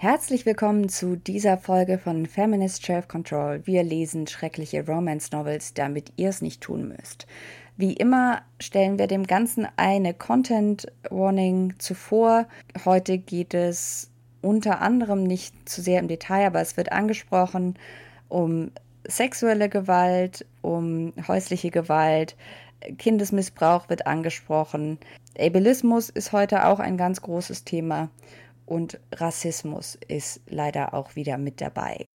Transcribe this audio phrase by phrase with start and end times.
[0.00, 3.62] Herzlich willkommen zu dieser Folge von Feminist Self Control.
[3.64, 7.26] Wir lesen schreckliche Romance Novels, damit ihr es nicht tun müsst.
[7.76, 12.46] Wie immer stellen wir dem Ganzen eine Content Warning zuvor.
[12.84, 14.08] Heute geht es
[14.40, 17.76] unter anderem nicht zu sehr im Detail, aber es wird angesprochen
[18.28, 18.70] um
[19.02, 22.36] sexuelle Gewalt, um häusliche Gewalt,
[22.98, 24.98] Kindesmissbrauch wird angesprochen.
[25.36, 28.10] Ableismus ist heute auch ein ganz großes Thema
[28.68, 32.06] und Rassismus ist leider auch wieder mit dabei.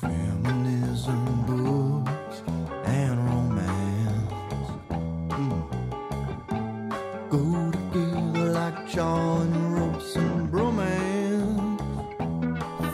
[0.00, 1.10] Feminism,
[1.46, 2.04] mm.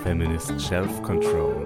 [0.02, 1.64] Feminist Self-Control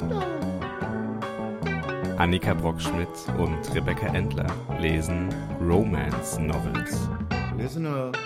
[2.19, 3.09] Annika Brockschmidt
[3.39, 4.47] und Rebecca Endler
[4.78, 5.28] lesen
[5.61, 7.09] Romance Novels.
[7.56, 8.17] Listen up.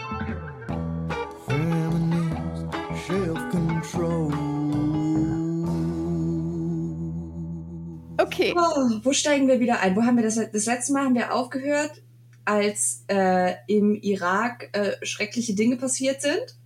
[8.18, 8.52] Okay.
[8.56, 9.94] Oh, wo steigen wir wieder ein?
[9.94, 10.34] Wo haben wir das?
[10.34, 12.02] Das letzte Mal haben wir aufgehört,
[12.44, 16.56] als äh, im Irak äh, schreckliche Dinge passiert sind.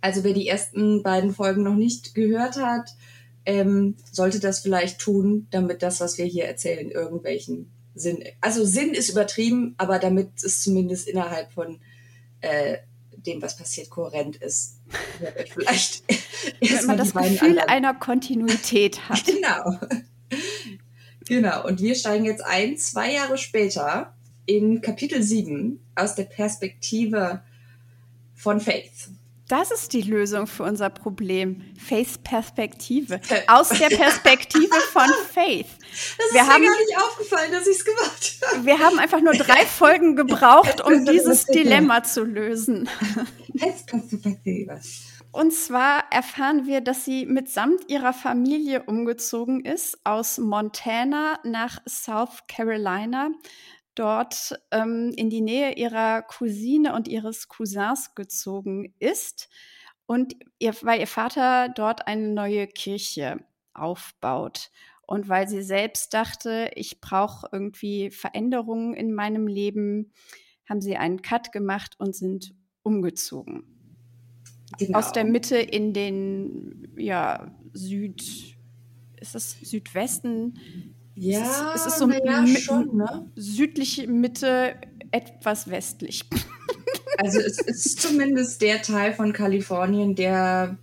[0.00, 2.90] Also wer die ersten beiden Folgen noch nicht gehört hat,
[3.44, 8.24] ähm, sollte das vielleicht tun, damit das, was wir hier erzählen, irgendwelchen Sinn.
[8.40, 11.78] Also Sinn ist übertrieben, aber damit es zumindest innerhalb von
[12.40, 12.78] äh,
[13.26, 14.78] dem, was passiert, kohärent ist.
[15.54, 16.02] Vielleicht
[16.60, 19.24] Wenn man das Gefühl einer Kontinuität hat.
[19.24, 19.78] Genau.
[21.26, 21.66] Genau.
[21.66, 24.14] Und wir steigen jetzt ein, zwei Jahre später,
[24.46, 27.42] in Kapitel 7 aus der Perspektive
[28.34, 29.10] von Faith.
[29.48, 31.62] Das ist die Lösung für unser Problem.
[31.78, 33.20] Faith-Perspektive.
[33.46, 35.68] Aus der Perspektive von Faith.
[36.18, 38.66] Das wir ist haben, mir gar nicht aufgefallen, dass ich es gemacht habe.
[38.66, 42.88] Wir haben einfach nur drei Folgen gebraucht, um dieses Dilemma zu lösen.
[45.32, 52.44] Und zwar erfahren wir, dass sie mitsamt ihrer Familie umgezogen ist aus Montana nach South
[52.48, 53.30] Carolina
[53.94, 59.48] dort ähm, in die Nähe ihrer Cousine und ihres Cousins gezogen ist
[60.06, 63.44] und ihr, weil ihr Vater dort eine neue Kirche
[63.74, 64.70] aufbaut.
[65.06, 70.12] Und weil sie selbst dachte, ich brauche irgendwie Veränderungen in meinem Leben,
[70.68, 73.64] haben sie einen Cut gemacht und sind umgezogen.
[74.78, 74.98] Genau.
[74.98, 78.56] Aus der Mitte in den ja, Süd,
[79.20, 83.30] ist das Südwesten ja, es ist so ja, schon, ne?
[83.36, 84.76] südliche Mitte,
[85.10, 86.24] etwas westlich.
[87.18, 90.76] Also es ist zumindest der Teil von Kalifornien, der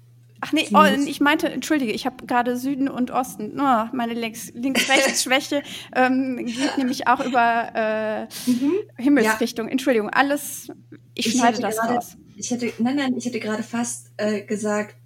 [0.45, 3.53] Ach nee, oh, ich meinte, entschuldige, ich habe gerade Süden und Osten.
[3.57, 5.63] Oh, meine Links-Rechts-Schwäche
[5.95, 8.73] ähm, geht nämlich auch über äh, mhm.
[8.97, 9.67] Himmelsrichtung.
[9.67, 9.71] Ja.
[9.71, 10.67] Entschuldigung, alles,
[11.15, 12.17] ich, ich schneide das grade, raus.
[12.35, 14.97] Ich hätte, nein, nein, ich hätte gerade fast äh, gesagt,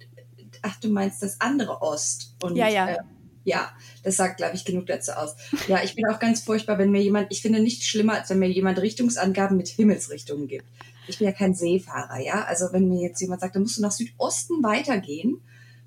[0.62, 2.34] ach, du meinst das andere Ost.
[2.42, 2.88] Und, ja, ja.
[2.88, 2.98] Äh,
[3.44, 3.70] ja,
[4.02, 5.36] das sagt, glaube ich, genug dazu aus.
[5.68, 8.40] Ja, ich bin auch ganz furchtbar, wenn mir jemand, ich finde nichts schlimmer, als wenn
[8.40, 10.66] mir jemand Richtungsangaben mit Himmelsrichtungen gibt.
[11.08, 12.44] Ich bin ja kein Seefahrer, ja.
[12.44, 15.40] Also wenn mir jetzt jemand sagt, da musst du nach Südosten weitergehen,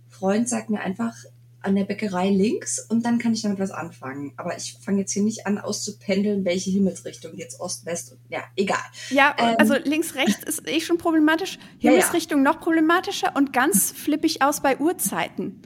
[0.10, 1.16] Freund sagt mir einfach
[1.62, 4.34] an der Bäckerei links und dann kann ich damit was anfangen.
[4.38, 8.44] Aber ich fange jetzt hier nicht an auszupendeln, welche Himmelsrichtung jetzt Ost, West und ja,
[8.56, 8.80] egal.
[9.10, 11.60] Ja, ähm, also links, rechts ist eh schon problematisch.
[11.78, 12.54] Himmelsrichtung ja, ja.
[12.54, 15.62] noch problematischer und ganz flippig aus bei Uhrzeiten.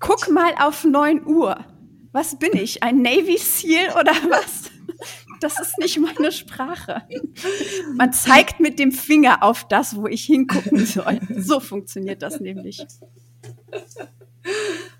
[0.00, 1.64] Guck mal auf 9 Uhr.
[2.12, 2.82] Was bin ich?
[2.82, 4.70] Ein Navy Seal oder was?
[5.40, 7.02] Das ist nicht meine Sprache.
[7.94, 11.20] Man zeigt mit dem Finger auf das, wo ich hingucken soll.
[11.36, 12.84] So funktioniert das nämlich.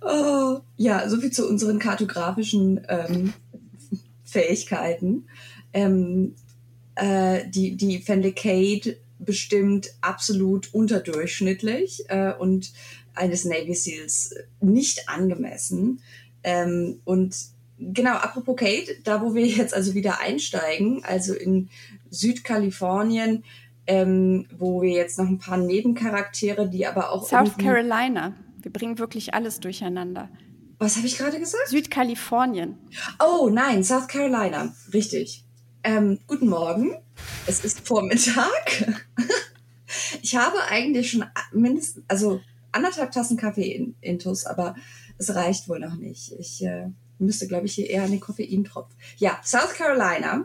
[0.03, 3.33] Oh, ja, soviel zu unseren kartografischen ähm,
[4.25, 5.27] Fähigkeiten.
[5.73, 6.35] Ähm,
[6.95, 12.73] äh, die, die Kate bestimmt absolut unterdurchschnittlich äh, und
[13.15, 16.01] eines Navy Seals nicht angemessen.
[16.45, 17.37] Ähm, und
[17.79, 21.69] genau, apropos Kate, da wo wir jetzt also wieder einsteigen, also in
[22.11, 23.45] Südkalifornien,
[23.87, 27.27] ähm, wo wir jetzt noch ein paar Nebencharaktere, die aber auch.
[27.27, 28.35] South Carolina.
[28.61, 30.29] Wir bringen wirklich alles durcheinander.
[30.79, 31.69] Was habe ich gerade gesagt?
[31.69, 32.77] Südkalifornien.
[33.19, 34.75] Oh nein, South Carolina.
[34.93, 35.45] Richtig.
[35.83, 36.97] Ähm, guten Morgen.
[37.47, 39.01] Es ist Vormittag.
[40.23, 42.41] ich habe eigentlich schon mindestens, also
[42.73, 44.75] anderthalb Tassen Kaffee in, intus, aber
[45.19, 46.33] es reicht wohl noch nicht.
[46.39, 48.95] Ich äh, müsste, glaube ich, hier eher an den Koffeintropf.
[49.17, 50.45] Ja, South Carolina,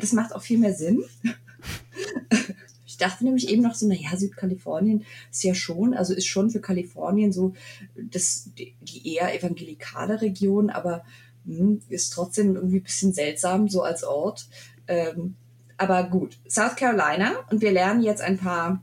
[0.00, 1.04] das macht auch viel mehr Sinn.
[2.86, 6.60] ich dachte nämlich eben noch so, naja, Südkalifornien ist ja schon, also ist schon für
[6.60, 7.54] Kalifornien so
[7.94, 11.04] das, die eher evangelikale Region, aber
[11.44, 14.48] mh, hm, ist trotzdem irgendwie ein bisschen seltsam, so als Ort.
[14.88, 15.36] Ähm,
[15.78, 18.82] aber gut, South Carolina und wir lernen jetzt ein paar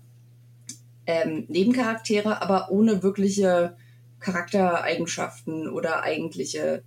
[1.06, 3.76] ähm, Nebencharaktere, aber ohne wirkliche
[4.20, 6.84] Charaktereigenschaften oder eigentliche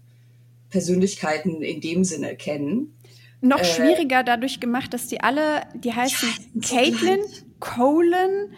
[0.70, 2.98] Persönlichkeiten in dem Sinne kennen.
[3.40, 7.20] Noch äh, schwieriger dadurch gemacht, dass die alle, die heißen ja, Caitlin,
[7.60, 8.52] Colin,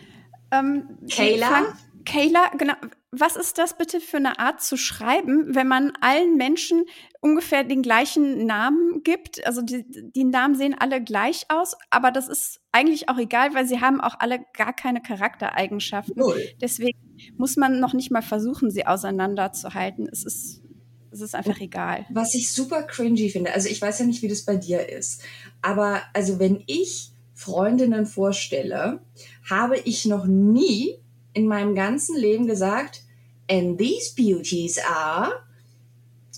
[0.51, 1.75] ähm, Kayla.
[2.05, 2.75] Kayla, genau.
[3.11, 6.85] Was ist das bitte für eine Art zu schreiben, wenn man allen Menschen
[7.21, 9.47] ungefähr den gleichen Namen gibt?
[9.47, 13.67] Also die, die Namen sehen alle gleich aus, aber das ist eigentlich auch egal, weil
[13.67, 16.17] sie haben auch alle gar keine Charaktereigenschaften.
[16.17, 16.39] Null.
[16.61, 16.99] Deswegen
[17.39, 20.07] muss man noch nicht mal versuchen, sie auseinanderzuhalten.
[20.13, 20.63] Es ist
[21.11, 22.07] es ist einfach egal.
[22.11, 25.23] Was ich super cringy finde, also ich weiß ja nicht, wie das bei dir ist,
[25.63, 29.01] aber also wenn ich Freundinnen vorstelle,
[29.49, 30.99] habe ich noch nie
[31.35, 33.05] in meinem ganzen Leben gesagt,
[33.49, 35.33] and these beauties are,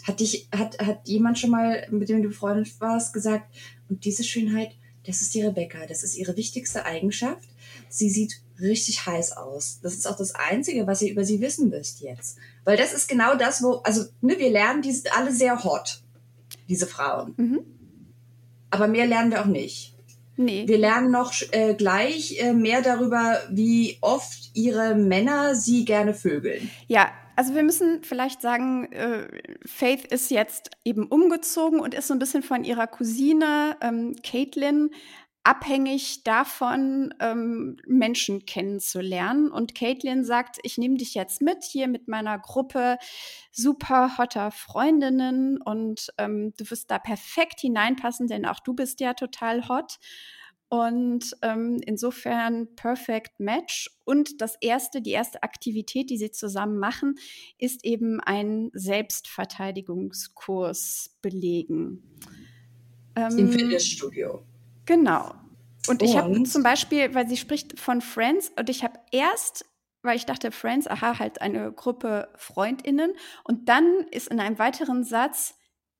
[0.06, 3.52] hat, dich, hat, hat jemand schon mal, mit dem du befreundet warst, gesagt,
[3.88, 4.72] und diese Schönheit,
[5.06, 7.48] das ist die Rebecca, das ist ihre wichtigste Eigenschaft.
[7.88, 9.80] Sie sieht richtig heiß aus.
[9.82, 12.36] Das ist auch das Einzige, was ihr über sie wissen müsst jetzt.
[12.64, 16.02] Weil das ist genau das, wo, also ne, wir lernen, die sind alle sehr hot,
[16.68, 17.34] diese Frauen.
[17.36, 17.60] Mhm.
[18.70, 19.94] Aber mehr lernen wir auch nicht.
[20.36, 20.66] Nee.
[20.66, 26.70] Wir lernen noch äh, gleich äh, mehr darüber, wie oft ihre Männer sie gerne vögeln.
[26.86, 29.26] Ja, also wir müssen vielleicht sagen, äh,
[29.66, 34.90] Faith ist jetzt eben umgezogen und ist so ein bisschen von ihrer Cousine ähm, Caitlin
[35.42, 39.50] abhängig davon, ähm, Menschen kennenzulernen.
[39.50, 42.98] Und Caitlin sagt, ich nehme dich jetzt mit hier mit meiner Gruppe
[43.50, 49.14] super hotter Freundinnen und ähm, du wirst da perfekt hineinpassen, denn auch du bist ja
[49.14, 49.98] total hot.
[50.68, 53.90] Und ähm, insofern perfect match.
[54.04, 57.16] Und das erste, die erste Aktivität, die sie zusammen machen,
[57.58, 62.04] ist eben ein Selbstverteidigungskurs belegen.
[63.16, 64.44] Ähm, Im Fitnessstudio.
[64.90, 65.32] Genau.
[65.86, 69.64] Und ich habe zum Beispiel, weil sie spricht von Friends und ich habe erst,
[70.02, 73.12] weil ich dachte, Friends, aha, halt eine Gruppe FreundInnen.
[73.44, 75.54] Und dann ist in einem weiteren Satz,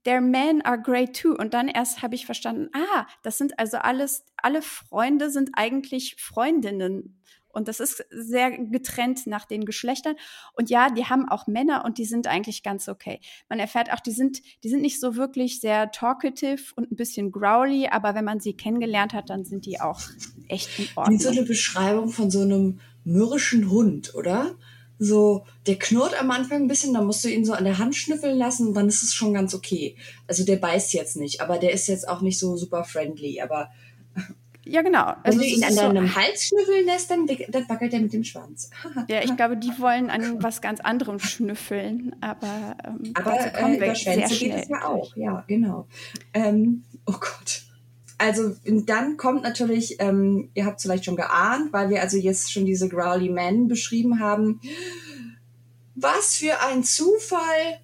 [0.05, 1.37] their men are great too.
[1.37, 6.17] Und dann erst habe ich verstanden, ah, das sind also alles, alle Freunde sind eigentlich
[6.17, 7.23] Freundinnen.
[7.53, 10.17] Und das ist sehr getrennt nach den Geschlechtern.
[10.55, 13.21] Und ja, die haben auch Männer und die sind eigentlich ganz okay.
[13.49, 17.33] Man erfährt auch, die sind, die sind nicht so wirklich sehr talkative und ein bisschen
[17.33, 20.01] growly, aber wenn man sie kennengelernt hat, dann sind die auch
[20.49, 21.19] echt in Ordnung.
[21.19, 24.55] Wie so eine Beschreibung von so einem mürrischen Hund, oder?
[25.03, 27.97] So, der knurrt am Anfang ein bisschen, dann musst du ihn so an der Hand
[27.97, 29.97] schnüffeln lassen und dann ist es schon ganz okay.
[30.27, 33.71] Also der beißt jetzt nicht, aber der ist jetzt auch nicht so super friendly, aber
[34.71, 35.15] ja, genau.
[35.25, 38.13] Also Wenn du ihn an deinem so Hals schnüffeln lässt, dann, dann wackelt er mit
[38.13, 38.71] dem Schwanz.
[39.09, 43.81] ja, ich glaube, die wollen an was ganz anderem schnüffeln, aber, ähm, aber kommen äh,
[43.81, 44.51] wir sehr schnell.
[44.51, 45.89] geht es ja auch, ja, genau.
[46.35, 47.63] Ähm, oh Gott.
[48.19, 52.53] Also dann kommt natürlich, ähm, ihr habt es vielleicht schon geahnt, weil wir also jetzt
[52.53, 54.61] schon diese Growly Men beschrieben haben.
[55.97, 57.81] Was für ein Zufall,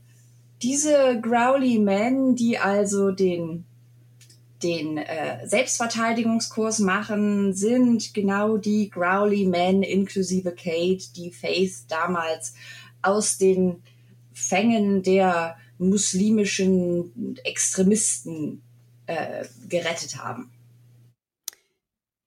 [0.62, 3.64] diese Growly Men, die also den
[4.62, 12.54] den äh, Selbstverteidigungskurs machen, sind genau die Growly Men inklusive Kate, die Faith damals
[13.02, 13.82] aus den
[14.32, 18.62] Fängen der muslimischen Extremisten
[19.06, 20.50] äh, gerettet haben.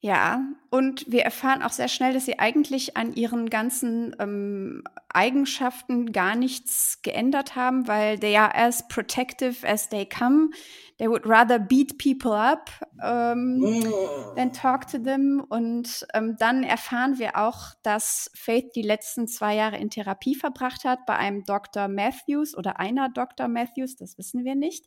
[0.02, 6.14] Ja, und wir erfahren auch sehr schnell, dass sie eigentlich an ihren ganzen ähm, Eigenschaften
[6.14, 10.52] gar nichts geändert haben, weil they are as protective as they come.
[11.00, 12.70] They would rather beat people up
[13.04, 14.36] ähm, mm.
[14.36, 15.44] than talk to them.
[15.50, 20.84] Und ähm, dann erfahren wir auch, dass Faith die letzten zwei Jahre in Therapie verbracht
[20.84, 21.88] hat bei einem Dr.
[21.88, 23.48] Matthews oder einer Dr.
[23.48, 24.86] Matthews, das wissen wir nicht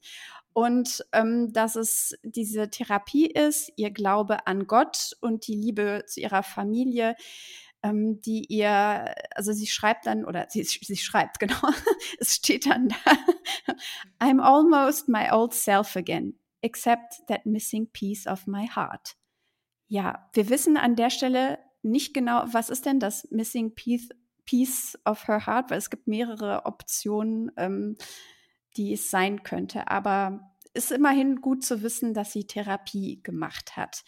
[0.52, 6.20] und ähm, dass es diese Therapie ist, ihr Glaube an Gott und die Liebe zu
[6.20, 7.16] ihrer Familie,
[7.82, 11.60] ähm, die ihr, also sie schreibt dann, oder sie, sie schreibt, genau,
[12.18, 13.74] es steht dann da,
[14.20, 19.16] I'm almost my old self again, except that missing piece of my heart.
[19.88, 24.08] Ja, wir wissen an der Stelle nicht genau, was ist denn das missing piece,
[24.44, 27.50] piece of her heart, weil es gibt mehrere Optionen.
[27.56, 27.96] Ähm,
[28.76, 29.88] die es sein könnte.
[29.88, 34.04] Aber ist immerhin gut zu wissen, dass sie Therapie gemacht hat.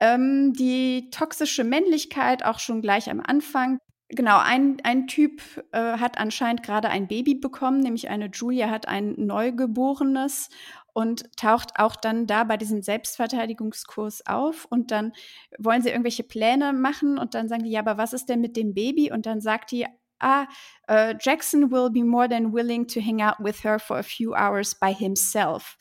[0.00, 3.78] Ähm, die toxische Männlichkeit auch schon gleich am Anfang.
[4.08, 8.86] Genau, ein, ein Typ äh, hat anscheinend gerade ein Baby bekommen, nämlich eine Julia hat
[8.86, 10.48] ein Neugeborenes
[10.92, 15.12] und taucht auch dann da bei diesem Selbstverteidigungskurs auf und dann
[15.58, 18.56] wollen sie irgendwelche Pläne machen und dann sagen die, ja, aber was ist denn mit
[18.56, 19.10] dem Baby?
[19.10, 19.86] Und dann sagt die,
[20.20, 20.46] ah,
[20.88, 24.34] uh, Jackson will be more than willing to hang out with her for a few
[24.34, 25.76] hours by himself.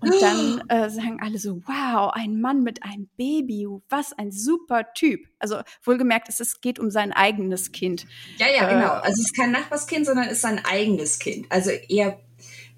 [0.00, 4.92] Und dann äh, sagen alle so, wow, ein Mann mit einem Baby, was ein super
[4.94, 5.26] Typ.
[5.38, 8.06] Also wohlgemerkt, es, geht um sein eigenes Kind.
[8.38, 8.86] Ja, ja, genau.
[8.86, 11.46] Äh, also es ist kein Nachbarskind, sondern es ist sein eigenes Kind.
[11.50, 12.20] Also er,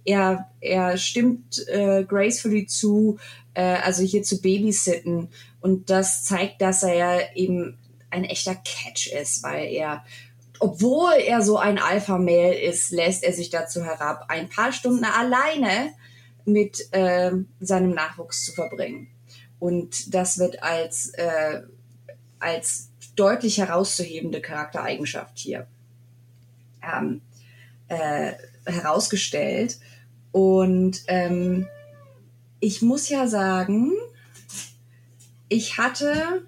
[0.05, 3.19] er, er stimmt äh, gracefully zu,
[3.55, 5.29] äh, also hier zu babysitten.
[5.61, 7.79] Und das zeigt, dass er ja eben
[8.11, 10.05] ein echter Catch ist, weil er
[10.63, 15.95] obwohl er so ein Alpha-Mail ist, lässt er sich dazu herab, ein paar Stunden alleine
[16.47, 19.09] mit äh, seinem Nachwuchs zu verbringen.
[19.59, 21.63] Und das wird als, äh,
[22.39, 25.67] als deutlich herauszuhebende Charaktereigenschaft hier
[26.83, 27.21] ähm,
[27.89, 28.33] äh,
[28.65, 29.79] herausgestellt.
[30.33, 31.67] Und ähm,
[32.61, 33.93] ich muss ja sagen,
[35.49, 36.43] ich hatte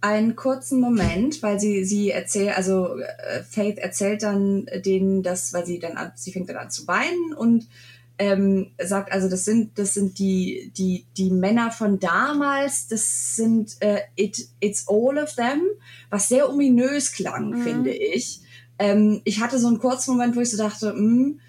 [0.00, 5.64] einen kurzen Moment, weil sie sie erzählt, also äh, Faith erzählt dann denen das, weil
[5.64, 7.68] sie dann an, sie fängt dann an zu weinen und
[8.22, 13.76] ähm, sagt, also das sind das sind die die die Männer von damals, das sind
[13.80, 15.62] äh, it it's all of them,
[16.08, 17.62] was sehr ominös klang, mhm.
[17.64, 18.40] finde ich.
[18.78, 21.40] Ähm, ich hatte so einen kurzen Moment, wo ich so dachte, mh, hm,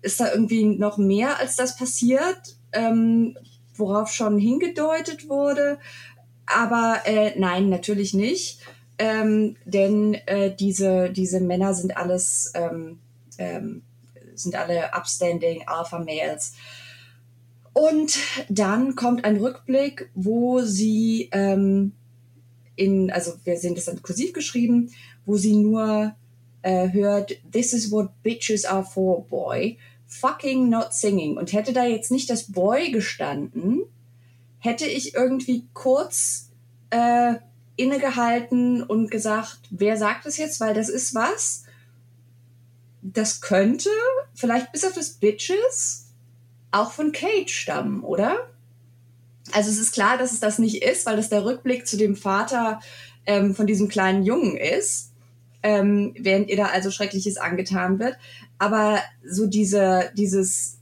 [0.00, 3.36] ist da irgendwie noch mehr als das passiert, ähm,
[3.76, 5.78] worauf schon hingedeutet wurde.
[6.46, 8.60] Aber äh, nein, natürlich nicht.
[8.96, 13.00] Ähm, denn äh, diese, diese Männer sind alles, ähm,
[13.36, 13.82] ähm,
[14.42, 16.54] sind alle upstanding Alpha Males.
[17.72, 18.18] Und
[18.48, 21.92] dann kommt ein Rückblick, wo sie ähm,
[22.76, 24.90] in, also wir sehen das dann kursiv geschrieben,
[25.24, 26.14] wo sie nur
[26.62, 29.78] äh, hört, This is what bitches are for, boy.
[30.06, 31.38] Fucking not singing.
[31.38, 33.82] Und hätte da jetzt nicht das Boy gestanden,
[34.58, 36.50] hätte ich irgendwie kurz
[36.90, 37.36] äh,
[37.76, 41.64] innegehalten und gesagt, wer sagt es jetzt, weil das ist was.
[43.02, 43.90] Das könnte
[44.34, 46.12] vielleicht bis auf das Bitches
[46.70, 48.48] auch von Kate stammen, oder?
[49.52, 52.16] Also es ist klar, dass es das nicht ist, weil das der Rückblick zu dem
[52.16, 52.80] Vater
[53.26, 55.12] ähm, von diesem kleinen Jungen ist,
[55.62, 58.16] ähm, während ihr da also Schreckliches angetan wird.
[58.58, 60.78] Aber so diese, dieses,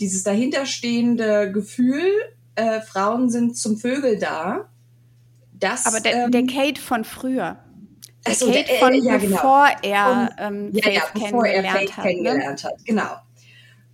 [0.00, 2.08] dieses dahinterstehende Gefühl,
[2.54, 4.68] äh, Frauen sind zum Vögel da.
[5.52, 7.58] Das, Aber der, ähm, der Kate von früher.
[8.28, 9.36] Der so, Kate der, von äh, ja, genau.
[9.36, 12.10] bevor er ähm, ja, ja, bevor er Faith hat, ne?
[12.10, 12.70] kennengelernt ne?
[12.70, 12.84] hat.
[12.84, 13.16] Genau.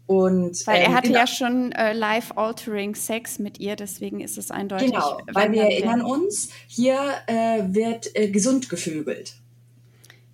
[0.07, 1.21] Und, weil er ähm, hatte genau.
[1.21, 4.91] ja schon äh, life-altering Sex mit ihr, deswegen ist es eindeutig.
[4.91, 9.35] Genau, weil wir erinnern uns, hier äh, wird äh, gesund gevögelt.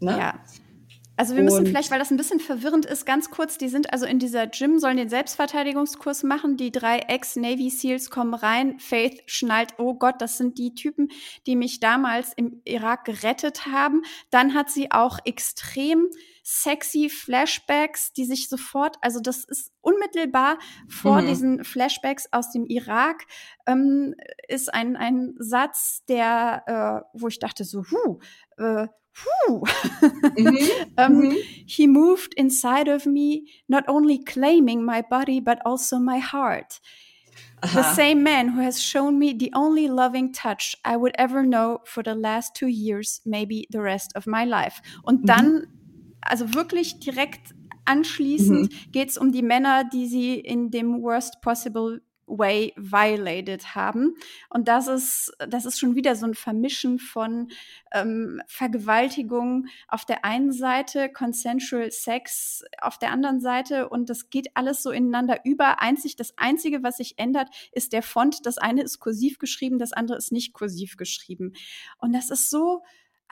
[0.00, 0.18] Ne?
[0.18, 0.34] Ja.
[1.20, 4.06] Also wir müssen vielleicht, weil das ein bisschen verwirrend ist, ganz kurz, die sind also
[4.06, 6.56] in dieser Gym, sollen den Selbstverteidigungskurs machen.
[6.56, 8.80] Die drei Ex-Navy SEALs kommen rein.
[8.80, 11.10] Faith schnallt, oh Gott, das sind die Typen,
[11.46, 14.00] die mich damals im Irak gerettet haben.
[14.30, 16.08] Dann hat sie auch extrem
[16.42, 20.58] sexy Flashbacks, die sich sofort, also das ist unmittelbar
[20.88, 21.26] vor mhm.
[21.26, 23.26] diesen Flashbacks aus dem Irak,
[23.66, 24.14] ähm,
[24.48, 28.20] ist ein, ein Satz, der, äh, wo ich dachte so, huh,
[28.56, 29.62] äh, Puh.
[30.36, 30.56] Mhm.
[30.98, 31.36] um, mhm.
[31.66, 36.80] He moved inside of me, not only claiming my body, but also my heart.
[37.62, 37.82] Aha.
[37.82, 41.80] The same man who has shown me the only loving touch I would ever know
[41.84, 44.80] for the last two years, maybe the rest of my life.
[45.02, 45.26] Und mhm.
[45.26, 45.66] dann,
[46.22, 48.92] also wirklich direkt anschließend, mhm.
[48.92, 52.00] geht es um die Männer, die sie in dem worst possible
[52.30, 54.14] way violated haben.
[54.48, 57.50] Und das ist, das ist schon wieder so ein Vermischen von
[57.92, 64.48] ähm, Vergewaltigung auf der einen Seite, consensual Sex auf der anderen Seite und das geht
[64.54, 65.82] alles so ineinander über.
[65.82, 68.46] Einzig, das Einzige, was sich ändert, ist der Font.
[68.46, 71.52] Das eine ist kursiv geschrieben, das andere ist nicht kursiv geschrieben.
[71.98, 72.82] Und das ist so,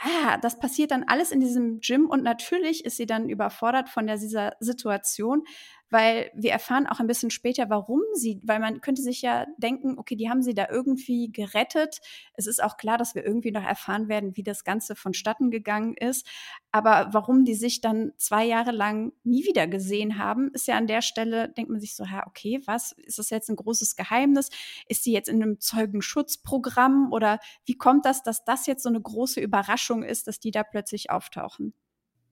[0.00, 4.07] ah, das passiert dann alles in diesem Gym und natürlich ist sie dann überfordert von
[4.07, 5.45] der, dieser Situation,
[5.90, 9.99] weil wir erfahren auch ein bisschen später, warum sie, weil man könnte sich ja denken,
[9.99, 12.00] okay, die haben sie da irgendwie gerettet.
[12.35, 15.95] Es ist auch klar, dass wir irgendwie noch erfahren werden, wie das Ganze vonstatten gegangen
[15.95, 16.26] ist.
[16.73, 20.87] Aber warum die sich dann zwei Jahre lang nie wieder gesehen haben, ist ja an
[20.87, 24.50] der Stelle, denkt man sich so, ja, okay, was, ist das jetzt ein großes Geheimnis?
[24.88, 29.00] Ist sie jetzt in einem Zeugenschutzprogramm oder wie kommt das, dass das jetzt so eine
[29.00, 31.73] große Überraschung ist, dass die da plötzlich auftauchen?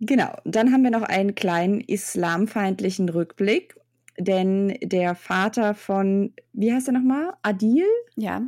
[0.00, 3.76] Genau, dann haben wir noch einen kleinen islamfeindlichen Rückblick,
[4.18, 7.32] denn der Vater von, wie heißt er nochmal?
[7.42, 7.86] Adil?
[8.14, 8.42] Ja.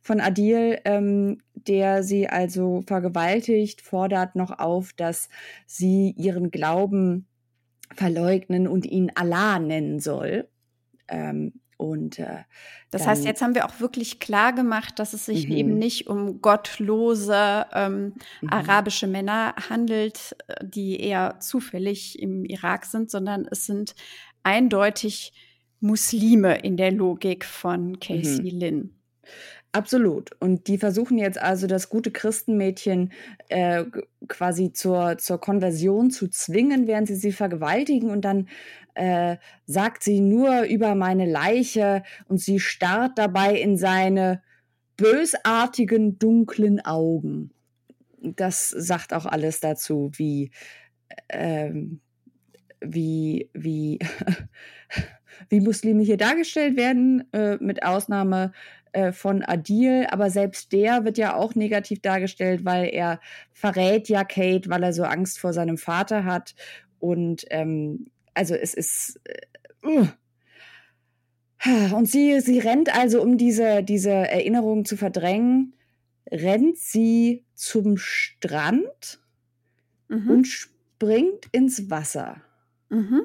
[0.00, 5.28] Von Adil, ähm, der sie also vergewaltigt, fordert noch auf, dass
[5.66, 7.26] sie ihren Glauben
[7.94, 10.48] verleugnen und ihn Allah nennen soll.
[11.08, 12.44] Ähm, und äh,
[12.90, 15.56] das heißt, jetzt haben wir auch wirklich klar gemacht, dass es sich mhm.
[15.56, 18.48] eben nicht um gottlose ähm, mhm.
[18.48, 23.94] arabische Männer handelt, die eher zufällig im Irak sind, sondern es sind
[24.42, 25.32] eindeutig
[25.80, 28.58] Muslime in der Logik von Casey mhm.
[28.58, 28.90] Lynn.
[29.74, 30.30] Absolut.
[30.38, 33.12] Und die versuchen jetzt also das gute Christenmädchen
[33.48, 33.84] äh,
[34.28, 38.10] quasi zur, zur Konversion zu zwingen, während sie sie vergewaltigen.
[38.10, 38.48] Und dann
[38.94, 39.36] äh,
[39.66, 44.42] sagt sie nur über meine Leiche und sie starrt dabei in seine
[44.96, 47.50] bösartigen, dunklen Augen.
[48.20, 50.50] Das sagt auch alles dazu, wie,
[51.28, 52.00] ähm,
[52.80, 53.98] wie, wie,
[55.48, 58.52] wie Muslime hier dargestellt werden, äh, mit Ausnahme
[58.92, 63.20] äh, von Adil, aber selbst der wird ja auch negativ dargestellt, weil er
[63.52, 66.54] verrät ja Kate, weil er so Angst vor seinem Vater hat.
[67.00, 69.20] Und ähm, also es ist.
[69.24, 70.06] Äh, uh.
[71.94, 75.74] Und sie, sie rennt also, um diese, diese Erinnerung zu verdrängen,
[76.30, 79.20] rennt sie zum Strand
[80.08, 80.30] mhm.
[80.30, 82.42] und springt ins Wasser.
[82.90, 83.22] Mhm.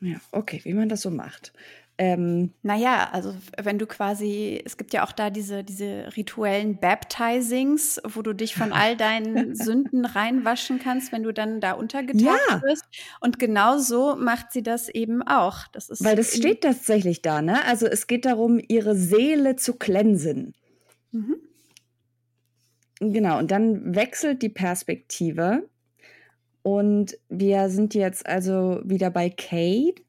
[0.00, 1.52] Ja, okay, wie man das so macht.
[2.02, 8.00] Ähm, naja, also wenn du quasi, es gibt ja auch da diese, diese rituellen Baptizings,
[8.04, 12.62] wo du dich von all deinen Sünden reinwaschen kannst, wenn du dann da untergetaucht ja.
[12.62, 12.86] wirst.
[13.20, 15.66] Und genau so macht sie das eben auch.
[15.72, 17.62] Das ist Weil das steht tatsächlich da, ne?
[17.66, 20.54] Also es geht darum, ihre Seele zu cleansen.
[21.12, 21.36] Mhm.
[23.00, 25.68] Genau, und dann wechselt die Perspektive.
[26.62, 30.02] Und wir sind jetzt also wieder bei Kate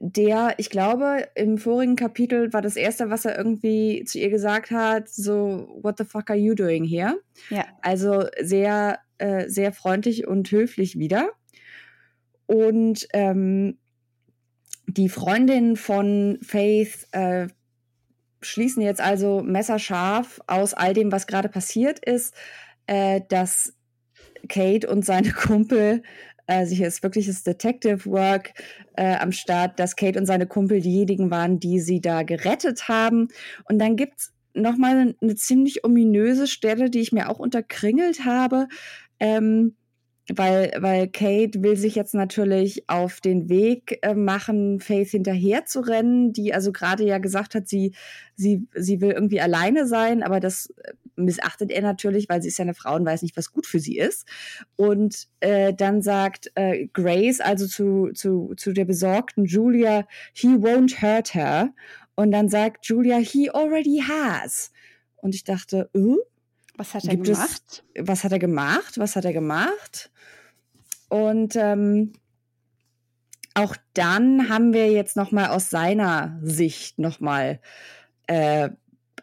[0.00, 4.70] der, ich glaube, im vorigen Kapitel war das erste, was er irgendwie zu ihr gesagt
[4.70, 7.20] hat, so, what the fuck are you doing here?
[7.50, 7.64] Ja.
[7.82, 11.30] Also sehr, äh, sehr freundlich und höflich wieder.
[12.46, 13.78] Und ähm,
[14.86, 17.48] die Freundinnen von Faith äh,
[18.40, 22.34] schließen jetzt also messerscharf aus all dem, was gerade passiert ist,
[22.86, 23.74] äh, dass
[24.48, 26.02] Kate und seine Kumpel
[26.48, 28.54] also hier ist wirkliches Detective Work
[28.96, 33.28] äh, am Start, dass Kate und seine Kumpel diejenigen waren, die sie da gerettet haben.
[33.68, 38.66] Und dann gibt's noch mal eine ziemlich ominöse Stelle, die ich mir auch unterkringelt habe.
[39.20, 39.76] Ähm,
[40.34, 45.80] weil, weil Kate will sich jetzt natürlich auf den Weg äh, machen, Faith hinterher zu
[45.80, 47.94] rennen, die also gerade ja gesagt hat, sie,
[48.36, 50.92] sie, sie will irgendwie alleine sein, aber das äh,
[51.24, 53.80] missachtet er natürlich, weil sie ist ja eine Frau und weiß nicht, was gut für
[53.80, 54.26] sie ist.
[54.76, 61.02] Und äh, dann sagt äh, Grace also zu, zu, zu der besorgten Julia, he won't
[61.02, 61.74] hurt her.
[62.14, 64.72] Und dann sagt Julia, he already has.
[65.16, 66.16] Und ich dachte, äh,
[66.76, 67.84] was hat er gemacht?
[67.94, 68.98] Es, was hat er gemacht?
[68.98, 70.10] Was hat er gemacht?
[71.08, 72.12] Und ähm,
[73.54, 77.60] auch dann haben wir jetzt noch mal aus seiner Sicht noch mal
[78.28, 78.70] äh,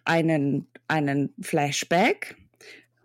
[0.04, 2.36] einen einen Flashback,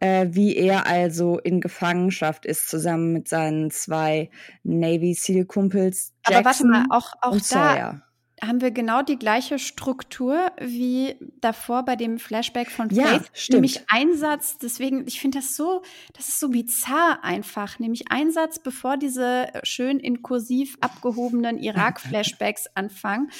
[0.00, 4.30] äh, wie er also in Gefangenschaft ist zusammen mit seinen zwei
[4.62, 6.14] Navy Seal Kumpels.
[6.28, 8.02] Jackson Aber warte mal, auch auch da Sawyer
[8.42, 12.98] haben wir genau die gleiche Struktur wie davor bei dem Flashback von Faith.
[12.98, 13.54] Ja, stimmt.
[13.56, 15.82] Nämlich Einsatz, deswegen, ich finde das so,
[16.14, 17.78] das ist so bizarr einfach.
[17.78, 23.30] Nämlich Einsatz, bevor diese schön in kursiv abgehobenen Irak-Flashbacks anfangen,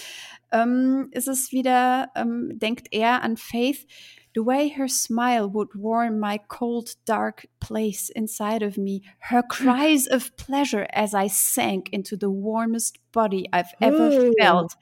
[0.53, 3.87] ähm, ist es wieder, ähm, denkt er an Faith,
[4.41, 10.07] The way her smile would warm my cold, dark place inside of me, her cries
[10.07, 14.33] of pleasure as I sank into the warmest body I've ever Ooh.
[14.41, 14.77] felt,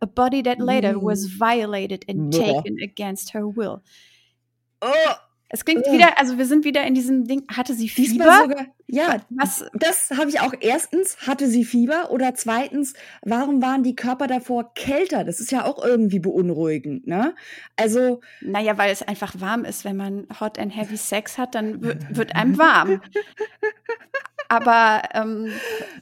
[0.00, 1.02] a body that later mm.
[1.02, 3.82] was violated and taken against her will.
[4.80, 5.16] Oh,
[5.52, 5.92] Es klingt oh.
[5.92, 8.42] wieder, also wir sind wieder in diesem Ding, hatte sie Fieber?
[8.42, 9.64] Sogar, ja, Was?
[9.74, 10.54] das habe ich auch.
[10.60, 12.12] Erstens, hatte sie Fieber?
[12.12, 15.24] Oder zweitens, warum waren die Körper davor kälter?
[15.24, 17.34] Das ist ja auch irgendwie beunruhigend, ne?
[17.76, 18.20] Also.
[18.40, 19.84] Naja, weil es einfach warm ist.
[19.84, 23.00] Wenn man Hot and Heavy Sex hat, dann wird einem warm.
[24.50, 25.52] Aber ähm,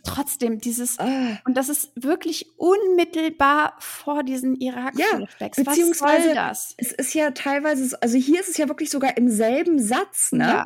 [0.05, 1.39] trotzdem, dieses, ah.
[1.45, 5.59] und das ist wirklich unmittelbar vor diesen Irak-Flashbacks.
[5.59, 6.75] Ja, beziehungsweise, Was soll das?
[6.79, 10.45] Es ist ja teilweise, also hier ist es ja wirklich sogar im selben Satz, ne?
[10.45, 10.65] Ja.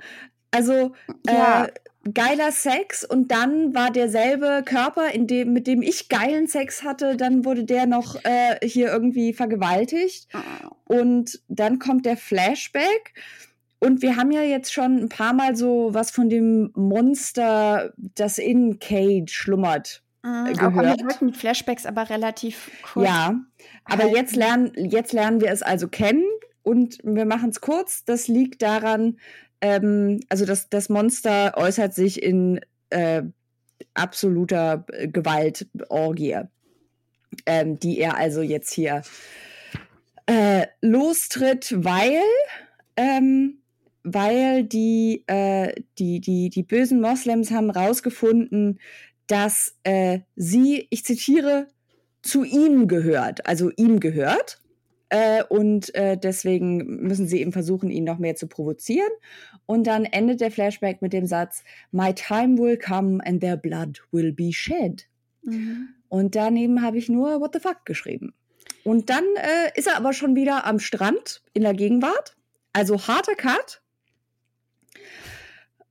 [0.53, 0.92] Also,
[1.27, 1.64] ja.
[1.64, 1.73] Äh,
[2.14, 7.16] geiler Sex und dann war derselbe Körper, in dem, mit dem ich geilen Sex hatte,
[7.16, 10.29] dann wurde der noch äh, hier irgendwie vergewaltigt.
[10.33, 10.71] Ah.
[10.85, 13.14] Und dann kommt der Flashback
[13.83, 18.38] und wir haben ja jetzt schon ein paar Mal so was von dem Monster, das
[18.38, 20.05] in Cage schlummert.
[20.23, 21.03] Mhm, gehört.
[21.03, 23.09] Auch wir Flashbacks aber relativ kurz.
[23.09, 23.40] Ja,
[23.85, 26.23] aber jetzt lernen, jetzt lernen wir es also kennen
[26.62, 28.05] und wir machen es kurz.
[28.05, 29.18] Das liegt daran,
[29.61, 33.23] ähm, also das, das Monster äußert sich in äh,
[33.95, 36.38] absoluter Gewaltorgie,
[37.47, 39.03] ähm, die er also jetzt hier
[40.27, 42.23] äh, lostritt, weil
[42.97, 43.59] ähm,
[44.04, 48.78] weil die, äh, die, die, die bösen Moslems haben rausgefunden,
[49.26, 51.68] dass äh, sie, ich zitiere,
[52.22, 54.60] zu ihm gehört, also ihm gehört.
[55.08, 59.10] Äh, und äh, deswegen müssen sie eben versuchen, ihn noch mehr zu provozieren.
[59.66, 64.02] Und dann endet der Flashback mit dem Satz, My time will come and their blood
[64.10, 65.06] will be shed.
[65.42, 65.88] Mhm.
[66.08, 68.32] Und daneben habe ich nur What the fuck geschrieben.
[68.84, 72.36] Und dann äh, ist er aber schon wieder am Strand in der Gegenwart.
[72.72, 73.82] Also harter Cut.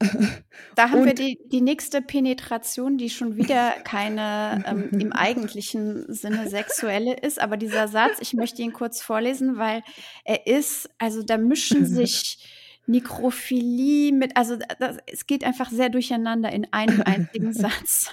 [0.75, 6.05] Da haben und wir die, die nächste Penetration, die schon wieder keine ähm, im eigentlichen
[6.13, 7.41] Sinne sexuelle ist.
[7.41, 9.83] Aber dieser Satz, ich möchte ihn kurz vorlesen, weil
[10.23, 12.39] er ist, also da mischen sich
[12.87, 18.11] Nekrophilie mit, also das, es geht einfach sehr durcheinander in einem einzigen Satz.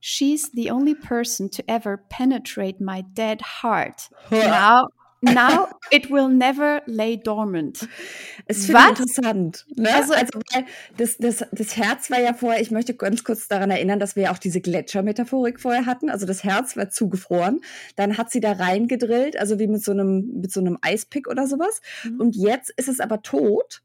[0.00, 4.10] She's the only person to ever penetrate my dead heart.
[4.30, 4.88] Now,
[5.22, 7.88] now it will never lay dormant.
[8.46, 9.64] Es finde interessant.
[9.76, 9.94] Ne?
[9.94, 10.40] Also, also
[10.96, 14.24] das, das, das Herz war ja vorher, ich möchte ganz kurz daran erinnern, dass wir
[14.24, 16.10] ja auch diese Gletschermetaphorik vorher hatten.
[16.10, 17.60] Also das Herz war zugefroren.
[17.96, 21.46] Dann hat sie da reingedrillt, also wie mit so einem, mit so einem Eispick oder
[21.46, 21.80] sowas.
[22.04, 22.20] Mhm.
[22.20, 23.82] Und jetzt ist es aber tot.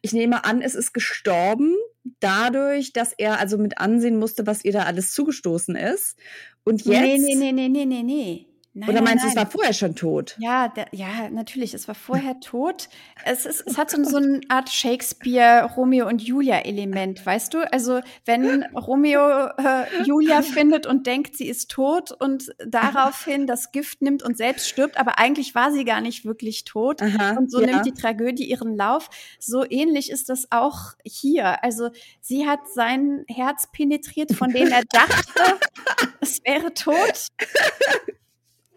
[0.00, 1.74] Ich nehme an, es ist gestorben
[2.20, 6.18] dadurch, dass er also mit ansehen musste, was ihr da alles zugestoßen ist.
[6.64, 7.00] Und jetzt.
[7.00, 8.51] Nee, nee, nee, nee, nee, nee, nee.
[8.74, 10.34] Nein, Oder meinst du, es war vorher schon tot?
[10.38, 12.88] Ja, der, ja, natürlich, es war vorher tot.
[13.22, 17.70] Es, ist, es hat so, so eine Art Shakespeare-Romeo und Julia-Element, weißt du?
[17.70, 24.00] Also, wenn Romeo äh, Julia findet und denkt, sie ist tot und daraufhin das Gift
[24.00, 27.02] nimmt und selbst stirbt, aber eigentlich war sie gar nicht wirklich tot.
[27.02, 27.66] Aha, und so ja.
[27.66, 29.10] nimmt die Tragödie ihren Lauf.
[29.38, 31.62] So ähnlich ist das auch hier.
[31.62, 31.90] Also,
[32.22, 35.58] sie hat sein Herz penetriert, von dem er dachte,
[36.22, 37.28] es wäre tot.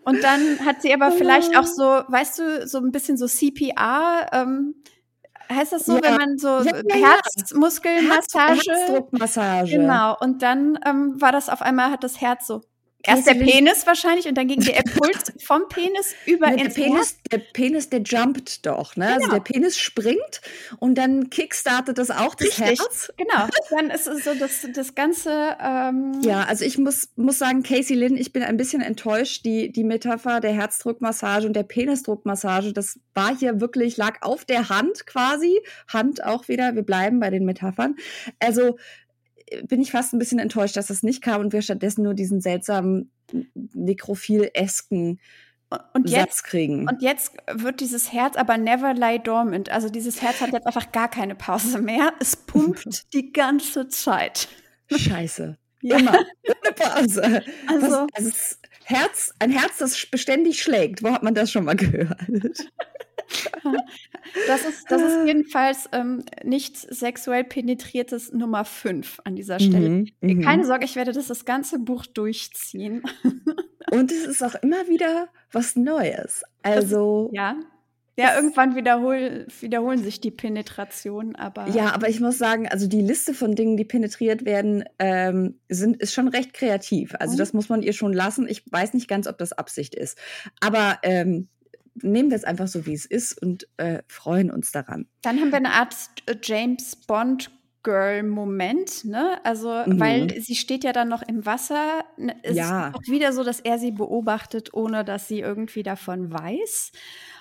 [0.06, 4.28] Und dann hat sie aber vielleicht auch so, weißt du, so ein bisschen so CPR.
[4.32, 4.76] Ähm,
[5.52, 6.04] heißt das so, ja.
[6.04, 8.54] wenn man so ja, Herzmuskelmassage?
[8.54, 9.72] Herz, Herzdruckmassage.
[9.72, 10.16] Genau.
[10.20, 12.62] Und dann ähm, war das auf einmal, hat das Herz so
[13.06, 16.84] Erst der Penis wahrscheinlich und dann ging der Impuls vom Penis über ja, ins der
[16.84, 17.18] Penis, Herz.
[17.32, 19.06] Der Penis, der jumpt doch, ne?
[19.06, 19.26] Also genau.
[19.26, 20.42] Also der Penis springt
[20.80, 22.80] und dann kickstartet das auch das Richtig.
[22.80, 23.14] Herz.
[23.18, 25.58] Genau, dann ist es so das, das ganze.
[25.62, 29.46] Ähm ja, also ich muss, muss sagen, Casey Lynn, ich bin ein bisschen enttäuscht.
[29.46, 34.70] Die, die Metapher der Herzdruckmassage und der Penisdruckmassage, das war hier wirklich, lag auf der
[34.70, 35.62] Hand quasi.
[35.88, 37.96] Hand auch wieder, wir bleiben bei den Metaphern.
[38.40, 38.78] Also
[39.68, 42.42] bin ich fast ein bisschen enttäuscht, dass das nicht kam und wir stattdessen nur diesen
[42.42, 43.12] seltsamen
[43.74, 45.20] nekrophil-esken
[45.94, 46.88] und Satz kriegen.
[46.88, 49.70] Und jetzt wird dieses Herz aber never lie dormant.
[49.70, 52.14] Also dieses Herz hat jetzt einfach gar keine Pause mehr.
[52.20, 54.48] Es pumpt die ganze Zeit.
[54.92, 55.58] Scheiße.
[55.82, 56.00] Ja.
[56.00, 56.14] Immer.
[56.14, 57.44] Ohne Pause.
[57.68, 58.32] Also, Was, also
[58.86, 61.04] Herz, ein Herz, das beständig schlägt.
[61.04, 62.18] Wo hat man das schon mal gehört?
[64.48, 69.90] Das ist, das ist jedenfalls ähm, nicht sexuell penetriertes Nummer 5 an dieser Stelle.
[69.90, 73.04] Mhm, mhm, Keine Sorge, ich werde das das ganze Buch durchziehen.
[73.92, 76.44] Und es ist auch immer wieder was Neues.
[76.64, 77.30] Also.
[77.32, 77.56] Das, ja.
[78.18, 81.68] Ja, irgendwann wiederhol, wiederholen sich die Penetrationen, aber.
[81.68, 85.98] Ja, aber ich muss sagen, also die Liste von Dingen, die penetriert werden, ähm, sind,
[86.02, 87.14] ist schon recht kreativ.
[87.20, 87.40] Also mhm.
[87.40, 88.48] das muss man ihr schon lassen.
[88.48, 90.18] Ich weiß nicht ganz, ob das Absicht ist.
[90.62, 91.50] Aber ähm,
[92.02, 95.08] nehmen wir es einfach so, wie es ist und äh, freuen uns daran.
[95.22, 97.50] Dann haben wir eine Art äh, James Bond
[97.86, 99.40] Girl-Moment, ne?
[99.44, 100.00] Also, mhm.
[100.00, 102.04] weil sie steht ja dann noch im Wasser.
[102.18, 102.88] Ne, es ja.
[102.88, 106.92] ist auch wieder so, dass er sie beobachtet, ohne dass sie irgendwie davon weiß.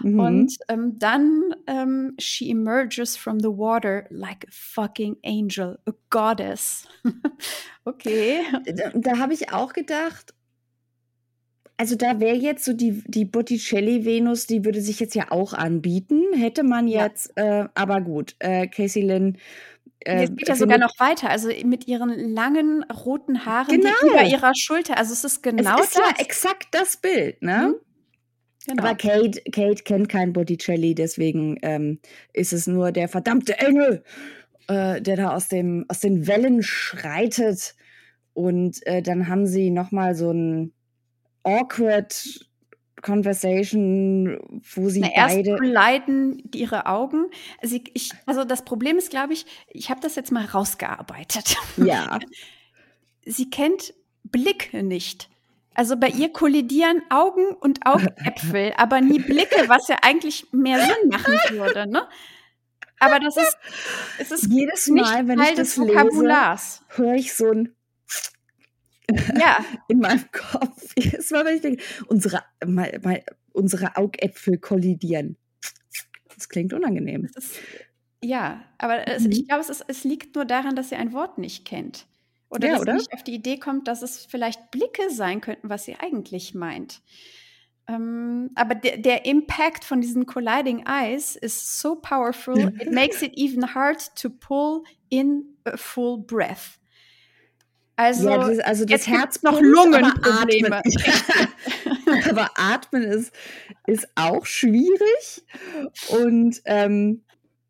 [0.01, 0.21] Mhm.
[0.21, 6.87] Und ähm, dann ähm, she emerges from the water like a fucking angel, a goddess.
[7.87, 8.43] okay.
[8.67, 10.34] Da, da habe ich auch gedacht,
[11.77, 16.23] also da wäre jetzt so die, die Botticelli-Venus, die würde sich jetzt ja auch anbieten,
[16.35, 17.65] hätte man jetzt, ja.
[17.65, 19.39] äh, aber gut, äh, Casey Lynn.
[20.01, 23.91] Äh, es geht ja sogar noch weiter, also mit ihren langen roten Haaren genau.
[24.03, 24.99] über ihrer Schulter.
[24.99, 26.05] Also es ist genau es ist das.
[26.05, 27.75] ja exakt das Bild, ne?
[27.75, 27.85] Mhm.
[28.67, 28.83] Genau.
[28.83, 31.99] Aber Kate, Kate kennt kein Botticelli, deswegen ähm,
[32.33, 34.03] ist es nur der verdammte Engel,
[34.69, 37.75] äh, der da aus, dem, aus den Wellen schreitet.
[38.33, 40.73] Und äh, dann haben sie noch mal so ein
[41.45, 42.15] awkward
[43.03, 44.39] Conversation,
[44.75, 47.27] wo sie Na, beide erst leiden ihre Augen.
[47.61, 51.57] Also, ich, also das Problem ist, glaube ich, ich habe das jetzt mal rausgearbeitet.
[51.77, 52.19] Ja.
[53.27, 55.29] sie kennt Blicke nicht.
[55.75, 61.09] Also bei ihr kollidieren Augen und Augäpfel, aber nie Blicke, was ja eigentlich mehr Sinn
[61.11, 62.09] machen würde, ne?
[63.01, 63.59] Aber das ist,
[64.19, 67.75] es ist jedes Mal, wenn Teil ich das lese, höre ich so ein
[69.11, 69.65] ja.
[69.89, 70.95] in meinem Kopf.
[70.97, 75.37] Es war, wenn ich denke, unsere, mal, mal, unsere Augäpfel kollidieren.
[76.35, 77.29] Das klingt unangenehm.
[77.35, 77.61] Das ist,
[78.25, 79.33] ja, aber es, mhm.
[79.33, 82.07] ich glaube, es, es liegt nur daran, dass sie ein Wort nicht kennt.
[82.49, 85.69] Oder Ja, dass sie nicht auf die Idee kommt, dass es vielleicht Blicke sein könnten,
[85.69, 87.03] was sie eigentlich meint.
[87.87, 93.33] Ähm, aber der, der Impact von diesen colliding eyes is so powerful, it makes it
[93.37, 96.79] even hard to pull in a full breath.
[97.97, 100.67] Also, ja, das, also das Herz noch Lungenprobleme.
[100.67, 103.33] Aber atmen, aber atmen ist,
[103.87, 105.45] ist auch schwierig.
[106.09, 107.23] Und ähm,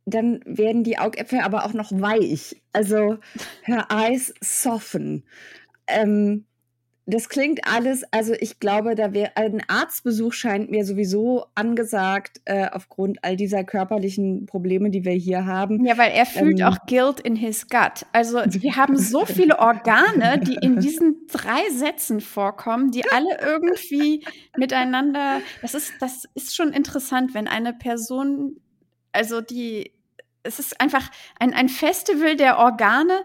[0.07, 2.63] dann werden die Augäpfel aber auch noch weich.
[2.73, 3.19] Also
[3.63, 5.25] her eyes soften.
[5.87, 6.47] Ähm,
[7.07, 12.69] das klingt alles, also ich glaube, da wäre ein Arztbesuch scheint mir sowieso angesagt, äh,
[12.71, 15.85] aufgrund all dieser körperlichen Probleme, die wir hier haben.
[15.85, 16.67] Ja, weil er fühlt Ähm.
[16.67, 18.07] auch Guilt in his gut.
[18.13, 24.25] Also wir haben so viele Organe, die in diesen drei Sätzen vorkommen, die alle irgendwie
[24.57, 25.41] miteinander.
[25.61, 28.61] Das ist, das ist schon interessant, wenn eine Person,
[29.13, 29.93] also die,
[30.43, 33.25] es ist einfach ein, ein Festival der Organe,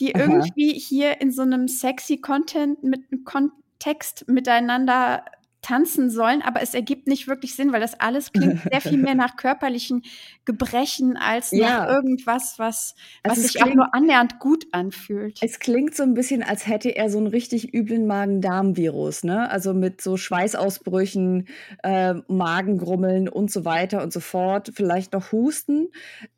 [0.00, 0.24] die Aha.
[0.24, 5.24] irgendwie hier in so einem sexy Content mit Kontext miteinander
[5.62, 9.14] tanzen sollen, aber es ergibt nicht wirklich Sinn, weil das alles klingt sehr viel mehr
[9.14, 10.02] nach körperlichen
[10.44, 11.80] Gebrechen als Ja.
[11.86, 15.38] nach irgendwas, was, was Also sich auch klingt- nur annähernd gut anfühlt.
[15.42, 19.50] Es klingt so ein bisschen, als hätte er so einen richtig üblen Magen-Darm-Virus, ne?
[19.50, 21.46] Also mit so Schweißausbrüchen,
[21.82, 24.70] äh, Magengrummeln und so weiter und so fort.
[24.74, 25.88] Vielleicht noch Husten.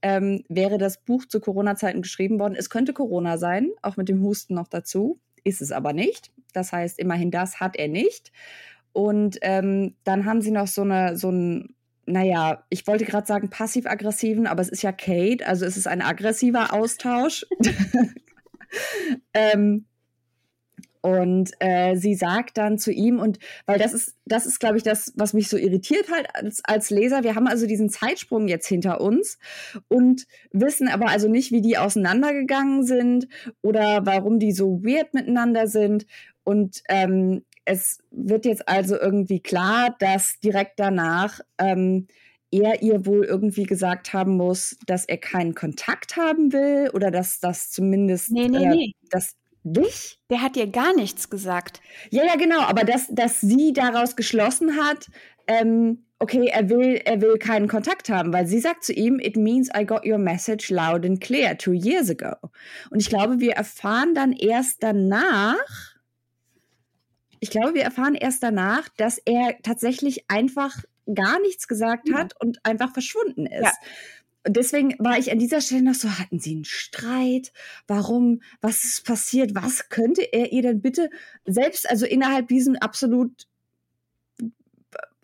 [0.03, 2.55] Ähm, wäre das Buch zu Corona-Zeiten geschrieben worden.
[2.57, 5.21] Es könnte Corona sein, auch mit dem Husten noch dazu.
[5.45, 6.31] Ist es aber nicht.
[6.53, 8.31] Das heißt, immerhin das hat er nicht.
[8.93, 11.75] Und ähm, dann haben sie noch so eine, so ein,
[12.07, 16.03] naja, ich wollte gerade sagen passiv-aggressiven, aber es ist ja Kate, also es ist ein
[16.03, 17.47] aggressiver Austausch.
[19.35, 19.87] ähm,
[21.03, 24.85] und äh, sie sagt dann zu ihm, und weil das ist, das ist, glaube ich,
[24.85, 27.25] das, was mich so irritiert halt als, als Leser.
[27.25, 29.39] Wir haben also diesen Zeitsprung jetzt hinter uns
[29.89, 33.27] und wissen aber also nicht, wie die auseinandergegangen sind
[33.63, 36.07] oder warum die so weird miteinander sind.
[36.45, 42.07] Und ähm, es wird jetzt also irgendwie klar, dass direkt danach ähm,
[42.51, 47.41] er ihr wohl irgendwie gesagt haben muss, dass er keinen Kontakt haben will oder dass
[47.41, 48.93] das zumindest Nee, nee, äh, nee.
[49.11, 50.19] das dich?
[50.29, 51.81] Der hat dir gar nichts gesagt.
[52.11, 55.07] Ja, ja, genau, aber dass, dass sie daraus geschlossen hat,
[55.47, 59.37] ähm, okay, er will, er will keinen Kontakt haben, weil sie sagt zu ihm, it
[59.37, 62.37] means I got your message loud and clear two years ago.
[62.91, 65.92] Und ich glaube, wir erfahren dann erst danach,
[67.43, 72.19] ich glaube, wir erfahren erst danach, dass er tatsächlich einfach gar nichts gesagt Ja.
[72.19, 73.65] hat und einfach verschwunden ist.
[73.65, 73.73] Ja.
[74.47, 77.53] Und deswegen war ich an dieser Stelle noch so, hatten sie einen Streit?
[77.89, 78.43] Warum?
[78.61, 79.57] Was ist passiert?
[79.57, 81.11] Was könnte er ihr denn bitte
[81.45, 83.49] selbst, also innerhalb diesem absolut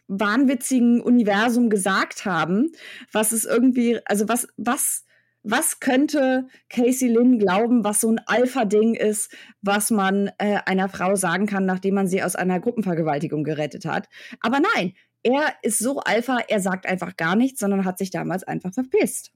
[0.09, 2.73] wahnwitzigen Universum gesagt haben?
[3.13, 5.05] Was ist irgendwie, also was, was,
[5.51, 11.15] was könnte Casey Lynn glauben, was so ein Alpha-Ding ist, was man äh, einer Frau
[11.17, 14.09] sagen kann, nachdem man sie aus einer Gruppenvergewaltigung gerettet hat?
[14.41, 18.45] Aber nein, er ist so Alpha, er sagt einfach gar nichts, sondern hat sich damals
[18.45, 19.33] einfach verpisst.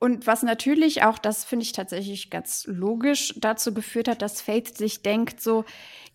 [0.00, 4.76] Und was natürlich auch, das finde ich tatsächlich ganz logisch, dazu geführt hat, dass Faith
[4.76, 5.64] sich denkt, so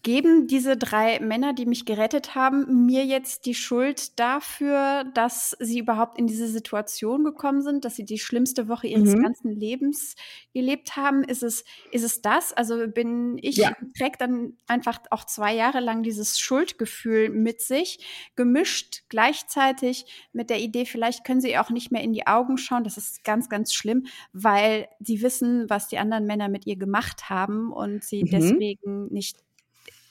[0.04, 5.80] geben diese drei Männer, die mich gerettet haben, mir jetzt die Schuld dafür, dass sie
[5.80, 9.18] überhaupt in diese Situation gekommen sind, dass sie die schlimmste Woche ihres Mhm.
[9.18, 10.16] ganzen Lebens
[10.54, 11.24] gelebt haben?
[11.24, 12.52] Ist es, ist es das?
[12.54, 13.74] Also bin ich, Ja.
[13.98, 20.60] trägt dann einfach auch zwei Jahre lang dieses Schuldgefühl mit sich, gemischt gleichzeitig mit der
[20.60, 22.84] Idee, vielleicht können sie auch nicht mehr in die Augen schauen.
[22.84, 27.30] Das ist ganz, ganz schlimm, weil sie wissen, was die anderen Männer mit ihr gemacht
[27.30, 28.30] haben und sie Mhm.
[28.30, 29.38] deswegen nicht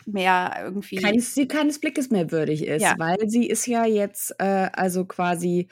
[0.06, 0.96] mehr irgendwie.
[0.96, 2.94] Keines, sie keines Blickes mehr würdig ist, Ja.
[2.98, 5.68] weil sie ist ja jetzt äh, also quasi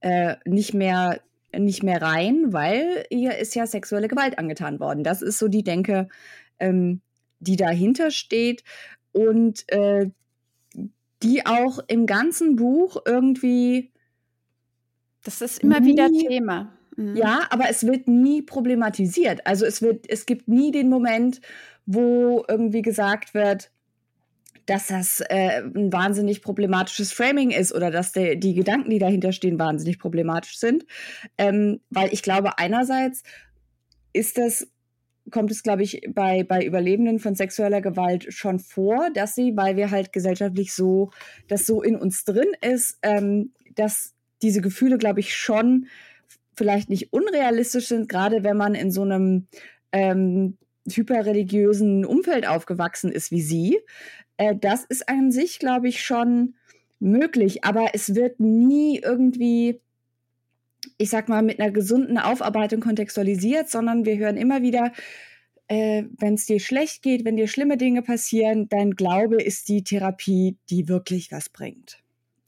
[0.00, 1.20] äh, nicht mehr
[1.56, 5.02] nicht mehr rein, weil ihr ist ja sexuelle Gewalt angetan worden.
[5.02, 6.08] Das ist so die Denke,
[6.58, 7.00] ähm,
[7.40, 8.64] die dahinter steht
[9.12, 10.10] und äh,
[11.22, 13.92] die auch im ganzen Buch irgendwie
[15.24, 16.77] das ist immer wieder Thema.
[16.98, 17.16] Mhm.
[17.16, 19.46] Ja, aber es wird nie problematisiert.
[19.46, 21.40] Also es wird, es gibt nie den Moment,
[21.86, 23.70] wo irgendwie gesagt wird,
[24.66, 29.30] dass das äh, ein wahnsinnig problematisches Framing ist oder dass der, die Gedanken, die dahinter
[29.30, 30.84] stehen, wahnsinnig problematisch sind.
[31.38, 33.22] Ähm, weil ich glaube, einerseits
[34.12, 34.68] ist das,
[35.30, 39.76] kommt es, glaube ich, bei, bei Überlebenden von sexueller Gewalt schon vor, dass sie, weil
[39.76, 41.12] wir halt gesellschaftlich so,
[41.46, 45.86] das so in uns drin ist, ähm, dass diese Gefühle, glaube ich, schon
[46.58, 49.46] vielleicht nicht unrealistisch sind, gerade wenn man in so einem
[49.92, 50.58] ähm,
[50.90, 53.78] hyperreligiösen Umfeld aufgewachsen ist wie sie.
[54.36, 56.54] Äh, das ist an sich, glaube ich, schon
[57.00, 59.80] möglich, aber es wird nie irgendwie,
[60.98, 64.92] ich sag mal, mit einer gesunden Aufarbeitung kontextualisiert, sondern wir hören immer wieder
[65.68, 69.84] äh, wenn es dir schlecht geht, wenn dir schlimme Dinge passieren, dein Glaube ist die
[69.84, 72.02] Therapie, die wirklich was bringt.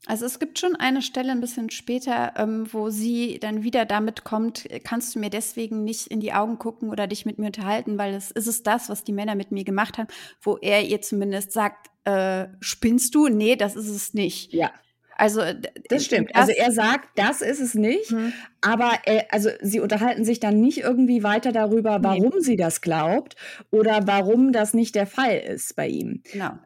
[0.07, 4.23] Also es gibt schon eine Stelle ein bisschen später, ähm, wo sie dann wieder damit
[4.23, 7.99] kommt, kannst du mir deswegen nicht in die Augen gucken oder dich mit mir unterhalten,
[7.99, 10.07] weil es ist es das, was die Männer mit mir gemacht haben,
[10.41, 13.27] wo er ihr zumindest sagt, äh, spinnst du?
[13.27, 14.53] Nee, das ist es nicht.
[14.53, 14.71] Ja.
[15.17, 15.41] Also
[15.87, 16.35] das stimmt.
[16.35, 18.33] Also er sagt, das ist es nicht, mhm.
[18.61, 22.41] aber er, also sie unterhalten sich dann nicht irgendwie weiter darüber, warum nee.
[22.41, 23.35] sie das glaubt
[23.69, 26.23] oder warum das nicht der Fall ist bei ihm.
[26.31, 26.57] Genau.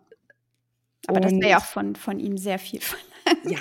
[1.07, 3.14] Aber Und das wäre ja auch von, von ihm sehr viel verlangt.
[3.43, 3.59] Ja.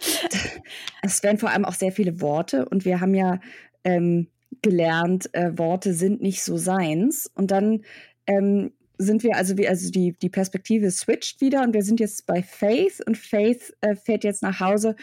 [1.02, 3.40] es werden vor allem auch sehr viele Worte und wir haben ja
[3.84, 4.28] ähm,
[4.62, 7.30] gelernt, äh, Worte sind nicht so seins.
[7.34, 7.82] Und dann
[8.26, 12.26] ähm, sind wir, also, wie, also die, die Perspektive switcht wieder und wir sind jetzt
[12.26, 14.96] bei Faith und Faith äh, fährt jetzt nach Hause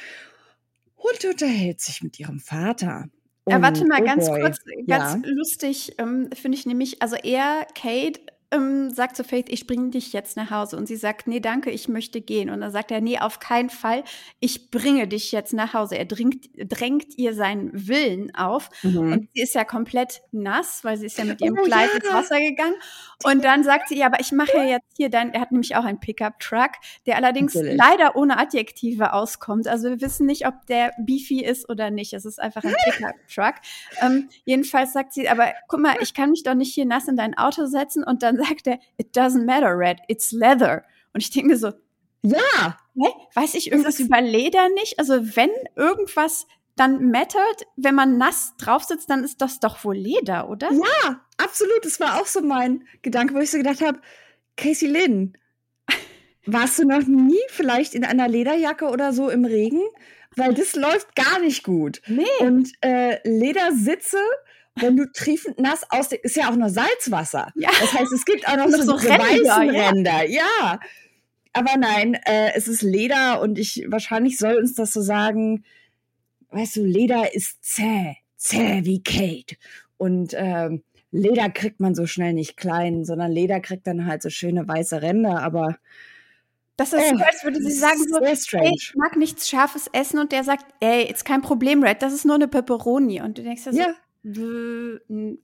[0.96, 3.06] und unterhält sich mit ihrem Vater.
[3.48, 4.42] Ja, warte mal, oh ganz boy.
[4.42, 5.32] kurz, ganz ja.
[5.32, 8.20] lustig, ähm, finde ich nämlich, also er, Kate,
[8.52, 10.78] ähm, sagt zu Faith, ich bringe dich jetzt nach Hause.
[10.78, 12.50] Und sie sagt, nee, danke, ich möchte gehen.
[12.50, 14.04] Und dann sagt er, nee, auf keinen Fall,
[14.40, 15.98] ich bringe dich jetzt nach Hause.
[15.98, 18.70] Er drängt, drängt ihr seinen Willen auf.
[18.84, 18.98] Mhm.
[19.14, 21.96] Und sie ist ja komplett nass, weil sie ist ja mit ihrem oh, Kleid ja.
[21.96, 22.76] ins Wasser gegangen.
[23.24, 25.76] Und dann sagt sie, ja, aber ich mache ja jetzt hier dein, er hat nämlich
[25.76, 26.72] auch einen Pickup-Truck,
[27.06, 27.78] der allerdings Natürlich.
[27.78, 29.68] leider ohne Adjektive auskommt.
[29.68, 32.14] Also wir wissen nicht, ob der beefy ist oder nicht.
[32.14, 33.56] Es ist einfach ein Pickup-Truck.
[34.02, 37.18] ähm, jedenfalls sagt sie, aber guck mal, ich kann mich doch nicht hier nass in
[37.18, 40.84] dein Auto setzen und dann sagt er, it doesn't matter, Red, it's leather.
[41.14, 41.72] Und ich denke mir so,
[42.24, 42.78] ja.
[42.96, 43.10] Hä?
[43.34, 45.00] Weiß ich irgendwas über Leder nicht?
[45.00, 49.96] Also wenn irgendwas dann mattert, wenn man nass drauf sitzt, dann ist das doch wohl
[49.96, 50.72] Leder, oder?
[50.72, 51.84] Ja, absolut.
[51.84, 54.00] Das war auch so mein Gedanke, wo ich so gedacht habe,
[54.58, 55.38] Casey Lynn,
[56.46, 59.82] warst du noch nie vielleicht in einer Lederjacke oder so im Regen?
[60.36, 62.02] Weil das läuft gar nicht gut.
[62.08, 62.26] Nee.
[62.40, 64.20] Und äh, Ledersitze
[64.76, 67.52] wenn du triefend nass aus, ist ja auch nur Salzwasser.
[67.56, 67.70] Ja.
[67.80, 69.90] Das heißt, es gibt auch noch so, so weißen ja.
[69.90, 70.30] Ränder.
[70.30, 70.80] Ja.
[71.54, 75.64] Aber nein, äh, es ist Leder und ich, wahrscheinlich soll uns das so sagen,
[76.50, 79.56] weißt du, Leder ist zäh, zäh wie Kate.
[79.98, 84.30] Und ähm, Leder kriegt man so schnell nicht klein, sondern Leder kriegt dann halt so
[84.30, 85.78] schöne weiße Ränder, aber
[86.78, 90.20] das ist oh, so, als würde sie sagen so, hey, ich mag nichts Scharfes essen
[90.20, 93.22] und der sagt, ey, ist kein Problem, Red, das ist nur eine Pepperoni.
[93.22, 93.94] Und du denkst dir so, ja.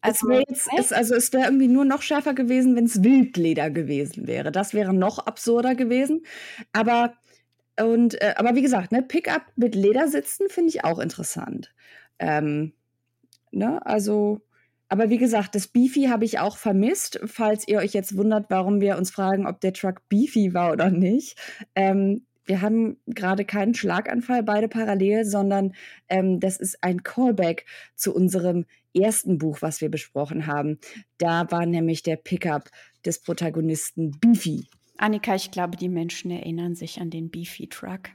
[0.01, 4.27] Also, es es, also es wäre irgendwie nur noch schärfer gewesen, wenn es Wildleder gewesen
[4.27, 4.51] wäre.
[4.51, 6.23] Das wäre noch absurder gewesen.
[6.73, 7.13] Aber
[7.79, 11.73] und äh, aber wie gesagt, ne, Pickup mit Ledersitzen finde ich auch interessant.
[12.19, 12.73] Ähm,
[13.51, 14.41] ne, also
[14.89, 18.81] aber wie gesagt, das Beefy habe ich auch vermisst, falls ihr euch jetzt wundert, warum
[18.81, 21.37] wir uns fragen, ob der Truck Beefy war oder nicht.
[21.75, 25.73] Ähm, wir haben gerade keinen Schlaganfall beide parallel, sondern
[26.09, 30.77] ähm, das ist ein Callback zu unserem ersten Buch, was wir besprochen haben.
[31.17, 32.69] Da war nämlich der Pickup
[33.05, 34.67] des Protagonisten Beefy.
[34.97, 38.09] Annika, ich glaube, die Menschen erinnern sich an den Beefy Truck.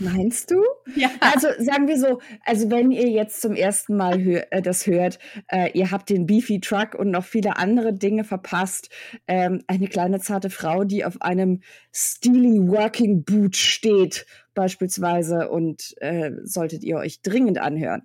[0.00, 0.62] Meinst du?
[0.96, 1.10] Ja.
[1.20, 5.18] Also sagen wir so, also wenn ihr jetzt zum ersten Mal hör, äh, das hört,
[5.48, 8.90] äh, ihr habt den Beefy Truck und noch viele andere Dinge verpasst.
[9.26, 11.60] Ähm, eine kleine zarte Frau, die auf einem
[11.92, 18.02] Steely Working Boot steht beispielsweise und äh, solltet ihr euch dringend anhören.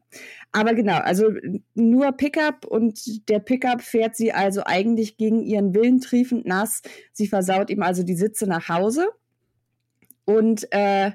[0.52, 1.32] Aber genau, also
[1.74, 6.82] nur Pickup und der Pickup fährt sie also eigentlich gegen ihren Willen triefend nass.
[7.12, 9.10] Sie versaut ihm also die Sitze nach Hause
[10.26, 11.12] und äh,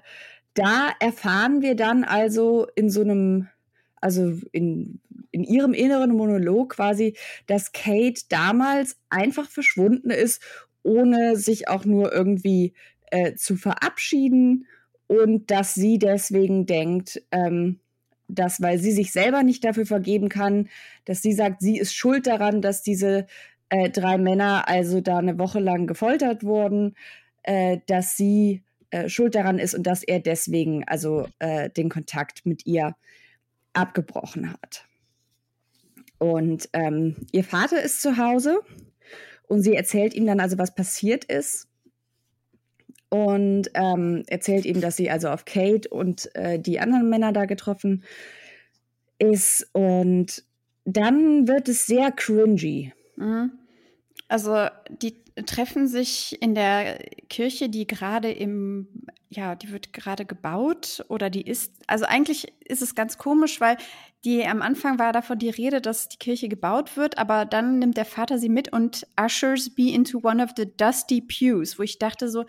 [0.54, 3.48] da erfahren wir dann also in so einem,
[3.96, 10.42] also in, in ihrem inneren Monolog quasi, dass Kate damals einfach verschwunden ist,
[10.82, 12.74] ohne sich auch nur irgendwie
[13.10, 14.66] äh, zu verabschieden
[15.06, 17.80] und dass sie deswegen denkt, ähm,
[18.28, 20.68] dass, weil sie sich selber nicht dafür vergeben kann,
[21.04, 23.26] dass sie sagt, sie ist schuld daran, dass diese
[23.68, 26.94] äh, drei Männer also da eine Woche lang gefoltert wurden,
[27.42, 28.62] äh, dass sie
[28.92, 32.94] äh, schuld daran ist und dass er deswegen also äh, den Kontakt mit ihr
[33.72, 34.84] abgebrochen hat.
[36.18, 38.60] Und ähm, ihr Vater ist zu Hause
[39.48, 41.68] und sie erzählt ihm dann also, was passiert ist
[43.08, 47.44] und ähm, erzählt ihm, dass sie also auf Kate und äh, die anderen Männer da
[47.44, 48.04] getroffen
[49.18, 49.68] ist.
[49.72, 50.44] Und
[50.84, 52.92] dann wird es sehr cringy.
[53.16, 53.52] Mhm.
[54.28, 58.88] Also die treffen sich in der Kirche, die gerade im,
[59.30, 63.76] ja, die wird gerade gebaut oder die ist, also eigentlich ist es ganz komisch, weil
[64.24, 67.96] die am Anfang war davon die Rede, dass die Kirche gebaut wird, aber dann nimmt
[67.96, 71.98] der Vater sie mit und ushers be into one of the dusty pews, wo ich
[71.98, 72.44] dachte so,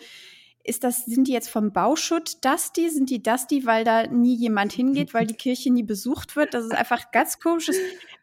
[0.66, 2.90] ist das, sind die jetzt vom Bauschutt Dusty?
[2.90, 6.54] Sind die Dusty, weil da nie jemand hingeht, weil die Kirche nie besucht wird?
[6.54, 7.76] Das ist einfach ganz komisches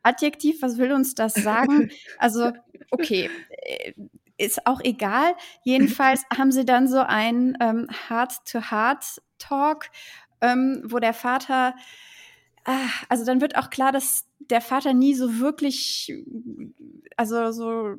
[0.02, 0.62] Adjektiv.
[0.62, 1.90] Was will uns das sagen?
[2.18, 2.52] Also,
[2.90, 3.28] okay.
[4.40, 5.34] Ist auch egal.
[5.64, 9.90] Jedenfalls haben sie dann so ein ähm, Heart-to-Heart-Talk,
[10.40, 11.74] ähm, wo der Vater,
[12.64, 16.14] ah, also dann wird auch klar, dass der Vater nie so wirklich,
[17.18, 17.96] also so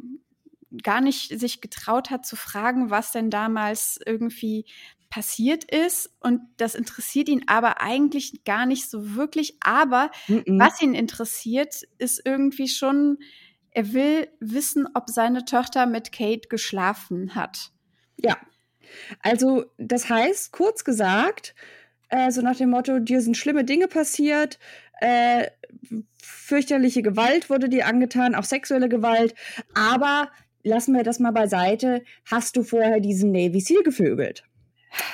[0.82, 4.66] gar nicht sich getraut hat zu fragen, was denn damals irgendwie
[5.12, 6.10] passiert ist.
[6.22, 9.58] Und das interessiert ihn aber eigentlich gar nicht so wirklich.
[9.60, 10.60] Aber mm -mm.
[10.60, 13.20] was ihn interessiert, ist irgendwie schon,
[13.72, 17.72] er will wissen, ob seine Tochter mit Kate geschlafen hat.
[18.17, 18.38] Ja.
[19.22, 21.55] Also, das heißt, kurz gesagt,
[22.09, 24.59] äh, so nach dem Motto, dir sind schlimme Dinge passiert,
[24.99, 25.47] äh,
[26.22, 29.34] fürchterliche Gewalt wurde dir angetan, auch sexuelle Gewalt,
[29.74, 30.30] aber
[30.63, 34.43] lassen wir das mal beiseite, hast du vorher diesen Navy Seal gevögelt?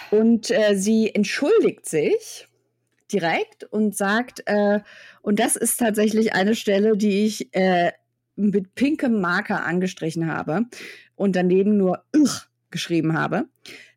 [0.09, 2.47] Und äh, sie entschuldigt sich
[3.11, 4.79] direkt und sagt, äh,
[5.21, 7.91] und das ist tatsächlich eine Stelle, die ich äh,
[8.37, 10.65] mit pinkem Marker angestrichen habe
[11.15, 12.03] und daneben nur
[12.71, 13.47] geschrieben habe.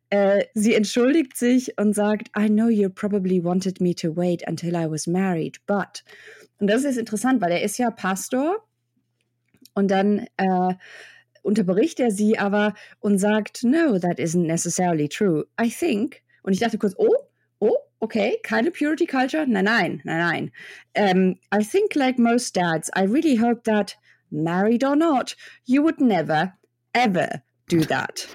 [0.09, 4.75] Äh, sie entschuldigt sich und sagt, I know you probably wanted me to wait until
[4.75, 6.03] I was married, but.
[6.59, 8.57] Und das ist interessant, weil er ist ja Pastor
[9.73, 10.73] und dann äh,
[11.43, 15.45] unterbricht er sie aber und sagt, no, that isn't necessarily true.
[15.59, 17.15] I think, und ich dachte kurz, oh,
[17.59, 19.45] oh, okay, keine Purity Culture?
[19.47, 20.51] Nein, nein, nein,
[20.95, 21.11] nein.
[21.15, 23.97] Um, I think like most dads, I really hope that,
[24.31, 26.53] married or not, you would never,
[26.93, 28.27] ever do that.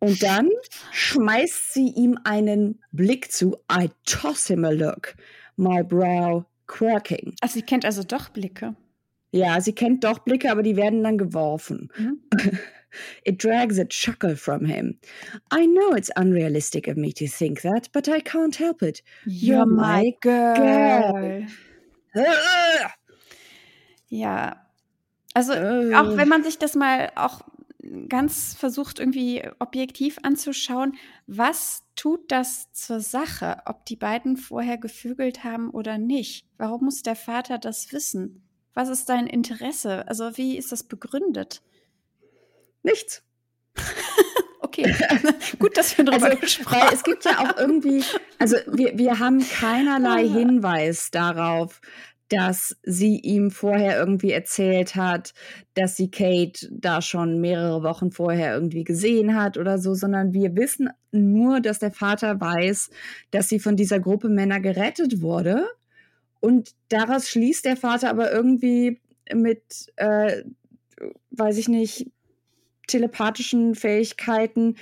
[0.00, 0.50] Und dann
[0.90, 3.56] schmeißt sie ihm einen Blick zu.
[3.70, 5.14] I toss him a look,
[5.56, 7.34] my brow quirking.
[7.40, 8.74] Also sie kennt also doch Blicke.
[9.30, 11.90] Ja, sie kennt doch Blicke, aber die werden dann geworfen.
[11.96, 12.18] Mhm.
[13.24, 14.98] It drags a chuckle from him.
[15.50, 19.02] I know it's unrealistic of me to think that, but I can't help it.
[19.24, 21.12] You're, You're my girl.
[21.12, 21.46] girl.
[24.12, 24.66] Ja.
[25.32, 25.94] Also, uh.
[25.94, 27.40] auch wenn man sich das mal auch
[28.10, 30.96] ganz versucht, irgendwie objektiv anzuschauen,
[31.26, 36.46] was tut das zur Sache, ob die beiden vorher gefügelt haben oder nicht?
[36.58, 38.46] Warum muss der Vater das wissen?
[38.74, 40.06] Was ist dein Interesse?
[40.06, 41.62] Also wie ist das begründet?
[42.82, 43.22] Nichts.
[44.60, 44.94] okay,
[45.58, 46.94] gut, dass wir darüber also, gesprochen haben.
[46.94, 48.04] Es gibt ja auch irgendwie,
[48.38, 50.32] also wir, wir haben keinerlei ah.
[50.32, 51.80] Hinweis darauf,
[52.32, 55.34] dass sie ihm vorher irgendwie erzählt hat,
[55.74, 60.56] dass sie Kate da schon mehrere Wochen vorher irgendwie gesehen hat oder so, sondern wir
[60.56, 62.88] wissen nur, dass der Vater weiß,
[63.32, 65.66] dass sie von dieser Gruppe Männer gerettet wurde
[66.40, 68.98] und daraus schließt der Vater aber irgendwie
[69.34, 70.42] mit, äh,
[71.32, 72.10] weiß ich nicht,
[72.86, 74.76] telepathischen Fähigkeiten.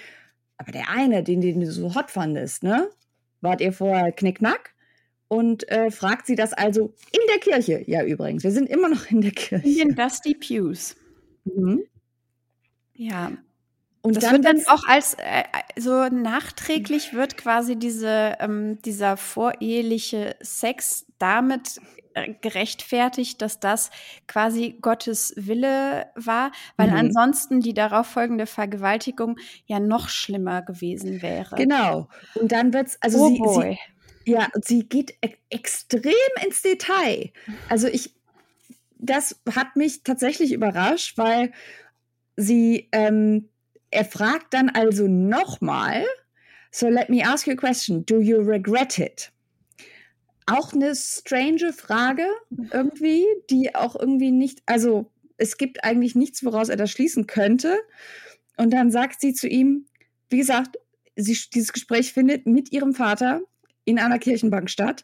[0.56, 2.88] Aber der eine, den, den du so hot fandest, ne?
[3.40, 4.72] Wart ihr vorher Knickknack?
[5.32, 7.84] Und äh, fragt sie das also in der Kirche.
[7.86, 9.64] Ja, übrigens, wir sind immer noch in der Kirche.
[9.64, 10.96] In den Dusty Pews.
[11.44, 11.84] Mhm.
[12.94, 13.30] Ja.
[14.02, 15.44] Und das dann wird dann auch als äh,
[15.78, 21.80] so nachträglich wird quasi diese ähm, dieser voreheliche Sex damit
[22.14, 23.90] äh, gerechtfertigt, dass das
[24.26, 26.96] quasi Gottes Wille war, weil mhm.
[26.96, 31.54] ansonsten die darauf folgende Vergewaltigung ja noch schlimmer gewesen wäre.
[31.54, 32.08] Genau.
[32.34, 33.78] Und dann wird's also oh sie, sie
[34.24, 36.12] ja, sie geht e extrem
[36.44, 37.30] ins Detail.
[37.68, 38.14] Also ich
[39.02, 41.52] das hat mich tatsächlich überrascht, weil
[42.36, 43.48] sie ähm,
[43.90, 46.04] er fragt dann also nochmal,
[46.70, 49.32] so let me ask you a question, do you regret it?
[50.46, 52.26] Auch eine strange Frage
[52.72, 57.78] irgendwie, die auch irgendwie nicht, also es gibt eigentlich nichts, woraus er das schließen könnte.
[58.56, 59.86] Und dann sagt sie zu ihm,
[60.28, 60.76] wie gesagt,
[61.16, 63.40] sie, dieses Gespräch findet mit ihrem Vater
[63.86, 65.02] in einer Kirchenbank statt.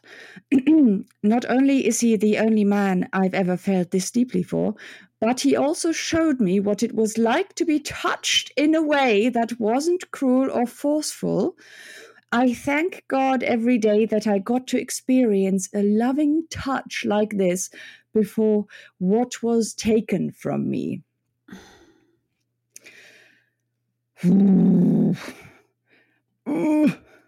[1.21, 4.75] Not only is he the only man I've ever felt this deeply for,
[5.19, 9.29] but he also showed me what it was like to be touched in a way
[9.29, 11.57] that wasn't cruel or forceful.
[12.31, 17.69] I thank God every day that I got to experience a loving touch like this
[18.13, 18.65] before
[18.99, 21.01] what was taken from me.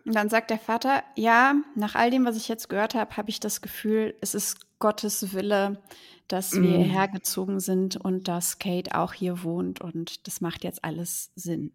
[0.09, 3.29] Und dann sagt der Vater, ja, nach all dem, was ich jetzt gehört habe, habe
[3.29, 5.83] ich das Gefühl, es ist Gottes Wille,
[6.27, 6.83] dass wir mm.
[6.83, 11.73] hergezogen sind und dass Kate auch hier wohnt und das macht jetzt alles Sinn.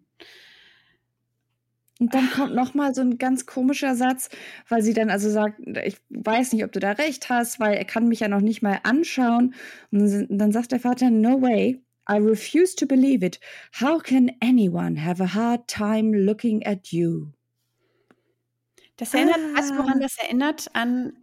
[2.00, 4.30] Und dann kommt noch mal so ein ganz komischer Satz,
[4.68, 7.84] weil sie dann also sagt, ich weiß nicht, ob du da recht hast, weil er
[7.84, 9.54] kann mich ja noch nicht mal anschauen.
[9.92, 11.80] Und dann sagt der Vater, no way,
[12.10, 13.38] I refuse to believe it.
[13.80, 17.28] How can anyone have a hard time looking at you?
[18.96, 19.58] Das erinnert, ah.
[19.58, 20.70] weißt du, woran das erinnert?
[20.72, 21.14] An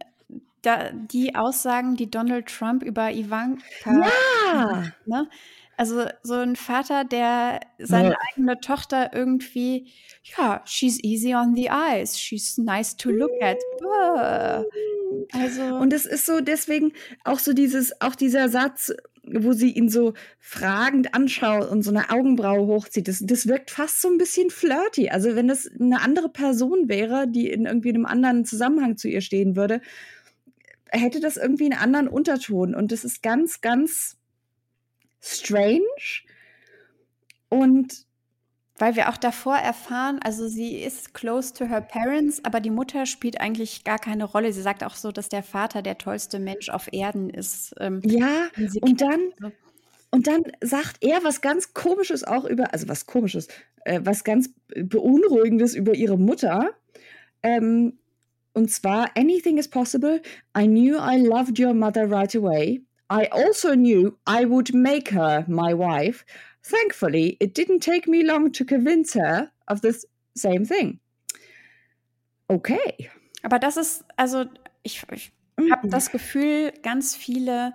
[0.62, 3.62] da, die Aussagen, die Donald Trump über Ivanka.
[3.84, 4.92] Ja!
[5.06, 5.28] Ne?
[5.76, 8.16] Also so ein Vater, der seine ja.
[8.30, 9.92] eigene Tochter irgendwie,
[10.36, 13.56] ja, she's easy on the eyes, she's nice to look at.
[15.32, 16.92] Also und es ist so deswegen
[17.24, 18.92] auch so dieses, auch dieser Satz,
[19.24, 24.00] wo sie ihn so fragend anschaut und so eine Augenbraue hochzieht, das, das wirkt fast
[24.00, 25.10] so ein bisschen flirty.
[25.10, 29.20] Also wenn das eine andere Person wäre, die in irgendwie einem anderen Zusammenhang zu ihr
[29.20, 29.80] stehen würde,
[30.90, 32.74] hätte das irgendwie einen anderen Unterton.
[32.74, 34.16] Und das ist ganz, ganz
[35.20, 35.82] strange.
[37.48, 38.06] Und
[38.82, 43.06] weil wir auch davor erfahren, also sie ist close to her parents, aber die Mutter
[43.06, 44.52] spielt eigentlich gar keine Rolle.
[44.52, 47.76] Sie sagt auch so, dass der Vater der tollste Mensch auf Erden ist.
[47.78, 48.48] Ähm, ja,
[48.80, 49.20] und dann,
[50.10, 53.46] und dann sagt er was ganz Komisches auch über, also was Komisches,
[53.84, 56.70] äh, was ganz Beunruhigendes über ihre Mutter.
[57.44, 58.00] Ähm,
[58.52, 60.20] und zwar, anything is possible.
[60.58, 62.82] I knew I loved your mother right away.
[63.08, 66.24] I also knew I would make her my wife.
[66.62, 69.94] Thankfully, it didn't take me long to convince her of the
[70.36, 71.00] same thing.
[72.48, 73.10] Okay.
[73.42, 74.44] Aber das ist, also
[74.82, 75.32] ich, ich
[75.70, 75.90] habe mhm.
[75.90, 77.72] das Gefühl, ganz viele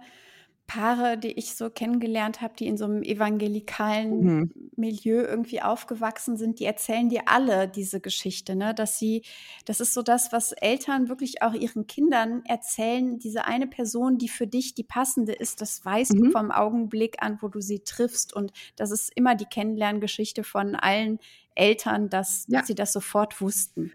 [0.67, 4.51] Paare, die ich so kennengelernt habe, die in so einem evangelikalen mhm.
[4.75, 8.75] Milieu irgendwie aufgewachsen sind, die erzählen dir alle diese Geschichte, ne?
[8.75, 9.23] Dass sie,
[9.65, 14.27] das ist so das, was Eltern wirklich auch ihren Kindern erzählen, diese eine Person, die
[14.27, 16.25] für dich die passende ist, das weißt mhm.
[16.25, 18.33] du vom Augenblick an, wo du sie triffst.
[18.33, 21.19] Und das ist immer die Kennenlerngeschichte von allen
[21.55, 22.59] Eltern, dass, ja.
[22.59, 23.93] dass sie das sofort wussten.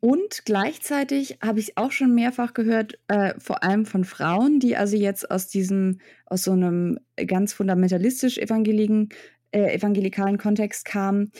[0.00, 4.96] Und gleichzeitig habe ich auch schon mehrfach gehört, äh, vor allem von Frauen, die also
[4.96, 11.32] jetzt aus diesem, aus so einem ganz fundamentalistisch äh, evangelikalen Kontext kamen,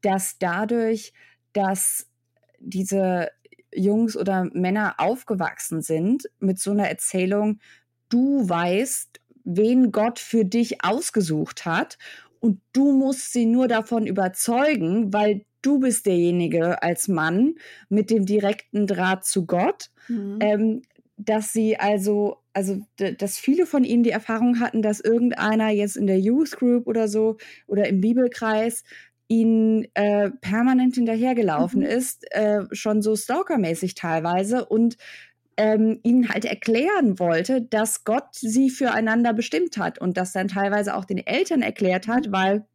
[0.00, 1.12] dass dadurch,
[1.52, 2.08] dass
[2.60, 3.30] diese
[3.74, 7.58] Jungs oder Männer aufgewachsen sind mit so einer Erzählung,
[8.10, 11.98] du weißt, wen Gott für dich ausgesucht hat
[12.38, 17.54] und du musst sie nur davon überzeugen, weil du bist derjenige als Mann
[17.88, 20.38] mit dem direkten Draht zu Gott, mhm.
[20.40, 20.82] ähm,
[21.16, 26.06] dass sie also, also dass viele von ihnen die Erfahrung hatten, dass irgendeiner jetzt in
[26.06, 27.36] der Youth Group oder so
[27.66, 28.84] oder im Bibelkreis
[29.28, 31.86] ihnen äh, permanent hinterhergelaufen mhm.
[31.86, 34.96] ist, äh, schon so stalkermäßig teilweise und
[35.56, 40.96] ähm, ihnen halt erklären wollte, dass Gott sie füreinander bestimmt hat und das dann teilweise
[40.96, 42.32] auch den Eltern erklärt hat, mhm.
[42.32, 42.66] weil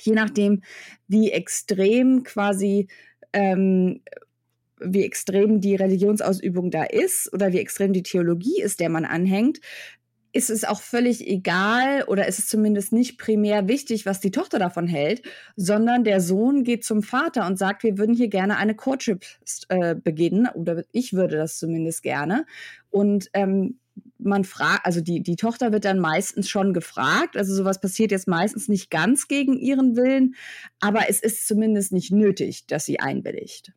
[0.00, 0.62] je nachdem,
[1.08, 2.88] wie extrem quasi
[3.32, 4.02] ähm,
[4.78, 9.58] wie extrem die Religionsausübung da ist oder wie extrem die Theologie ist, der man anhängt,
[10.36, 14.58] ist es auch völlig egal oder ist es zumindest nicht primär wichtig, was die Tochter
[14.58, 15.22] davon hält,
[15.56, 19.24] sondern der Sohn geht zum Vater und sagt, wir würden hier gerne eine Courtship
[19.70, 22.44] äh, beginnen oder ich würde das zumindest gerne.
[22.90, 23.78] Und ähm,
[24.18, 27.36] man fragt, also die, die Tochter wird dann meistens schon gefragt.
[27.36, 30.34] Also sowas passiert jetzt meistens nicht ganz gegen ihren Willen,
[30.80, 33.72] aber es ist zumindest nicht nötig, dass sie einwilligt.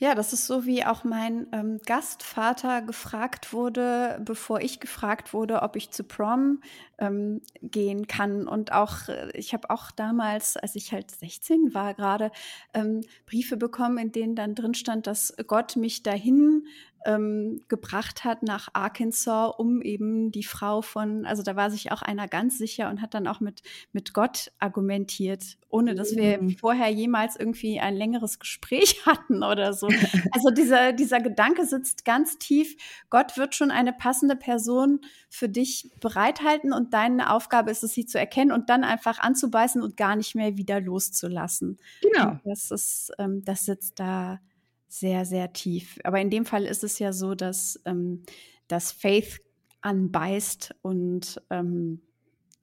[0.00, 5.62] Ja, das ist so, wie auch mein ähm, Gastvater gefragt wurde, bevor ich gefragt wurde,
[5.62, 6.60] ob ich zu Prom
[6.98, 8.46] ähm, gehen kann.
[8.46, 12.30] Und auch, äh, ich habe auch damals, als ich halt 16 war, gerade
[12.74, 16.68] ähm, Briefe bekommen, in denen dann drin stand, dass Gott mich dahin
[17.08, 22.02] ähm, gebracht hat nach Arkansas, um eben die Frau von, also da war sich auch
[22.02, 26.50] einer ganz sicher und hat dann auch mit, mit Gott argumentiert, ohne dass wir mm.
[26.60, 29.88] vorher jemals irgendwie ein längeres Gespräch hatten oder so.
[30.32, 32.76] Also dieser, dieser Gedanke sitzt ganz tief.
[33.08, 35.00] Gott wird schon eine passende Person
[35.30, 39.80] für dich bereithalten und deine Aufgabe ist es, sie zu erkennen und dann einfach anzubeißen
[39.80, 41.78] und gar nicht mehr wieder loszulassen.
[42.02, 42.32] Genau.
[42.32, 44.40] Und das ist, ähm, das sitzt da
[44.88, 45.98] sehr, sehr tief.
[46.04, 48.24] Aber in dem Fall ist es ja so, dass, ähm,
[48.66, 49.40] dass Faith
[49.80, 52.02] anbeißt und ähm,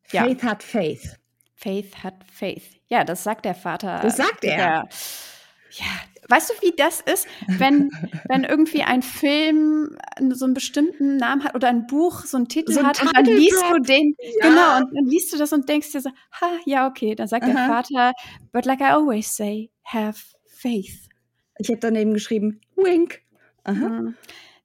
[0.03, 0.49] Faith ja.
[0.49, 1.19] hat Faith.
[1.53, 2.82] Faith hat Faith.
[2.88, 3.99] Ja, das sagt der Vater.
[4.01, 4.57] Das sagt er.
[4.57, 4.89] Der,
[5.71, 5.86] ja,
[6.30, 7.89] weißt du, wie das ist, wenn,
[8.28, 9.97] wenn irgendwie ein Film
[10.32, 13.15] so einen bestimmten Namen hat oder ein Buch so einen Titel so ein hat und
[13.15, 14.49] dann liest du den, ja.
[14.49, 17.45] genau, und dann liest du das und denkst dir so, ha, ja, okay, dann sagt
[17.45, 17.51] Aha.
[17.51, 18.11] der Vater,
[18.51, 21.07] but like I always say, have faith.
[21.57, 23.21] Ich habe daneben geschrieben, wink.
[23.63, 23.73] Aha.
[23.73, 24.15] Mhm.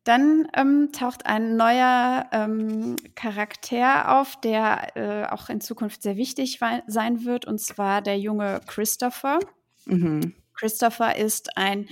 [0.05, 6.59] Dann ähm, taucht ein neuer ähm, Charakter auf, der äh, auch in Zukunft sehr wichtig
[6.87, 9.39] sein wird, und zwar der junge Christopher.
[9.85, 10.35] Mhm.
[10.55, 11.87] Christopher ist ein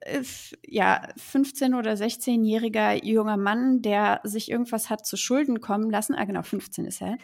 [0.00, 0.22] äh,
[0.66, 6.24] ja, 15- oder 16-jähriger junger Mann, der sich irgendwas hat zu Schulden kommen lassen, ah
[6.24, 7.18] genau, 15 ist er,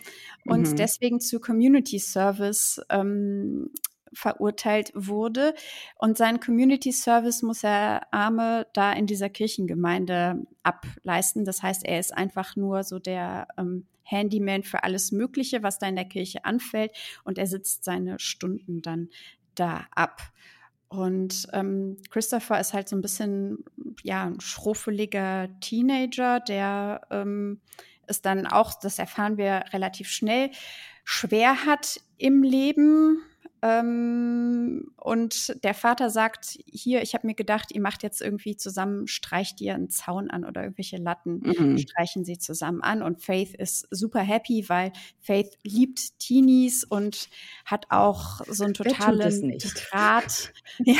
[0.45, 0.77] und mhm.
[0.77, 3.71] deswegen zu Community Service ähm,
[4.13, 5.55] verurteilt wurde.
[5.97, 11.45] Und seinen Community Service muss er Arme da in dieser Kirchengemeinde ableisten.
[11.45, 15.87] Das heißt, er ist einfach nur so der ähm, Handyman für alles Mögliche, was da
[15.87, 16.93] in der Kirche anfällt.
[17.25, 19.11] Und er sitzt seine Stunden dann
[19.55, 20.21] da ab.
[20.89, 23.65] Und ähm, Christopher ist halt so ein bisschen,
[24.03, 27.61] ja, ein schruffeliger Teenager, der ähm,
[28.07, 30.51] es dann auch, das erfahren wir relativ schnell,
[31.05, 33.23] schwer hat im Leben,
[33.63, 39.09] ähm, und der Vater sagt, hier, ich habe mir gedacht, ihr macht jetzt irgendwie zusammen,
[39.09, 41.79] streicht ihr einen Zaun an oder irgendwelche Latten, mhm.
[41.79, 43.03] streichen sie zusammen an.
[43.03, 47.29] Und Faith ist super happy, weil Faith liebt Teenies und
[47.65, 50.53] hat auch so einen totalen Draht.
[50.85, 50.97] ja,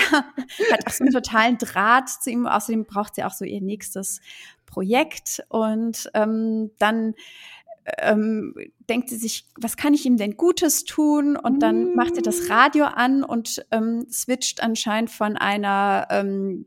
[0.73, 2.47] hat auch so einen totalen Draht zu ihm.
[2.47, 4.21] Außerdem braucht sie auch so ihr nächstes
[4.67, 5.43] Projekt.
[5.49, 7.15] Und ähm, dann
[7.99, 8.55] ähm,
[8.89, 11.37] denkt sie sich, was kann ich ihm denn Gutes tun?
[11.37, 16.67] Und dann macht sie das Radio an und ähm, switcht anscheinend von einer ähm, ähm,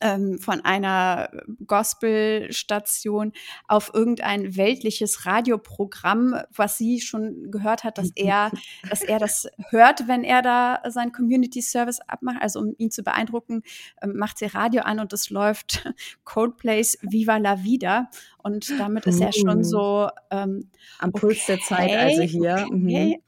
[0.00, 1.30] von einer
[1.66, 3.32] Gospelstation
[3.68, 8.50] auf irgendein weltliches Radioprogramm, was sie schon gehört hat, dass er,
[8.90, 12.38] dass er das hört, wenn er da sein Community Service abmacht.
[12.40, 13.62] Also um ihn zu beeindrucken,
[14.02, 15.88] ähm, macht sie Radio an und es läuft
[16.24, 18.10] Coldplays Viva la Vida.
[18.42, 22.66] Und damit ist er schon so ähm, am Puls okay, der Zeit, also hier.
[22.66, 23.22] Okay, mhm.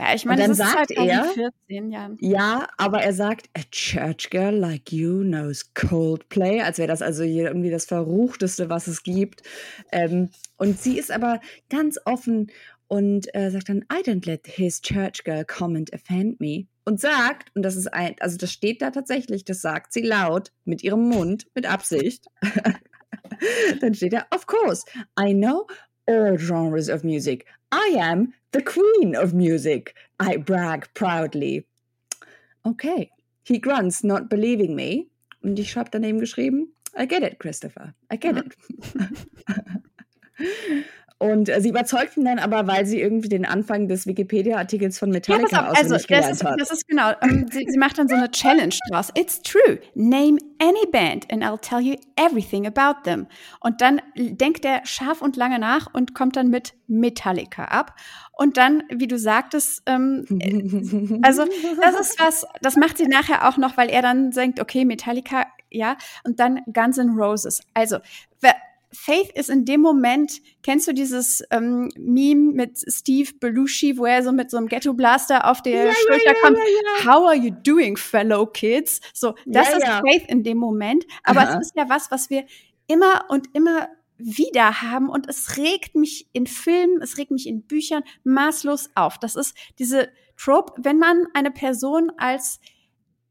[0.00, 2.10] Ja, ich meine, dann sagt er, 14, ja.
[2.20, 7.22] ja, aber er sagt, a church girl like you knows Coldplay, als wäre das also
[7.22, 9.42] irgendwie das Verruchteste, was es gibt.
[9.92, 11.38] Ähm, und sie ist aber
[11.68, 12.50] ganz offen
[12.88, 16.66] und äh, sagt dann, I don't let his church girl comment offend me.
[16.86, 20.50] Und sagt, und das ist ein, also das steht da tatsächlich, das sagt sie laut,
[20.64, 22.24] mit ihrem Mund, mit Absicht.
[23.82, 24.82] dann steht da, of course,
[25.20, 25.66] I know
[26.06, 27.44] all genres of music.
[27.72, 29.94] I am the queen of music.
[30.18, 31.66] I brag proudly.
[32.66, 33.10] Okay.
[33.44, 35.06] He grunts, not believing me.
[35.42, 36.68] Und ich habe daneben geschrieben,
[36.98, 37.94] I get it, Christopher.
[38.10, 38.54] I get it.
[38.94, 40.84] Mhm.
[41.20, 45.10] Und äh, sie überzeugt ihn dann aber, weil sie irgendwie den Anfang des Wikipedia-Artikels von
[45.10, 46.58] Metallica ja, auf, also, das ist, hat.
[46.58, 47.10] das ist genau.
[47.20, 49.10] Ähm, sie, sie, macht dann so eine Challenge draus.
[49.14, 49.78] It's true.
[49.94, 53.26] Name any band and I'll tell you everything about them.
[53.60, 57.96] Und dann denkt er scharf und lange nach und kommt dann mit Metallica ab.
[58.32, 61.44] Und dann, wie du sagtest, ähm, äh, also
[61.82, 65.44] das ist was, das macht sie nachher auch noch, weil er dann denkt, okay, Metallica,
[65.68, 67.60] ja, und dann Guns N' Roses.
[67.74, 67.98] Also,
[68.92, 74.24] Faith ist in dem Moment, kennst du dieses ähm, Meme mit Steve Belushi, wo er
[74.24, 76.58] so mit so einem Ghetto Blaster auf der ja, Schulter ja, ja, kommt?
[77.04, 79.00] How are you doing, fellow kids?
[79.14, 81.04] So, das ist Faith in dem Moment.
[81.22, 81.58] Aber Aha.
[81.58, 82.44] es ist ja was, was wir
[82.88, 83.88] immer und immer
[84.18, 89.18] wieder haben und es regt mich in Filmen, es regt mich in Büchern maßlos auf.
[89.18, 92.60] Das ist diese Trope, wenn man eine Person als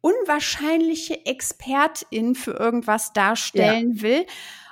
[0.02, 4.26] unwahrscheinliche Expertin für irgendwas darstellen will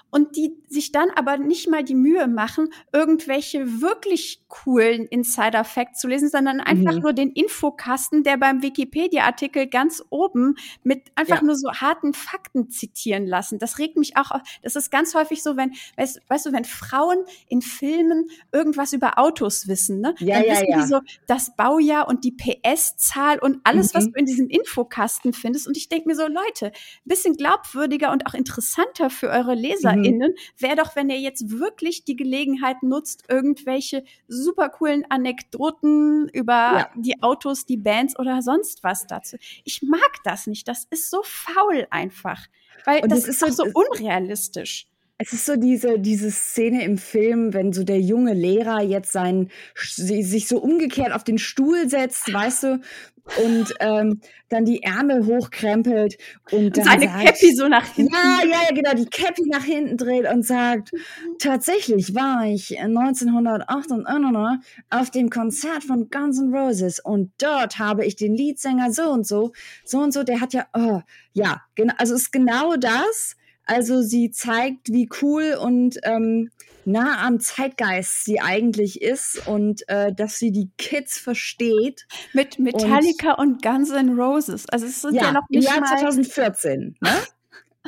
[0.10, 6.08] und die sich dann aber nicht mal die Mühe machen, irgendwelche wirklich coolen Insider-Facts zu
[6.08, 7.02] lesen, sondern einfach mhm.
[7.02, 11.44] nur den Infokasten, der beim Wikipedia-Artikel ganz oben mit einfach ja.
[11.44, 13.60] nur so harten Fakten zitieren lassen.
[13.60, 14.42] Das regt mich auch auf.
[14.62, 19.20] Das ist ganz häufig so, wenn, weißt, weißt du, wenn Frauen in Filmen irgendwas über
[19.20, 20.16] Autos wissen, ne?
[20.20, 20.82] Ja, dann ja, wissen ja.
[20.82, 23.98] die so das Baujahr und die PS-Zahl und alles, mhm.
[23.98, 25.68] was du in diesem Infokasten findest.
[25.68, 26.72] Und ich denke mir so, Leute,
[27.06, 30.04] bisschen glaubwürdiger und auch interessanter für eure Leser mhm.
[30.04, 36.54] HörerInnen, wäre doch, wenn ihr jetzt wirklich die Gelegenheit nutzt, irgendwelche super coolen Anekdoten über
[36.54, 36.90] ja.
[36.96, 39.38] die Autos, die Bands oder sonst was dazu.
[39.64, 40.68] Ich mag das nicht.
[40.68, 42.48] Das ist so faul einfach.
[42.86, 44.88] Weil Und das ist auch so unrealistisch.
[45.20, 49.50] Es ist so diese, diese Szene im Film, wenn so der junge Lehrer jetzt sein,
[49.76, 52.82] sich so umgekehrt auf den Stuhl setzt, weißt du,
[53.44, 56.18] und ähm, dann die Ärmel hochkrempelt
[56.52, 58.14] und dann seine sagt, Cappy so nach hinten.
[58.14, 60.92] Ja, ja, ja, genau, die Cappy nach hinten dreht und sagt,
[61.40, 68.16] tatsächlich war ich 1998 auf dem Konzert von Guns N' Roses und dort habe ich
[68.16, 69.52] den Leadsänger so und so,
[69.84, 71.02] so und so, der hat ja, oh,
[71.34, 73.36] ja, genau, also ist genau das.
[73.66, 76.50] Also sie zeigt, wie cool und ähm,
[76.88, 82.08] nah am Zeitgeist sie eigentlich ist und äh, dass sie die Kids versteht.
[82.34, 84.68] Mit Metallica und, und Guns N' Roses.
[84.70, 86.96] Also es sind ja, ja noch nicht im Jahr 2014.
[87.02, 87.10] Ne?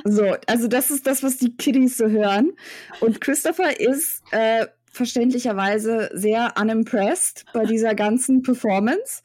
[0.05, 2.51] so, also das ist das, was die Kiddies so hören.
[2.99, 9.21] Und Christopher ist äh, verständlicherweise sehr unimpressed bei dieser ganzen Performance.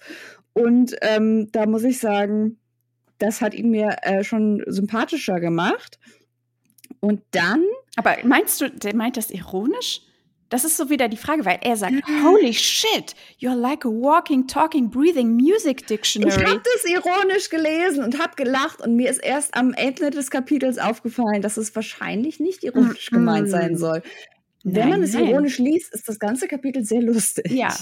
[0.53, 2.59] Und ähm, da muss ich sagen,
[3.19, 5.99] Das hat ihn mir äh, schon sympathischer gemacht.
[7.05, 7.65] Und dann.
[7.97, 10.01] Aber meinst du, der meint das ironisch?
[10.49, 14.47] Das ist so wieder die Frage, weil er sagt, holy shit, you're like a walking,
[14.47, 16.31] talking, breathing music dictionary.
[16.31, 20.31] Ich habe das ironisch gelesen und habe gelacht und mir ist erst am Ende des
[20.31, 24.03] Kapitels aufgefallen, dass es wahrscheinlich nicht ironisch gemeint sein soll.
[24.63, 27.51] Wenn nein, man es ironisch liest, ist das ganze Kapitel sehr lustig.
[27.51, 27.75] Ja,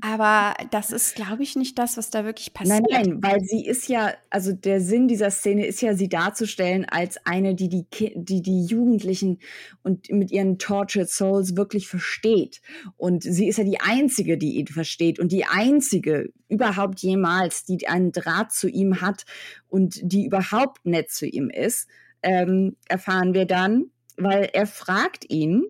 [0.00, 2.84] aber das ist, glaube ich, nicht das, was da wirklich passiert.
[2.90, 6.86] Nein, nein, weil sie ist ja, also der Sinn dieser Szene ist ja, sie darzustellen
[6.86, 9.38] als eine, die die, die, die Jugendlichen
[9.82, 12.62] und mit ihren Tortured Souls wirklich versteht.
[12.96, 17.86] Und sie ist ja die Einzige, die ihn versteht und die Einzige überhaupt jemals, die
[17.88, 19.24] einen Draht zu ihm hat
[19.68, 21.88] und die überhaupt nett zu ihm ist,
[22.22, 25.64] ähm, erfahren wir dann, weil er fragt ihn,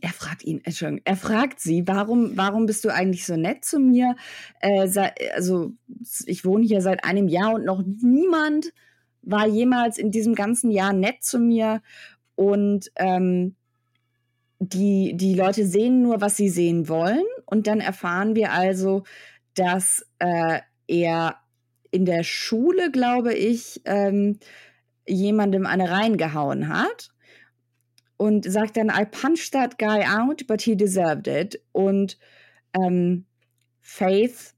[0.00, 3.78] er fragt ihn, Entschuldigung, er fragt sie, warum, warum bist du eigentlich so nett zu
[3.78, 4.16] mir?
[4.60, 4.88] Äh,
[5.34, 5.72] also
[6.26, 8.72] ich wohne hier seit einem Jahr und noch niemand
[9.22, 11.82] war jemals in diesem ganzen Jahr nett zu mir.
[12.34, 13.56] Und ähm,
[14.58, 17.24] die, die Leute sehen nur, was sie sehen wollen.
[17.46, 19.04] Und dann erfahren wir also,
[19.54, 21.36] dass äh, er
[21.90, 24.38] in der Schule, glaube ich, ähm,
[25.06, 27.10] jemandem eine reingehauen hat
[28.18, 31.62] und sagt dann, I punched that guy out, but he deserved it.
[31.72, 32.18] Und
[32.74, 33.24] ähm,
[33.80, 34.54] Faith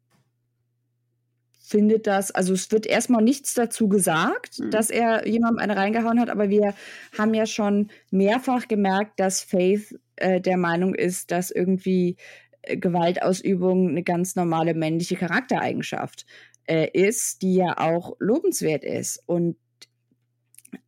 [1.60, 4.70] findet das, also es wird erstmal nichts dazu gesagt, mhm.
[4.70, 6.74] dass er jemandem eine reingehauen hat, aber wir
[7.16, 12.16] haben ja schon mehrfach gemerkt, dass Faith äh, der Meinung ist, dass irgendwie
[12.62, 16.26] äh, Gewaltausübung eine ganz normale männliche Charaktereigenschaft
[16.64, 19.22] äh, ist, die ja auch lobenswert ist.
[19.26, 19.56] Und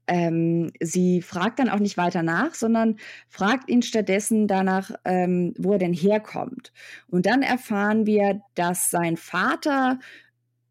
[0.07, 2.97] ähm, sie fragt dann auch nicht weiter nach, sondern
[3.29, 6.73] fragt ihn stattdessen danach, ähm, wo er denn herkommt.
[7.09, 9.99] Und dann erfahren wir, dass sein Vater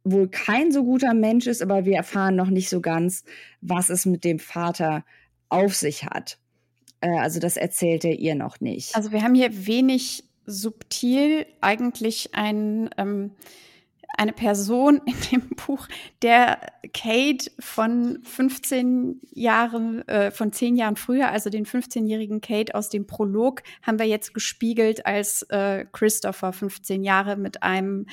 [0.03, 3.23] wohl kein so guter Mensch ist, aber wir erfahren noch nicht so ganz,
[3.61, 5.05] was es mit dem Vater
[5.49, 6.39] auf sich hat.
[7.01, 8.95] Äh, also das erzählt er ihr noch nicht.
[8.95, 13.31] Also wir haben hier wenig subtil eigentlich ein ähm,
[14.17, 15.87] eine Person in dem Buch,
[16.21, 16.59] der
[16.93, 23.07] Kate von 15 Jahren, äh, von 10 Jahren früher, also den 15-jährigen Kate aus dem
[23.07, 28.05] Prolog, haben wir jetzt gespiegelt als äh, Christopher 15 Jahre mit einem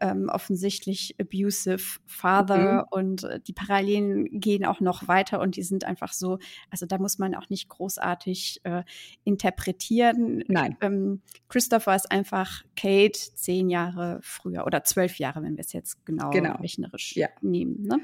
[0.00, 2.98] ähm, offensichtlich abusive Father mhm.
[2.98, 6.38] und äh, die Parallelen gehen auch noch weiter und die sind einfach so,
[6.70, 8.82] also da muss man auch nicht großartig äh,
[9.24, 10.44] interpretieren.
[10.48, 10.76] Nein.
[10.80, 16.04] Ähm, Christopher ist einfach Kate zehn Jahre früher oder zwölf Jahre, wenn wir es jetzt
[16.04, 16.56] genau, genau.
[16.56, 17.28] rechnerisch ja.
[17.40, 17.82] nehmen.
[17.82, 18.00] Ne?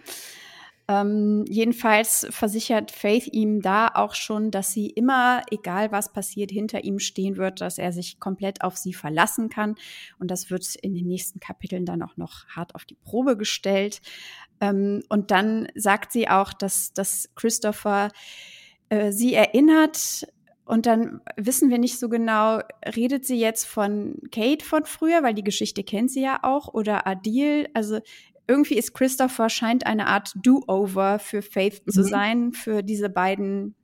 [0.88, 6.84] Ähm, jedenfalls versichert Faith ihm da auch schon, dass sie immer, egal was passiert, hinter
[6.84, 9.76] ihm stehen wird, dass er sich komplett auf sie verlassen kann.
[10.18, 14.00] Und das wird in den nächsten Kapiteln dann auch noch hart auf die Probe gestellt.
[14.60, 18.10] Ähm, und dann sagt sie auch, dass, dass Christopher
[18.88, 20.26] äh, sie erinnert,
[20.64, 22.60] und dann wissen wir nicht so genau,
[22.96, 27.06] redet sie jetzt von Kate von früher, weil die Geschichte kennt sie ja auch, oder
[27.06, 27.68] Adil.
[27.74, 27.98] Also
[28.46, 31.90] irgendwie ist Christopher scheint eine Art Do-Over für Faith mhm.
[31.90, 33.74] zu sein, für diese beiden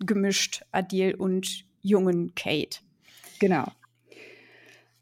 [0.00, 2.80] gemischt, Adil und jungen Kate.
[3.38, 3.66] Genau.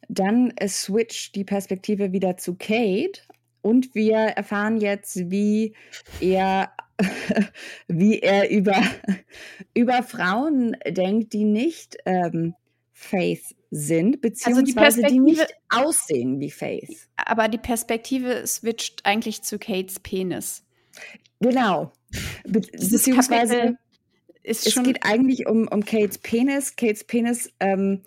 [0.08, 3.20] Dann switcht die Perspektive wieder zu Kate
[3.62, 5.74] und wir erfahren jetzt, wie
[6.20, 6.70] er,
[7.88, 8.80] wie er über,
[9.74, 12.54] über Frauen denkt, die nicht ähm,
[12.98, 17.08] Faith sind, beziehungsweise also die, die, nicht aussehen wie Faith.
[17.16, 20.64] Aber die Perspektive switcht eigentlich zu Kates Penis.
[21.38, 21.92] Genau.
[22.46, 23.76] Be beziehungsweise
[24.42, 26.74] es geht eigentlich um, um Kates Penis.
[26.74, 28.00] Kates Penis ähm,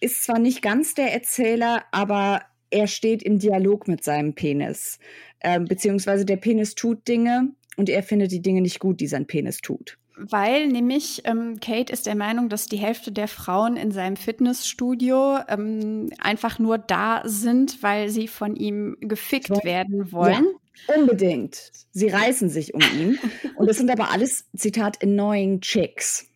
[0.00, 4.98] ist zwar nicht ganz der Erzähler, aber er steht im Dialog mit seinem Penis.
[5.42, 9.26] Ähm, beziehungsweise der Penis tut Dinge und er findet die Dinge nicht gut, die sein
[9.26, 9.98] Penis tut.
[10.30, 15.38] Weil nämlich ähm, Kate ist der Meinung, dass die Hälfte der Frauen in seinem Fitnessstudio
[15.48, 20.46] ähm, einfach nur da sind, weil sie von ihm gefickt werden wollen.
[20.88, 21.72] Ja, unbedingt.
[21.90, 23.18] Sie reißen sich um ihn.
[23.56, 26.26] und das sind aber alles, Zitat, annoying Chicks.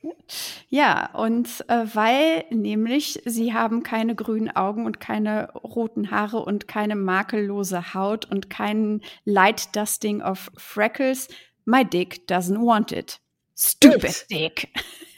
[0.68, 6.66] Ja, und äh, weil nämlich sie haben keine grünen Augen und keine roten Haare und
[6.66, 11.28] keine makellose Haut und keinen Light Dusting of Freckles.
[11.64, 13.20] My dick doesn't want it.
[13.58, 14.26] Stupid it.
[14.30, 14.68] dick.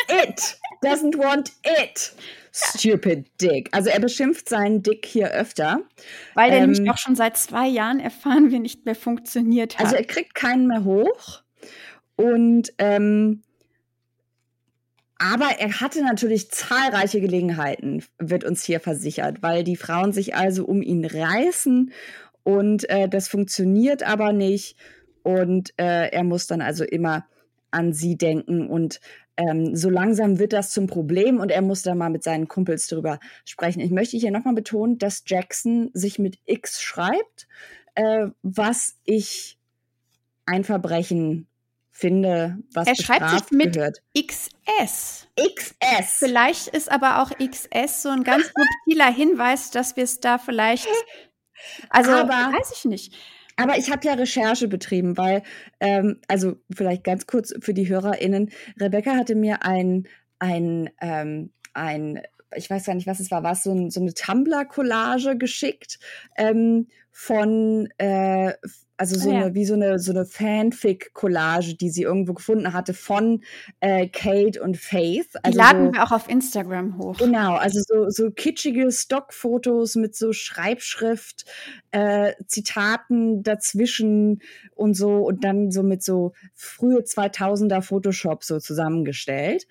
[0.08, 2.12] It doesn't want it.
[2.52, 3.68] Stupid dick.
[3.72, 5.80] Also er beschimpft seinen Dick hier öfter.
[6.34, 9.86] Weil der ähm, nämlich auch schon seit zwei Jahren erfahren wir nicht mehr funktioniert hat.
[9.86, 11.42] Also er kriegt keinen mehr hoch.
[12.16, 13.42] Und ähm,
[15.18, 20.64] aber er hatte natürlich zahlreiche Gelegenheiten, wird uns hier versichert, weil die Frauen sich also
[20.64, 21.92] um ihn reißen
[22.44, 24.76] und äh, das funktioniert aber nicht.
[25.24, 27.26] und äh, er muss dann also immer
[27.70, 29.00] an sie denken und
[29.36, 32.88] ähm, so langsam wird das zum Problem und er muss da mal mit seinen Kumpels
[32.88, 33.80] drüber sprechen.
[33.80, 37.46] Ich möchte hier nochmal betonen, dass Jackson sich mit X schreibt,
[37.94, 39.58] äh, was ich
[40.44, 41.46] ein Verbrechen
[41.90, 44.02] finde, was er schreibt sich mit gehört.
[44.16, 45.28] XS.
[45.36, 46.18] XS.
[46.18, 50.88] Vielleicht ist aber auch XS so ein ganz subtiler Hinweis, dass wir es da vielleicht,
[51.90, 53.14] also Aber- weiß ich nicht.
[53.58, 55.42] Aber ich habe ja Recherche betrieben, weil,
[55.80, 58.50] ähm, also vielleicht ganz kurz für die HörerInnen,
[58.80, 60.06] Rebecca hatte mir ein,
[60.38, 62.20] ein, ähm, ein,
[62.56, 65.98] ich weiß gar nicht, was es war, war es so, ein, so eine Tumblr-Collage geschickt
[66.36, 68.54] ähm, von, äh,
[68.96, 69.44] also so Ah, ja.
[69.44, 73.42] eine, wie so eine, so eine Fanfic-Collage, die sie irgendwo gefunden hatte von
[73.80, 75.28] äh, Kate und Faith.
[75.34, 77.16] Die Also laden so, wir auch auf Instagram hoch.
[77.16, 81.44] Genau, also so, so kitschige Stockfotos mit so Schreibschrift,
[81.90, 84.40] äh, Zitaten dazwischen
[84.74, 89.66] und so und dann so mit so frühe 2000er Photoshop so zusammengestellt.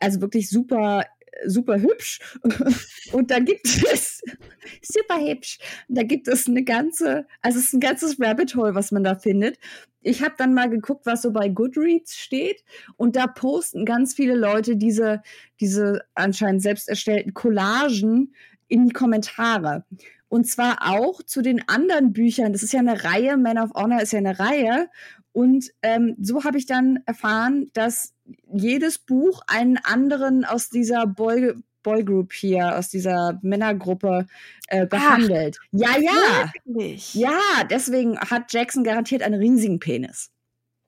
[0.00, 1.04] Also wirklich super,
[1.46, 2.20] super hübsch.
[3.12, 4.22] Und da gibt es,
[4.82, 5.58] super hübsch,
[5.88, 9.14] da gibt es eine ganze, also es ist ein ganzes Rabbit Hole, was man da
[9.14, 9.58] findet.
[10.00, 12.64] Ich habe dann mal geguckt, was so bei Goodreads steht
[12.96, 15.22] und da posten ganz viele Leute diese,
[15.60, 18.34] diese anscheinend selbst erstellten Collagen
[18.68, 19.84] in die Kommentare.
[20.28, 22.54] Und zwar auch zu den anderen Büchern.
[22.54, 24.88] Das ist ja eine Reihe, Man of Honor ist ja eine Reihe.
[25.32, 28.11] Und ähm, so habe ich dann erfahren, dass
[28.52, 34.26] jedes Buch einen anderen aus dieser Boy, Boy Group hier, aus dieser Männergruppe
[34.68, 35.58] äh, behandelt.
[35.72, 36.52] ja, ja.
[36.64, 37.14] Wirklich?
[37.14, 40.30] Ja, deswegen hat Jackson garantiert einen riesigen Penis.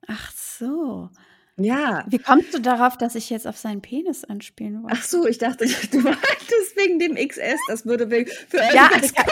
[0.07, 1.09] Ach so.
[1.57, 2.03] Ja.
[2.09, 4.97] Wie kommst du darauf, dass ich jetzt auf seinen Penis anspielen wollte?
[4.99, 8.89] Ach so, ich dachte, du meintest wegen dem XS, das würde wegen- für ja, ja,
[8.91, 9.13] ja, ja,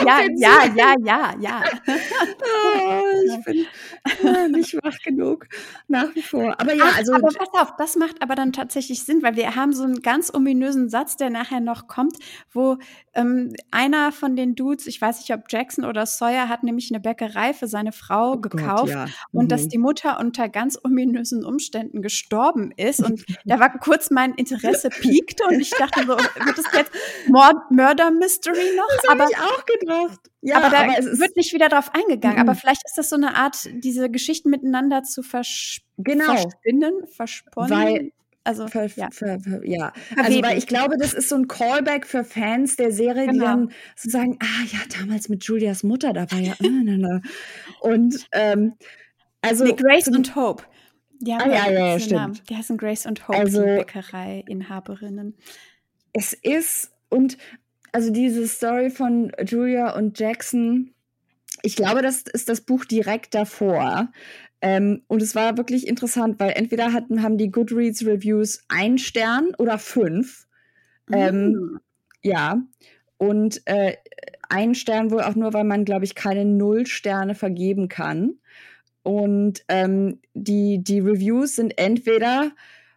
[0.64, 0.78] kompensieren.
[0.78, 1.64] ja, ja, ja.
[2.42, 5.48] Oh, ich bin nicht wach genug,
[5.88, 6.60] nach wie vor.
[6.60, 9.56] Aber ja, Ach, also aber pass auf, das macht aber dann tatsächlich Sinn, weil wir
[9.56, 12.18] haben so einen ganz ominösen Satz, der nachher noch kommt,
[12.52, 12.78] wo
[13.14, 17.00] ähm, einer von den Dudes, ich weiß nicht, ob Jackson oder Sawyer, hat nämlich eine
[17.00, 19.06] Bäckerei für seine Frau oh Gott, gekauft ja.
[19.32, 19.48] und Mhm.
[19.50, 23.00] dass die Mutter unter ganz ominösen Umständen gestorben ist.
[23.04, 26.92] Und da war kurz mein Interesse piekte und ich dachte so, wird es jetzt
[27.28, 28.88] Mord Murder Mystery noch?
[29.02, 30.20] das habe aber ich auch gedacht.
[30.42, 32.38] Ja, aber da es ist wird nicht wieder drauf eingegangen.
[32.44, 32.50] Mhm.
[32.50, 36.26] Aber vielleicht ist das so eine Art, diese Geschichten miteinander zu versch genau.
[36.26, 37.72] verspinnen, versponnen.
[37.72, 38.12] Weil-
[38.46, 39.08] also, Ver, ja.
[39.10, 39.94] ver, ver, ja.
[40.18, 43.46] Also, weil ich glaube, das ist so ein Callback für Fans der Serie, die Genau.
[43.46, 47.22] dann so sagen, ah ja, damals mit Julias Mutter, da war ja, äh,
[47.80, 48.74] und ähm,
[49.44, 50.64] also Nee, Grace und Hope.
[51.26, 52.20] Die haben Ah, ja, ja, ja, stimmt.
[52.20, 52.40] Namen.
[52.50, 55.36] Die heißen Grace und Hope, Also- die Bäckerei-Inhaberinnen.
[56.14, 57.38] es ist und
[57.92, 60.92] also diese Story von Julia und Jackson,
[61.62, 64.12] ich glaube, das ist das Buch direkt davor.
[64.62, 69.54] Ähm, und es war wirklich interessant, weil entweder hatten, haben die Goodreads Reviews ein Stern
[69.58, 70.48] oder fünf.
[71.12, 71.80] Ähm, Mm.
[72.24, 72.62] Ja.
[73.18, 73.96] Und äh,
[74.50, 78.40] ein Stern wohl auch nur, weil man, glaube ich, keine Null Sterne vergeben kann.
[79.04, 82.52] Und ähm, die, die Reviews sind entweder,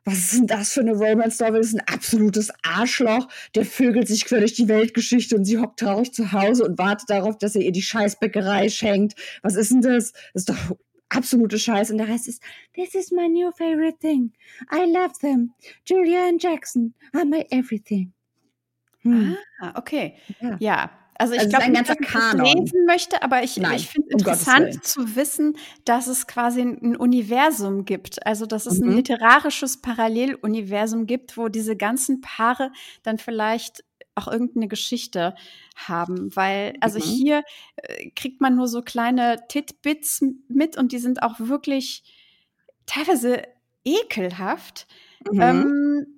[0.04, 1.60] was ist denn das für eine Romance-Novel?
[1.60, 5.80] Das ist ein absolutes Arschloch, der vögelt sich quer durch die Weltgeschichte und sie hockt
[5.80, 9.18] traurig zu Hause und wartet darauf, dass er ihr die Scheißbäckerei schenkt.
[9.42, 10.12] Was ist denn das?
[10.32, 10.76] Das ist doch
[11.08, 11.90] absolute Scheiß.
[11.90, 12.40] Und der Rest ist,
[12.74, 14.32] this is my new favorite thing.
[14.72, 15.52] I love them.
[15.84, 18.12] Julia and Jackson are my everything.
[19.02, 19.36] Hm.
[19.60, 20.14] Ah, okay.
[20.40, 20.56] Ja.
[20.60, 20.90] Ja.
[21.18, 23.60] Also ich Also es glaube ein nicht, ganzer dass ich das lesen möchte, aber ich,
[23.60, 28.24] Nein, ich finde um Gottes interessant zu wissen, dass es quasi ein, ein Universum gibt.
[28.26, 28.96] Also dass es ein Mhm.
[28.96, 32.70] literarisches Paralleluniversum gibt, wo diese ganzen Paare
[33.02, 35.34] dann vielleicht auch irgendeine Geschichte
[35.76, 37.02] haben, weil also Mhm.
[37.02, 37.42] hier
[37.76, 42.02] äh, kriegt man nur so kleine Titbits mit und die sind auch wirklich
[42.86, 43.42] teilweise
[43.84, 44.86] ekelhaft.
[45.32, 45.40] Mhm.
[45.40, 46.15] Ähm,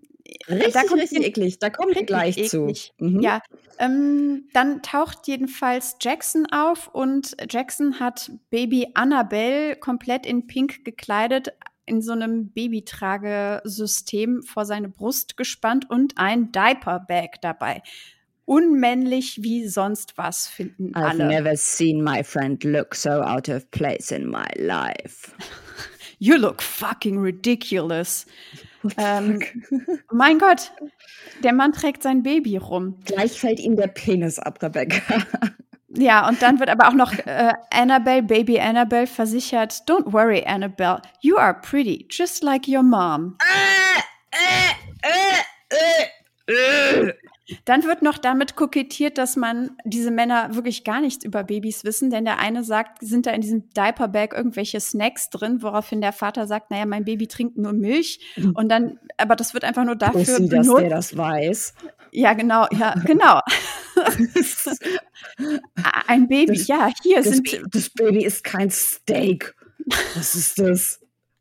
[0.49, 1.59] richtig, da kommt richtig eklig.
[1.59, 2.51] Da kommen wir gleich eklig.
[2.51, 2.73] zu.
[2.99, 3.21] Mhm.
[3.21, 3.41] Ja,
[3.79, 11.53] ähm, dann taucht jedenfalls Jackson auf und Jackson hat Baby Annabelle komplett in Pink gekleidet,
[11.87, 17.83] in so einem Babytragesystem vor seine Brust gespannt und ein Diaper-Bag dabei.
[18.45, 21.27] Unmännlich wie sonst was finden I've alle.
[21.27, 25.33] never seen my friend look so out of place in my life.
[26.21, 28.27] You look fucking ridiculous.
[28.97, 29.41] Ähm?
[30.13, 30.73] Mein Gott,
[31.43, 32.99] der Mann trägt sein Baby rum.
[33.05, 35.03] Gleich fällt ihm der Penis ab, Rebecca.
[35.91, 41.01] Ja, und dann wird aber auch noch äh, Annabelle, Baby Annabelle versichert, Don't worry, Annabelle,
[41.23, 43.39] you are pretty, just like your mom.
[47.65, 52.11] Dann wird noch damit kokettiert, dass man diese Männer wirklich gar nichts über Babys wissen,
[52.11, 56.47] denn der eine sagt, sind da in diesem Diaperbag irgendwelche Snacks drin, woraufhin der Vater
[56.47, 58.21] sagt, naja, mein Baby trinkt nur Milch.
[58.37, 58.53] Mhm.
[58.53, 60.71] Und dann, aber das wird einfach nur dafür Pussy, benutzt.
[60.71, 61.75] dass der das weiß.
[62.13, 63.41] Ja, genau, ja, genau.
[66.07, 67.63] Ein Baby, das, ja, hier das, sind.
[67.71, 69.55] Das Baby ist kein Steak.
[70.15, 71.01] Was ist das?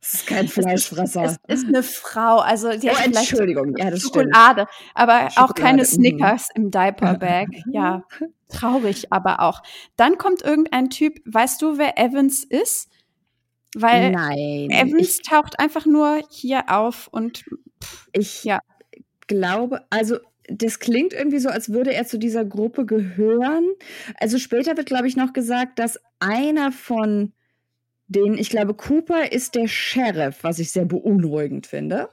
[0.09, 1.23] Das ist kein Fleischfresser.
[1.25, 4.91] Es ist, es ist eine Frau, also die oh, hat Entschuldigung, ja, das Schokolade, stimmt.
[4.93, 5.37] aber Schokolade.
[5.37, 5.85] auch keine mhm.
[5.85, 7.47] Snickers im Diaperbag.
[7.71, 8.03] ja,
[8.47, 9.61] traurig aber auch.
[9.97, 12.89] Dann kommt irgendein Typ, weißt du, wer Evans ist?
[13.75, 17.43] Weil Nein, Evans taucht einfach nur hier auf und
[17.83, 18.59] pff, ich ja.
[19.27, 20.17] glaube, also
[20.49, 23.65] das klingt irgendwie so, als würde er zu dieser Gruppe gehören.
[24.17, 27.33] Also später wird, glaube ich, noch gesagt, dass einer von
[28.07, 32.09] den, ich glaube, Cooper ist der Sheriff, was ich sehr beunruhigend finde.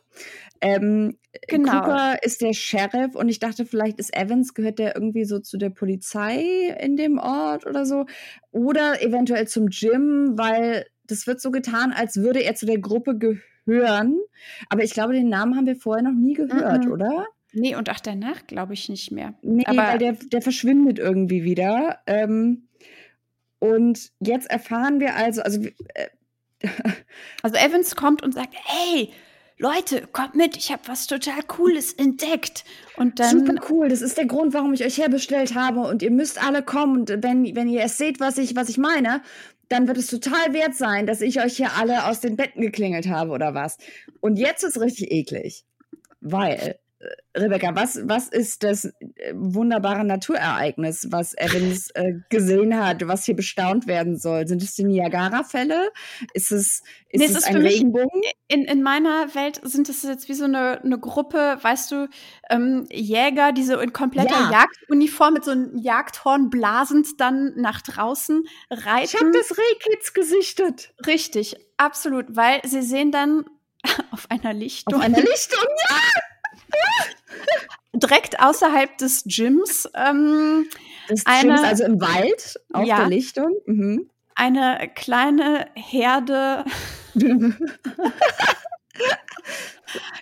[0.60, 1.80] Ähm, genau.
[1.80, 5.58] Cooper ist der Sheriff und ich dachte, vielleicht ist Evans, gehört der irgendwie so zu
[5.58, 6.42] der Polizei
[6.80, 8.06] in dem Ort oder so.
[8.50, 13.18] Oder eventuell zum Gym, weil das wird so getan, als würde er zu der Gruppe
[13.18, 14.18] gehören.
[14.68, 16.92] Aber ich glaube, den Namen haben wir vorher noch nie gehört, mhm.
[16.92, 17.26] oder?
[17.52, 19.34] Nee, und auch danach glaube ich nicht mehr.
[19.42, 22.00] Nee, Aber weil der, der verschwindet irgendwie wieder.
[22.06, 22.68] Ähm,
[23.64, 25.62] und jetzt erfahren wir also, also.
[25.94, 26.08] Äh,
[27.42, 29.10] also Evans kommt und sagt, hey,
[29.56, 32.64] Leute, kommt mit, ich habe was total Cooles entdeckt.
[32.96, 36.10] Und dann Super cool, das ist der Grund, warum ich euch herbestellt habe und ihr
[36.10, 39.22] müsst alle kommen und wenn, wenn ihr es seht, was ich, was ich meine,
[39.68, 43.08] dann wird es total wert sein, dass ich euch hier alle aus den Betten geklingelt
[43.08, 43.78] habe oder was.
[44.20, 45.64] Und jetzt ist es richtig eklig,
[46.20, 46.78] weil
[47.36, 53.34] Rebecca, was, was ist das äh, wunderbare Naturereignis, was Evans äh, gesehen hat, was hier
[53.34, 54.46] bestaunt werden soll?
[54.46, 55.90] Sind es die Niagara-Fälle?
[56.32, 58.22] Ist es, ist nee, es, es ein Regenbogen?
[58.46, 62.08] In, in meiner Welt sind es jetzt wie so eine, eine Gruppe, weißt du,
[62.50, 64.50] ähm, Jäger, die so in kompletter ja.
[64.52, 69.04] Jagduniform mit so einem Jagdhorn blasend dann nach draußen reiten.
[69.04, 70.94] Ich habe das Rehkitz gesichtet.
[71.06, 73.44] Richtig, absolut, weil sie sehen dann
[74.12, 74.94] auf einer Lichtung.
[74.94, 75.96] Auf einer Lichtung, ja!
[77.94, 79.88] Direkt außerhalb des Gyms.
[79.94, 80.66] Ähm,
[81.08, 83.52] des eine, Gyms, also im Wald, auf ja, der Lichtung.
[83.66, 84.10] Mhm.
[84.34, 86.64] Eine kleine Herde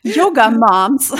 [0.03, 1.12] Yoga-Moms.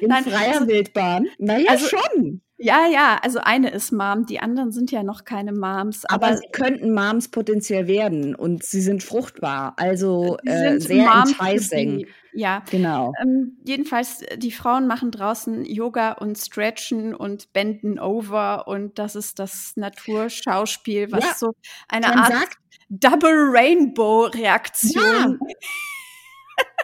[0.00, 1.26] In Nein, freier also, Wildbahn.
[1.38, 2.40] Naja, also, schon.
[2.56, 6.04] Ja, ja, also eine ist Mom, die anderen sind ja noch keine Moms.
[6.04, 11.34] Aber, aber sie könnten Moms potenziell werden und sie sind fruchtbar, also äh, sehr Moms
[11.40, 12.06] enticing.
[12.34, 13.12] Ja, genau.
[13.20, 19.38] Ähm, jedenfalls, die Frauen machen draußen Yoga und Stretchen und benden over und das ist
[19.38, 21.52] das Naturschauspiel, was ja, so
[21.88, 22.56] eine Art sagt,
[22.88, 25.38] Double Rainbow Reaktion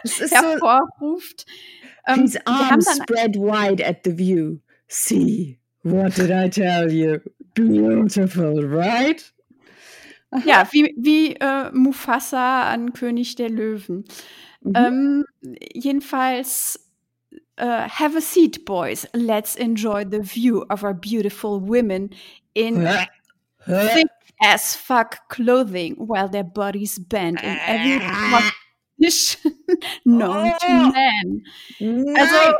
[0.03, 0.27] ja.
[0.29, 1.45] hervorruft.
[2.07, 4.59] Ähm, His arms spread wide at the view.
[4.87, 5.59] See.
[5.83, 7.19] What did I tell you?
[7.55, 9.33] Beautiful, right?
[10.45, 14.05] Ja, wie, wie äh, Mufasa an König der Löwen.
[14.61, 14.75] Mhm.
[14.75, 15.25] Ähm,
[15.73, 16.79] jedenfalls,
[17.57, 19.07] uh, have a seat, boys.
[19.13, 22.11] Let's enjoy the view of our beautiful women
[22.55, 22.87] in
[23.65, 24.07] thick
[24.41, 27.99] as fuck clothing while their bodies bend in every
[28.99, 29.53] position
[30.05, 31.43] known to men.
[32.17, 32.53] Also,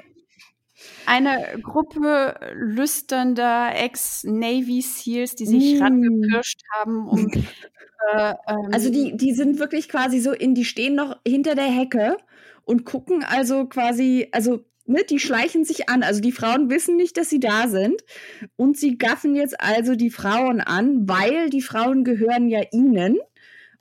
[1.09, 5.83] eine Gruppe lüsternder Ex-Navy SEALs, die sich mm.
[5.83, 7.31] rangepirscht haben, um.
[8.13, 11.65] Äh, ähm, also, die, die sind wirklich quasi so in, die stehen noch hinter der
[11.65, 12.15] Hecke
[12.63, 16.01] und gucken also quasi, also Ne, die schleichen sich an.
[16.01, 18.03] Also die Frauen wissen nicht, dass sie da sind.
[18.55, 23.19] Und sie gaffen jetzt also die Frauen an, weil die Frauen gehören ja ihnen.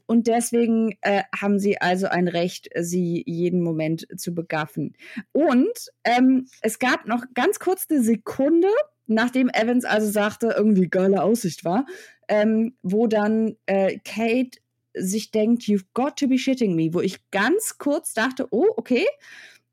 [0.09, 4.96] Und deswegen äh, haben sie also ein Recht, sie jeden Moment zu begaffen.
[5.32, 8.68] Und ähm, es gab noch ganz kurz eine Sekunde,
[9.06, 11.84] nachdem Evans also sagte, irgendwie geile Aussicht war,
[12.26, 14.59] ähm, wo dann äh, Kate
[14.94, 19.06] sich denkt, you've got to be shitting me, wo ich ganz kurz dachte, oh, okay,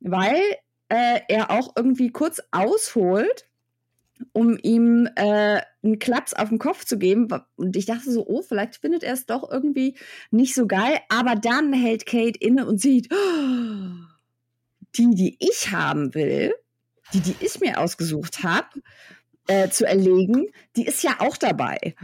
[0.01, 0.41] weil
[0.89, 3.47] äh, er auch irgendwie kurz ausholt
[4.33, 7.27] um ihm äh, einen Klaps auf den Kopf zu geben.
[7.55, 9.97] Und ich dachte so, oh, vielleicht findet er es doch irgendwie
[10.31, 10.99] nicht so geil.
[11.09, 13.15] Aber dann hält Kate inne und sieht, oh,
[14.97, 16.53] die, die ich haben will,
[17.13, 18.67] die, die ich mir ausgesucht habe,
[19.47, 21.95] äh, zu erlegen, die ist ja auch dabei.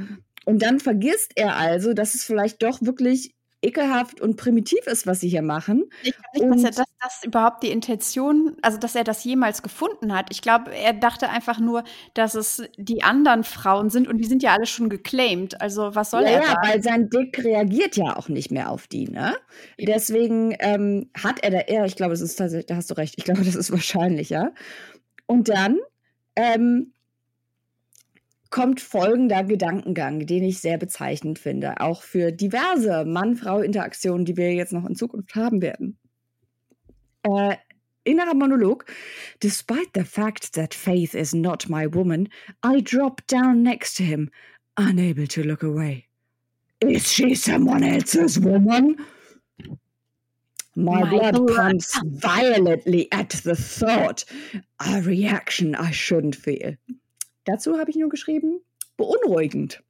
[0.46, 5.20] Und dann vergisst er also, dass es vielleicht doch wirklich ekelhaft und primitiv ist, was
[5.20, 5.90] sie hier machen.
[6.02, 9.62] Ich glaube nicht, dass, er, dass das überhaupt die Intention, also dass er das jemals
[9.62, 10.28] gefunden hat.
[10.32, 11.84] Ich glaube, er dachte einfach nur,
[12.14, 15.62] dass es die anderen Frauen sind und die sind ja alle schon geclaimed.
[15.62, 16.44] Also was soll ja, er?
[16.44, 19.36] Ja, weil sein Dick reagiert ja auch nicht mehr auf die, ne?
[19.80, 23.16] Deswegen ähm, hat er da eher, ich glaube, das ist tatsächlich, da hast du recht,
[23.18, 24.52] ich glaube, das ist wahrscheinlich, ja.
[25.28, 25.78] Und dann
[26.36, 26.94] ähm,
[28.52, 34.74] kommt folgender Gedankengang, den ich sehr bezeichnend finde, auch für diverse Mann-Frau-Interaktionen, die wir jetzt
[34.74, 35.98] noch in Zukunft haben werden.
[37.24, 37.56] Äh,
[38.04, 38.86] innerer Monolog.
[39.40, 42.30] Despite the fact that Faith is not my woman,
[42.64, 44.30] I drop down next to him,
[44.78, 46.08] unable to look away.
[46.82, 48.98] Is she someone else's woman?
[50.76, 54.26] My, my blood, blood pumps violently at the thought.
[54.80, 56.76] A reaction I shouldn't feel.
[57.52, 58.62] Dazu habe ich nur geschrieben,
[58.96, 59.84] beunruhigend.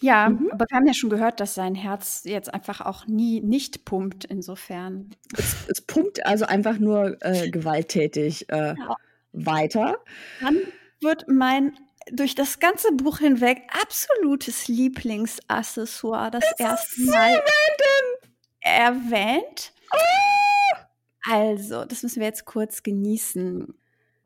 [0.00, 0.50] Ja, mhm.
[0.52, 4.26] aber wir haben ja schon gehört, dass sein Herz jetzt einfach auch nie nicht pumpt,
[4.26, 5.16] insofern.
[5.34, 8.96] Es, es pumpt also einfach nur äh, gewalttätig äh, ja.
[9.32, 9.96] weiter.
[10.42, 10.58] Dann
[11.00, 11.72] wird mein
[12.12, 17.42] durch das ganze Buch hinweg absolutes Lieblingsaccessoire das es erste Mal
[18.60, 19.72] erwähnt.
[19.90, 20.76] Oh!
[21.32, 23.74] Also, das müssen wir jetzt kurz genießen.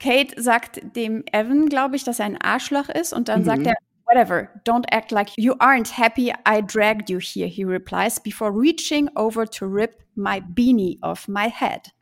[0.00, 3.44] Kate sagt dem Evan, glaube ich, dass er ein Arschloch ist und dann mhm.
[3.44, 3.74] sagt er,
[4.06, 9.08] whatever, don't act like you aren't happy I dragged you here, he replies, before reaching
[9.14, 11.92] over to rip my beanie off my head.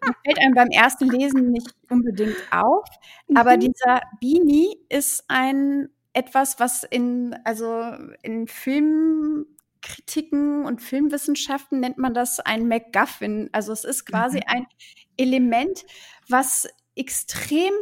[0.00, 2.86] Das fällt einem beim ersten Lesen nicht unbedingt auf,
[3.34, 3.60] aber mhm.
[3.60, 7.82] dieser Beanie ist ein etwas, was in, also
[8.22, 13.50] in Filmkritiken und Filmwissenschaften nennt man das ein MacGuffin.
[13.52, 14.44] Also es ist quasi mhm.
[14.46, 14.66] ein
[15.16, 15.84] Element,
[16.28, 17.72] was extrem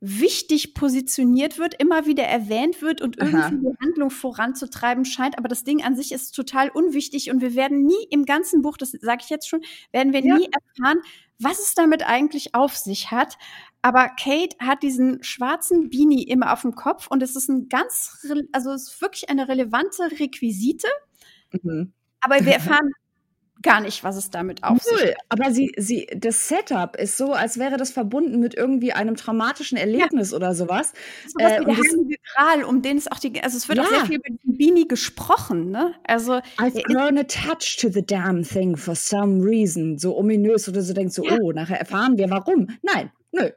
[0.00, 3.50] wichtig positioniert wird, immer wieder erwähnt wird und irgendwie Aha.
[3.50, 5.38] die Handlung voranzutreiben scheint.
[5.38, 8.76] Aber das Ding an sich ist total unwichtig und wir werden nie im ganzen Buch,
[8.76, 10.36] das sage ich jetzt schon, werden wir ja.
[10.36, 11.00] nie erfahren,
[11.38, 13.38] was es damit eigentlich auf sich hat.
[13.80, 18.26] Aber Kate hat diesen schwarzen Beanie immer auf dem Kopf und es ist ein ganz,
[18.52, 20.88] also es ist wirklich eine relevante Requisite.
[21.52, 21.92] Mhm.
[22.20, 22.92] Aber wir erfahren
[23.66, 24.98] gar nicht, was es damit auf Null.
[24.98, 25.16] sich hat.
[25.28, 29.76] Aber sie, sie, das Setup ist so, als wäre das verbunden mit irgendwie einem traumatischen
[29.76, 30.36] Erlebnis ja.
[30.36, 30.92] oder sowas.
[31.26, 33.78] So was äh, wie der Heilige Gral, um den es auch die, also es wird
[33.78, 33.84] ja.
[33.84, 35.94] auch sehr viel über Bini gesprochen, ne?
[36.04, 40.94] Also I've grown attached to the damn thing for some reason, so ominös oder so
[40.94, 41.36] denkst so, ja.
[41.42, 42.68] oh, nachher erfahren wir warum.
[42.82, 43.50] Nein, nö,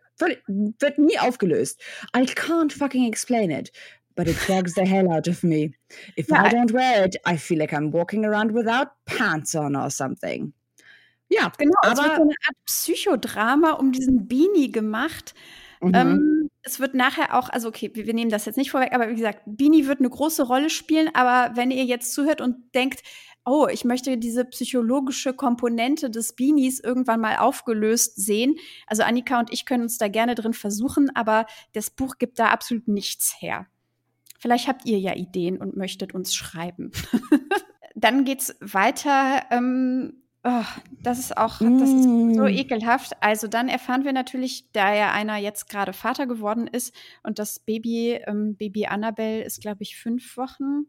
[0.80, 1.80] wird nie aufgelöst.
[2.18, 3.72] I can't fucking explain it
[4.16, 5.72] but it bugs the hell out of me.
[6.16, 6.45] If ja.
[6.45, 10.53] I don't wear it, I feel like I'm walking around without pants on or something.
[11.30, 11.74] Ja, genau.
[11.82, 15.34] Aber es wird so eine Art Psychodrama um diesen Beanie gemacht.
[15.82, 15.91] Mhm.
[15.93, 19.10] Ähm, es wird nachher auch, also okay, wir, wir, nehmen das jetzt nicht vorweg, aber
[19.10, 21.10] wie gesagt, Beanie wird eine große Rolle spielen.
[21.14, 23.01] Aber wenn ihr jetzt zuhört und denkt,
[23.45, 28.55] oh, ich möchte diese psychologische Komponente des Beanies irgendwann mal aufgelöst sehen.
[28.86, 32.49] Also Annika und ich können uns da gerne drin versuchen, aber das Buch gibt da
[32.49, 33.68] absolut nichts her.
[34.39, 36.91] Vielleicht habt ihr ja Ideen und möchtet uns schreiben.
[37.95, 39.43] Dann geht's weiter.
[39.51, 40.13] Ähm,
[40.45, 40.63] oh,
[41.01, 42.47] das ist auch, das ist so mm.
[42.47, 43.21] ekelhaft.
[43.21, 47.59] Also dann erfahren wir natürlich, da ja einer jetzt gerade Vater geworden ist und das
[47.59, 50.85] Baby, ähm, Baby Annabelle ist, glaube ich, fünf Wochen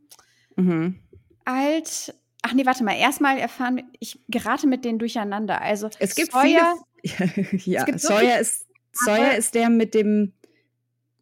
[0.54, 1.00] mhm.
[1.44, 2.14] alt.
[2.42, 2.96] Ach nee, warte mal.
[2.96, 5.60] Erstmal erfahren wir, ich gerate mit denen durcheinander.
[5.60, 10.32] Also es gibt Sawyer, viele, ja, Sawyer ist Sawyer ist der mit dem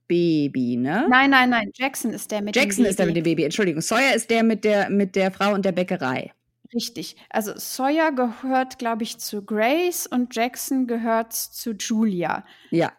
[0.09, 1.07] Baby, ne?
[1.09, 1.71] Nein, nein, nein.
[1.75, 2.87] Jackson ist der mit Jackson dem Baby.
[2.87, 3.45] Jackson ist der mit dem Baby.
[3.45, 3.83] Entschuldigung.
[3.83, 6.33] Sawyer ist der mit der mit der Frau und der Bäckerei.
[6.75, 7.17] Richtig.
[7.31, 12.45] Also Sawyer gehört, glaube ich, zu Grace und Jackson gehört zu Julia.
[12.71, 12.93] Ja.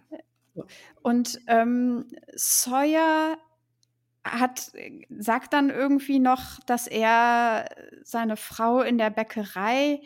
[1.01, 3.38] Und ähm, Sawyer
[4.24, 4.72] hat,
[5.10, 7.70] sagt dann irgendwie noch, dass er
[8.03, 10.01] seine Frau in der Bäckerei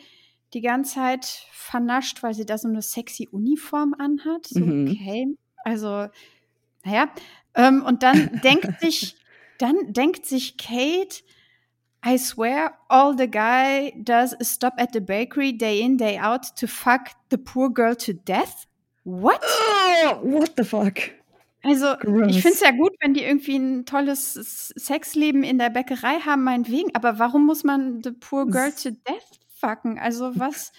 [0.52, 4.46] die ganze Zeit vernascht, weil sie da so eine sexy Uniform anhat.
[4.46, 4.90] So, mhm.
[4.90, 5.36] okay.
[5.64, 6.06] Also
[6.84, 7.08] naja,
[7.54, 9.16] ähm, und dann denkt sich,
[9.58, 11.22] dann denkt sich Kate,
[12.06, 16.54] I swear all the guy does is stop at the bakery day in, day out
[16.56, 18.66] to fuck the poor girl to death.
[19.04, 19.40] What?
[19.42, 20.98] Oh, what the fuck?
[21.62, 22.28] Also, Gross.
[22.28, 24.34] ich finde es ja gut, wenn die irgendwie ein tolles
[24.76, 29.40] Sexleben in der Bäckerei haben, meinetwegen, aber warum muss man the poor girl to death
[29.58, 29.98] fucken?
[29.98, 30.72] Also, was,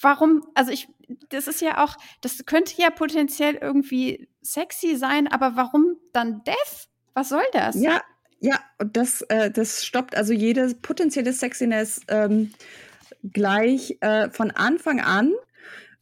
[0.00, 0.88] warum, also ich,
[1.30, 6.88] das ist ja auch, das könnte ja potenziell irgendwie sexy sein, aber warum dann Death?
[7.14, 7.74] Was soll das?
[7.80, 8.00] Ja,
[8.40, 12.52] ja, das, äh, das stoppt also jede potenzielle Sexiness ähm,
[13.24, 15.32] gleich äh, von Anfang an.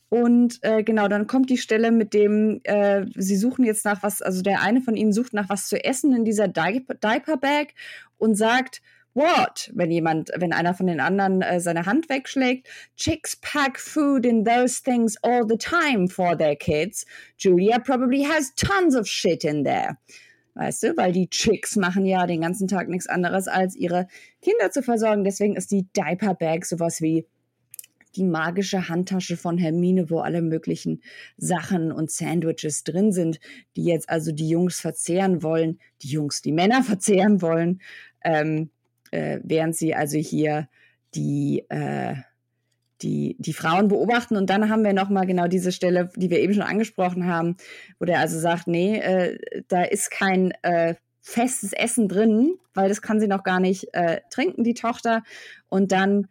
[0.09, 4.23] Und äh, genau, dann kommt die Stelle mit dem, äh, sie suchen jetzt nach was,
[4.23, 7.75] also der eine von ihnen sucht nach was zu essen in dieser Diaper-Bag
[8.17, 8.83] und sagt,
[9.17, 9.71] What?
[9.73, 12.69] Wenn jemand, wenn einer von den anderen äh, seine Hand wegschlägt.
[12.97, 17.07] Chicks pack food in those things all the time for their kids.
[17.39, 19.97] Julia probably has tons of shit in there.
[20.53, 24.07] Weißt du, weil die Chicks machen ja den ganzen Tag nichts anderes, als ihre
[24.43, 25.25] Kinder zu versorgen.
[25.25, 27.27] Deswegen ist die Diaper Bag sowas wie
[28.17, 31.01] die magische Handtasche von Hermine, wo alle möglichen
[31.39, 33.41] Sachen und Sandwiches drin sind,
[33.77, 37.81] die jetzt also die Jungs verzehren wollen, die Jungs, die Männer verzehren wollen,
[38.23, 38.69] ähm,
[39.11, 40.69] äh, während sie also hier
[41.15, 42.17] die äh,
[43.03, 44.37] die, die Frauen beobachten.
[44.37, 47.57] Und dann haben wir nochmal genau diese Stelle, die wir eben schon angesprochen haben,
[47.99, 49.39] wo der also sagt, nee, äh,
[49.69, 54.21] da ist kein äh, festes Essen drin, weil das kann sie noch gar nicht äh,
[54.31, 55.23] trinken, die Tochter.
[55.69, 56.29] Und dann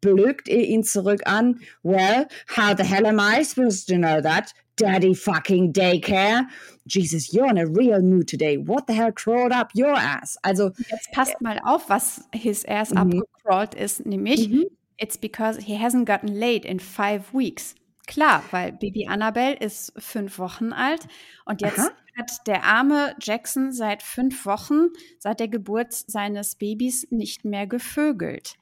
[0.00, 1.60] blökt er ihn zurück an.
[1.82, 2.26] Well,
[2.56, 4.52] how the hell am I supposed to know that?
[4.76, 6.46] Daddy fucking daycare.
[6.86, 8.56] Jesus, you're in a real mood today.
[8.58, 10.38] What the hell crawled up your ass?
[10.42, 12.98] Also jetzt passt mal auf, was his ass mhm.
[12.98, 14.66] abgecrawlt ist, nämlich mhm.
[14.98, 17.74] It's because he hasn't gotten laid in five weeks.
[18.06, 21.06] Klar, weil Baby Annabelle ist fünf Wochen alt
[21.44, 21.90] und jetzt Aha.
[22.16, 24.88] hat der arme Jackson seit fünf Wochen,
[25.18, 28.54] seit der Geburt seines Babys, nicht mehr gevögelt.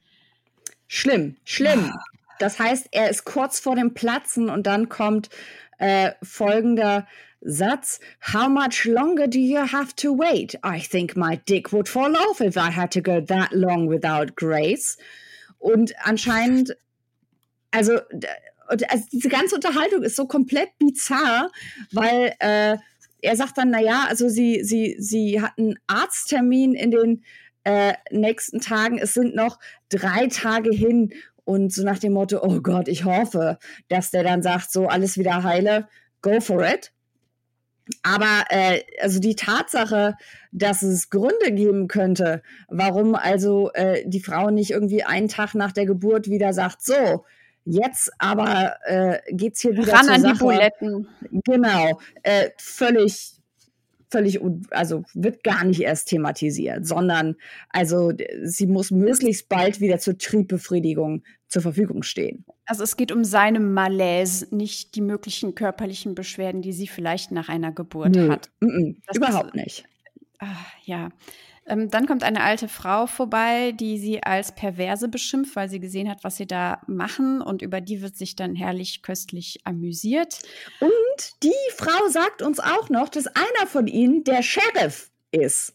[0.88, 1.92] Schlimm, schlimm.
[2.38, 5.28] Das heißt, er ist kurz vor dem Platzen und dann kommt
[5.78, 7.06] äh, folgender
[7.40, 8.00] Satz.
[8.32, 10.56] How much longer do you have to wait?
[10.62, 14.34] I think my dick would fall off if I had to go that long without
[14.36, 14.96] grace.
[15.58, 16.76] Und anscheinend,
[17.70, 18.00] also,
[18.68, 21.50] also diese ganze Unterhaltung ist so komplett bizarr,
[21.92, 22.76] weil äh,
[23.22, 27.24] er sagt dann, naja, also sie, sie, sie hat einen Arzttermin in den
[27.64, 28.98] äh, nächsten Tagen.
[28.98, 31.12] Es sind noch drei Tage hin.
[31.44, 33.58] Und so nach dem Motto, oh Gott, ich hoffe,
[33.88, 35.88] dass der dann sagt, so alles wieder heile,
[36.22, 36.92] go for it.
[38.02, 40.16] Aber äh, also die Tatsache,
[40.52, 45.72] dass es Gründe geben könnte, warum also äh, die Frau nicht irgendwie einen Tag nach
[45.72, 47.24] der Geburt wieder sagt, so,
[47.66, 50.32] jetzt aber äh, geht's hier wieder ran an Sache.
[50.32, 51.08] die Buletten.
[51.44, 53.34] Genau, äh, völlig
[54.14, 57.34] völlig, also wird gar nicht erst thematisiert, sondern
[57.70, 58.12] also
[58.44, 62.44] sie muss möglichst bald wieder zur Triebbefriedigung zur Verfügung stehen.
[62.64, 67.48] Also es geht um seine Malaise, nicht die möglichen körperlichen Beschwerden, die sie vielleicht nach
[67.48, 68.50] einer Geburt Nö, hat.
[68.60, 69.84] Mm -mm, überhaupt ist, nicht.
[70.38, 71.10] Ach, ja.
[71.66, 76.10] Ähm, dann kommt eine alte Frau vorbei, die sie als Perverse beschimpft, weil sie gesehen
[76.10, 77.40] hat, was sie da machen.
[77.40, 80.40] Und über die wird sich dann herrlich köstlich amüsiert.
[80.80, 85.74] Und die Frau sagt uns auch noch, dass einer von ihnen der Sheriff ist.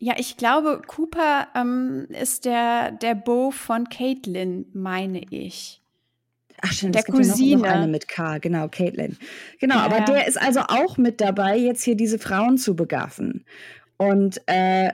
[0.00, 5.82] Ja, ich glaube, Cooper ähm, ist der, der Beau von Caitlin, meine ich.
[6.60, 7.50] Ach stimmt, der Cousine.
[7.50, 9.16] Ja noch, noch, eine mit K, genau, Caitlin.
[9.60, 9.82] Genau, ja.
[9.82, 13.44] aber der ist also auch mit dabei, jetzt hier diese Frauen zu begaffen.
[13.96, 14.92] Und äh,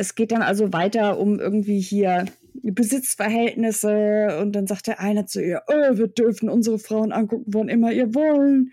[0.00, 2.24] es geht dann also weiter um irgendwie hier
[2.54, 7.68] Besitzverhältnisse und dann sagt der eine zu ihr, oh, wir dürfen unsere Frauen angucken, wann
[7.68, 8.72] immer ihr wollen.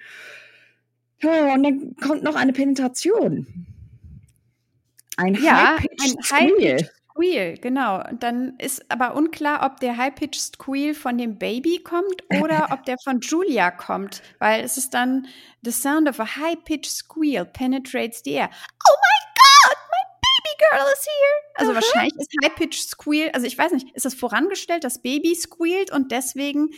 [1.21, 3.67] Ja, und dann kommt noch eine Penetration.
[5.17, 6.89] Ein ja, High-Pitched Squeal.
[7.11, 8.07] Squeal, genau.
[8.07, 12.85] Und dann ist aber unklar, ob der High-Pitched Squeal von dem Baby kommt oder ob
[12.85, 15.27] der von Julia kommt, weil es ist dann
[15.63, 18.49] the sound of a high-pitched squeal penetrates the air.
[18.89, 19.36] Oh my
[20.59, 21.53] God, Girl is here.
[21.55, 21.81] Also Aha.
[21.81, 26.11] wahrscheinlich ist High-Pitched Squeal, also ich weiß nicht, ist das vorangestellt, das Baby squealt und
[26.11, 26.69] deswegen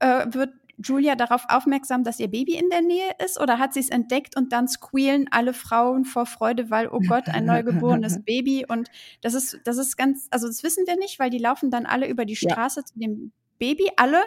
[0.00, 0.50] äh, wird
[0.82, 4.36] Julia darauf aufmerksam, dass ihr Baby in der Nähe ist oder hat sie es entdeckt
[4.36, 8.90] und dann squealen alle Frauen vor Freude, weil, oh Gott, ein neugeborenes Baby und
[9.20, 12.08] das ist, das ist ganz, also das wissen wir nicht, weil die laufen dann alle
[12.08, 12.86] über die Straße ja.
[12.86, 14.22] zu dem Baby, alle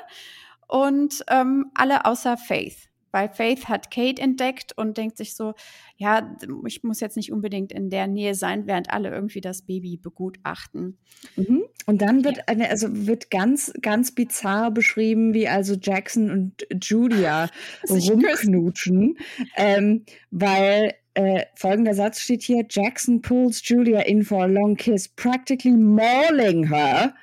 [0.68, 5.54] und ähm, alle außer Faith weil Faith hat Kate entdeckt und denkt sich so,
[5.98, 6.36] ja,
[6.66, 10.98] ich muss jetzt nicht unbedingt in der Nähe sein, während alle irgendwie das Baby begutachten.
[11.36, 11.64] Mhm.
[11.86, 17.50] Und dann wird eine, also wird ganz, ganz bizarr beschrieben, wie also Jackson und Julia
[17.90, 19.18] rumknutschen,
[19.58, 25.08] ähm, weil äh, folgender Satz steht hier: Jackson pulls Julia in for a long kiss,
[25.08, 27.14] practically mauling her,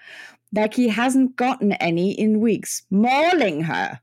[0.52, 2.86] like he hasn't gotten any in weeks.
[2.90, 4.00] Mauling her.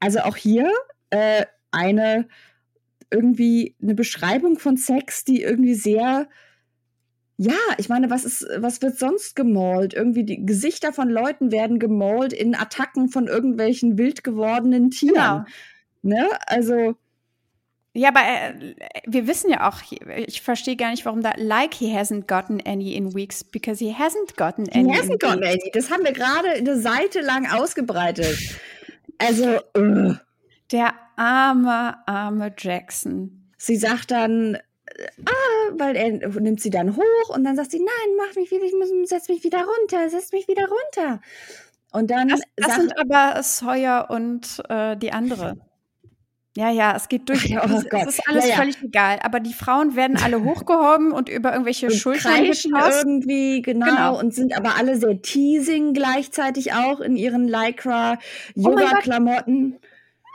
[0.00, 0.70] Also auch hier
[1.10, 2.26] äh, eine
[3.10, 6.28] irgendwie eine Beschreibung von Sex, die irgendwie sehr
[7.42, 9.94] ja, ich meine, was ist, was wird sonst gemalt?
[9.94, 15.14] Irgendwie die Gesichter von Leuten werden gemalt in Attacken von irgendwelchen wild gewordenen Tieren.
[15.14, 15.44] Genau.
[16.02, 16.28] Ne?
[16.46, 16.96] Also.
[17.94, 18.74] Ja, aber äh,
[19.06, 19.80] wir wissen ja auch,
[20.26, 23.94] ich verstehe gar nicht, warum da like he hasn't gotten any in weeks, because he
[23.94, 24.92] hasn't gotten any.
[24.92, 25.70] He hasn't gotten any.
[25.72, 28.36] Das haben wir gerade eine Seite lang ausgebreitet.
[29.20, 30.14] Also, uh.
[30.72, 33.52] der arme, arme Jackson.
[33.58, 34.56] Sie sagt dann,
[35.24, 38.64] ah, weil er nimmt sie dann hoch und dann sagt sie, nein, mach mich wieder,
[38.64, 41.20] ich muss, setz mich wieder runter, setz mich wieder runter.
[41.92, 42.28] Und dann.
[42.28, 45.56] Das, das sind aber Sawyer und äh, die andere.
[46.60, 47.56] Ja, ja, es geht durch.
[47.56, 47.84] Oh es,
[48.16, 48.56] ist alles Ja, ja.
[48.56, 49.18] völlig egal.
[49.22, 52.66] Aber die Frauen werden alle hochgehoben und über irgendwelche und Schultern getost.
[53.02, 54.18] irgendwie, genau, Genau.
[54.18, 58.18] und sind aber alle sehr teasing gleichzeitig auch in ihren Lycra
[58.56, 58.76] Oh.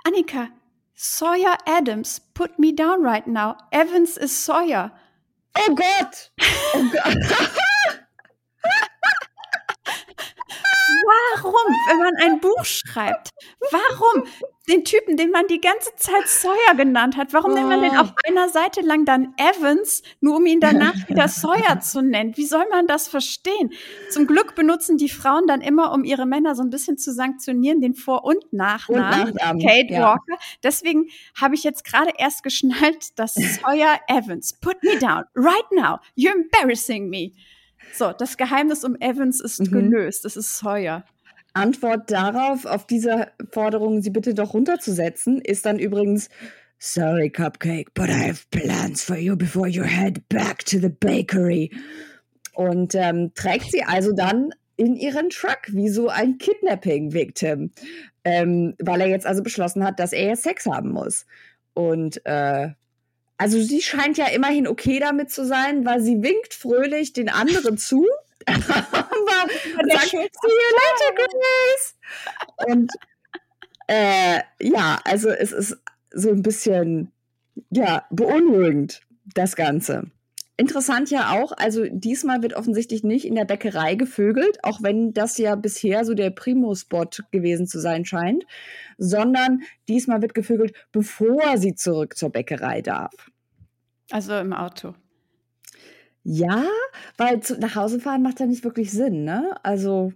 [0.04, 0.48] Annika,
[0.96, 3.56] Sawyer Adams, put me down right now.
[3.72, 4.92] Evans is Sawyer.
[5.56, 6.32] Oh Gott!
[6.74, 7.18] Oh Gott!
[11.06, 13.30] Warum, wenn man ein Buch schreibt,
[13.72, 14.23] warum
[14.68, 18.02] den Typen, den man die ganze Zeit Sawyer genannt hat, warum nennt man den Oh.
[18.02, 22.36] auf einer Seite lang dann Evans, nur um ihn danach wieder Sawyer zu nennen?
[22.36, 23.72] Wie soll man das verstehen?
[24.10, 27.80] Zum Glück benutzen die Frauen dann immer, um ihre Männer so ein bisschen zu sanktionieren,
[27.80, 29.27] den Vor- und Nachnamen.
[29.27, 30.02] Und Nachnamen, Kate ja.
[30.02, 30.40] Walker.
[30.64, 31.10] Deswegen
[31.40, 36.34] habe ich jetzt gerade erst geschnallt, dass Sawyer Evans, put me down, right now, you're
[36.34, 37.34] embarrassing me.
[37.98, 39.72] So, das Geheimnis um Evans ist Mhm.
[39.92, 40.26] gelöst.
[40.26, 41.06] Es ist Sawyer.
[41.54, 46.30] Antwort darauf, auf diese Forderung, sie bitte doch runterzusetzen, ist dann übrigens
[46.78, 51.72] Sorry, Cupcake, but I have plans for you before you head back to the bakery.
[52.54, 57.72] Und ähm, trägt sie also dann in ihren Truck wie so ein Kidnapping-Victim,
[58.26, 61.26] ähm, weil er jetzt also beschlossen hat, dass er jetzt Sex haben muss.
[61.74, 62.70] Und äh,
[63.38, 67.78] also sie scheint ja immerhin okay damit zu sein, weil sie winkt fröhlich den anderen
[67.78, 68.06] zu.
[68.48, 71.95] der sagt, see you later, Grace.
[72.68, 72.91] Und
[73.88, 75.78] äh, ja, also es ist
[76.12, 77.12] so ein bisschen
[77.70, 79.02] ja beunruhigend
[79.34, 80.03] das Ganze.
[80.57, 85.38] Interessant ja auch, also diesmal wird offensichtlich nicht in der Bäckerei gevögelt, auch wenn das
[85.38, 88.45] ja bisher so der Primo-Spot gewesen zu sein scheint,
[88.98, 93.14] sondern diesmal wird gevögelt, bevor sie zurück zur Bäckerei darf.
[94.11, 94.95] Also im Auto.
[96.23, 96.64] Ja,
[97.18, 99.57] weil zu, nach Hause fahren macht ja nicht wirklich Sinn, ne?
[99.61, 100.14] Also,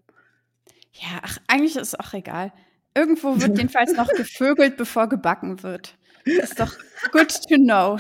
[0.93, 2.53] Ja, ach, eigentlich ist es auch egal.
[2.95, 5.97] Irgendwo wird jedenfalls noch gevögelt, bevor gebacken wird.
[6.23, 6.73] Ist doch
[7.11, 7.97] good to know.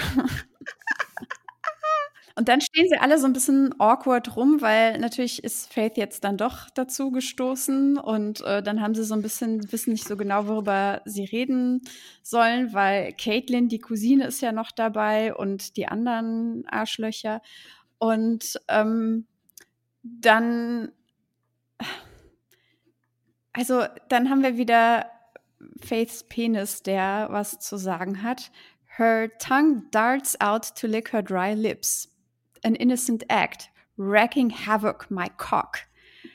[2.39, 6.23] Und dann stehen sie alle so ein bisschen awkward rum, weil natürlich ist Faith jetzt
[6.23, 10.15] dann doch dazu gestoßen und äh, dann haben sie so ein bisschen, wissen nicht so
[10.15, 11.81] genau, worüber sie reden
[12.23, 17.41] sollen, weil Caitlin, die Cousine, ist ja noch dabei und die anderen Arschlöcher.
[17.97, 19.27] Und ähm,
[20.01, 20.93] dann
[23.51, 25.07] also, dann haben wir wieder
[25.81, 28.49] Faiths Penis, der was zu sagen hat.
[28.95, 32.07] Her tongue darts out to lick her dry lips.
[32.63, 35.79] An innocent act, wrecking havoc my cock.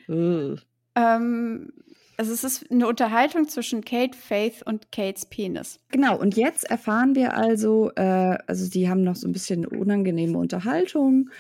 [0.08, 0.56] äh,
[0.96, 1.72] Ähm,
[2.16, 5.80] also es ist eine Unterhaltung zwischen Kate, Faith und Kates Penis.
[5.90, 10.38] Genau, und jetzt erfahren wir also, äh, also die haben noch so ein bisschen unangenehme
[10.38, 11.30] Unterhaltung.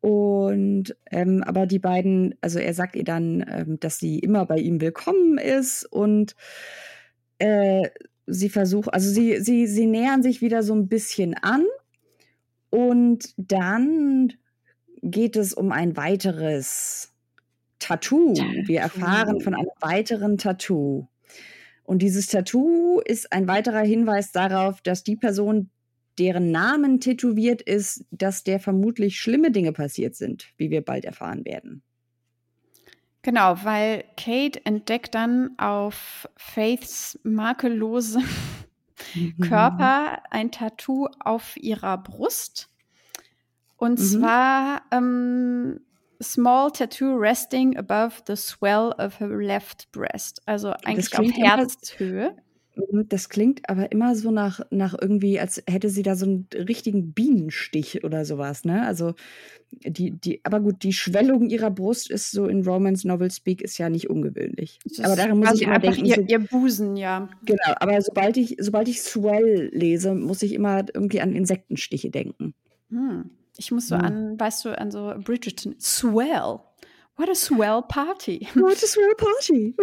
[0.00, 4.58] Und ähm, aber die beiden, also er sagt ihr dann, ähm, dass sie immer bei
[4.58, 6.34] ihm willkommen ist und
[7.38, 7.88] äh,
[8.26, 11.64] sie versucht, also sie, sie, sie nähern sich wieder so ein bisschen an
[12.72, 14.32] und dann
[15.02, 17.12] geht es um ein weiteres
[17.78, 18.34] Tattoo.
[18.66, 21.06] Wir erfahren von einem weiteren Tattoo.
[21.84, 25.68] Und dieses Tattoo ist ein weiterer Hinweis darauf, dass die Person,
[26.18, 31.44] deren Namen tätowiert ist, dass der vermutlich schlimme Dinge passiert sind, wie wir bald erfahren
[31.44, 31.82] werden.
[33.20, 37.18] Genau, weil Kate entdeckt dann auf Faiths
[39.14, 42.68] makellosem Körper ein Tattoo auf ihrer Brust.
[43.76, 44.04] Und Mhm.
[44.04, 45.80] zwar ähm,
[46.22, 50.40] Small Tattoo resting above the swell of her left breast.
[50.46, 52.36] Also eigentlich auf Herzhöhe.
[52.74, 56.48] Mhm, Das klingt aber immer so nach, nach irgendwie, als hätte sie da so einen
[56.54, 58.86] richtigen Bienenstich oder sowas, ne?
[58.86, 59.14] Also
[59.84, 63.78] die, die, aber gut, die Schwellung ihrer Brust ist so in Romance Novel Speak ist
[63.78, 64.78] ja nicht ungewöhnlich.
[65.02, 67.28] Aber daran muss ich immer denken, ihr, so, ihr Busen, ja.
[67.44, 72.54] genau, aber sobald ich, sobald ich Swell lese, muss ich immer irgendwie an Insektenstiche denken.
[72.90, 73.30] Hm.
[73.58, 74.00] Ich muss so Ja.
[74.00, 75.74] an, weißt du, an so Bridgerton.
[75.78, 76.60] Swell.
[77.16, 78.48] What a swell party.
[78.54, 79.76] What a swell party.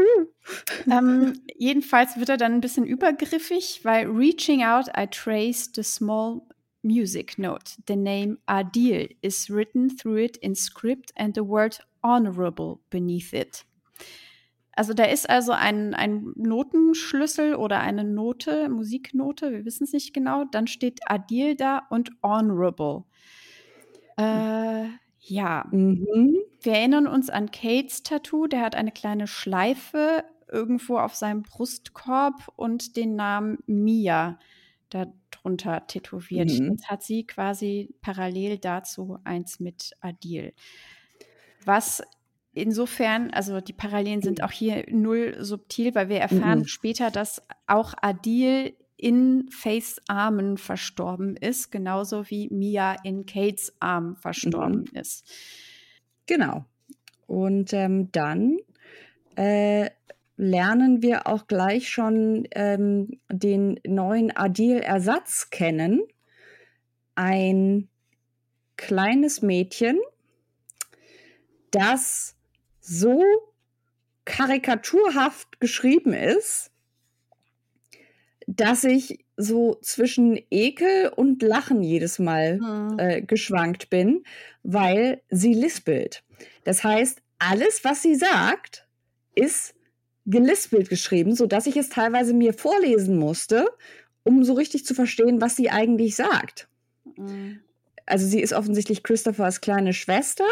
[0.89, 6.41] Ähm, jedenfalls wird er dann ein bisschen übergriffig, weil reaching out, I traced the small
[6.81, 7.77] music note.
[7.87, 13.65] The name Adil is written through it in script and the word honorable beneath it.
[14.75, 20.13] Also da ist also ein, ein Notenschlüssel oder eine Note, Musiknote, wir wissen es nicht
[20.13, 20.45] genau.
[20.45, 23.03] Dann steht Adil da und honorable.
[24.17, 24.85] Äh,
[25.19, 26.35] ja, Mhm.
[26.61, 28.47] wir erinnern uns an Kates Tattoo.
[28.47, 34.39] Der hat eine kleine Schleife irgendwo auf seinem Brustkorb und den Namen Mia
[34.89, 36.49] darunter tätowiert.
[36.49, 36.71] Mhm.
[36.71, 40.53] Jetzt hat sie quasi parallel dazu eins mit Adil.
[41.65, 42.01] Was
[42.53, 46.67] insofern, also die Parallelen sind auch hier null subtil, weil wir erfahren Mhm.
[46.67, 54.17] später, dass auch Adil in Faiths Armen verstorben ist, genauso wie Mia in Kates Arm
[54.17, 54.99] verstorben mhm.
[54.99, 55.25] ist.
[56.25, 56.65] Genau.
[57.25, 58.57] Und ähm, dann
[59.35, 59.89] äh,
[60.35, 66.01] lernen wir auch gleich schon ähm, den neuen Adil-Ersatz kennen.
[67.15, 67.87] Ein
[68.75, 69.99] kleines Mädchen,
[71.71, 72.35] das
[72.79, 73.23] so
[74.25, 76.68] karikaturhaft geschrieben ist,
[78.55, 82.99] dass ich so zwischen Ekel und Lachen jedes Mal hm.
[82.99, 84.23] äh, geschwankt bin,
[84.63, 86.23] weil sie lispelt.
[86.63, 88.87] Das heißt, alles, was sie sagt,
[89.35, 89.75] ist
[90.25, 93.67] gelispelt geschrieben, sodass ich es teilweise mir vorlesen musste,
[94.23, 96.67] um so richtig zu verstehen, was sie eigentlich sagt.
[97.17, 97.59] Mhm.
[98.07, 100.45] Also sie ist offensichtlich Christophers kleine Schwester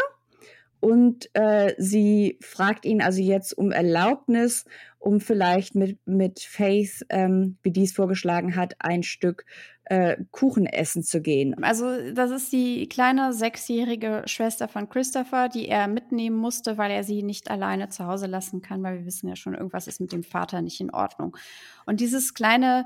[0.80, 4.64] und äh, sie fragt ihn also jetzt um Erlaubnis,
[4.98, 9.44] um vielleicht mit, mit Faith, ähm, wie dies vorgeschlagen hat, ein Stück
[9.84, 11.62] äh, Kuchen essen zu gehen.
[11.62, 17.04] Also das ist die kleine sechsjährige Schwester von Christopher, die er mitnehmen musste, weil er
[17.04, 20.12] sie nicht alleine zu Hause lassen kann, weil wir wissen ja schon, irgendwas ist mit
[20.12, 21.36] dem Vater nicht in Ordnung.
[21.86, 22.84] Und dieses kleine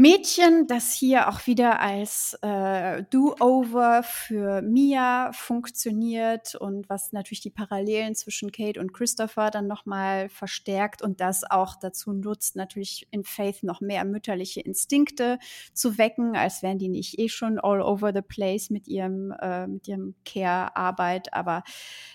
[0.00, 7.50] Mädchen, das hier auch wieder als äh, Do-Over für Mia funktioniert und was natürlich die
[7.50, 13.24] Parallelen zwischen Kate und Christopher dann nochmal verstärkt und das auch dazu nutzt, natürlich in
[13.24, 15.40] Faith noch mehr mütterliche Instinkte
[15.72, 19.66] zu wecken, als wären die nicht eh schon all over the place mit ihrem, äh,
[19.66, 21.34] mit ihrem Care-Arbeit.
[21.34, 21.64] Aber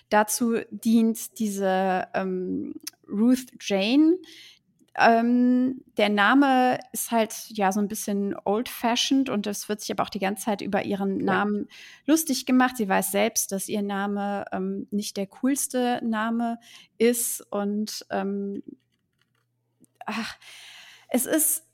[0.08, 4.16] dazu dient diese ähm, Ruth Jane,
[4.96, 10.04] ähm, der Name ist halt ja so ein bisschen old-fashioned und es wird sich aber
[10.04, 11.76] auch die ganze Zeit über ihren Namen ja.
[12.06, 12.76] lustig gemacht.
[12.76, 16.58] Sie weiß selbst, dass ihr Name ähm, nicht der coolste Name
[16.98, 18.62] ist und ähm,
[20.06, 20.36] ach,
[21.08, 21.64] es ist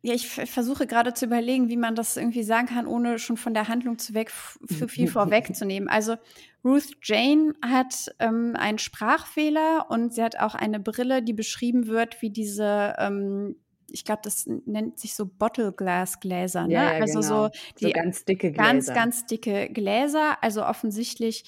[0.00, 3.52] ja, ich versuche gerade zu überlegen, wie man das irgendwie sagen kann, ohne schon von
[3.52, 5.88] der Handlung zu weg für viel vorwegzunehmen.
[5.88, 6.16] Also
[6.64, 12.22] Ruth Jane hat ähm, einen Sprachfehler und sie hat auch eine Brille, die beschrieben wird
[12.22, 13.56] wie diese ähm,
[13.90, 16.74] ich glaube, das nennt sich so Bottle Glass Gläser, ne?
[16.74, 17.46] Ja, ja, also genau.
[17.46, 17.50] so
[17.80, 18.62] die so ganz dicke Gläser.
[18.62, 20.42] Ganz, ganz dicke Gläser.
[20.42, 21.44] Also offensichtlich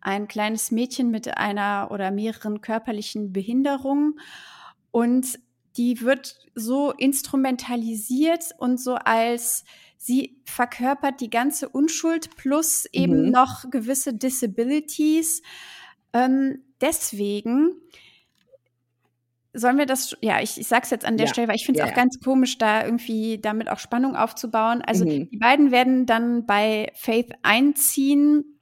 [0.00, 4.18] ein kleines Mädchen mit einer oder mehreren körperlichen Behinderungen.
[4.90, 5.38] Und
[5.76, 9.64] die wird so instrumentalisiert und so als
[9.96, 13.30] sie verkörpert die ganze Unschuld plus eben mhm.
[13.30, 15.42] noch gewisse Disabilities.
[16.12, 17.70] Ähm, deswegen
[19.54, 21.32] sollen wir das, ja, ich, ich sag's jetzt an der ja.
[21.32, 24.82] Stelle, weil ich finde es ja, auch ganz komisch, da irgendwie damit auch Spannung aufzubauen.
[24.82, 25.30] Also mhm.
[25.30, 28.53] die beiden werden dann bei Faith einziehen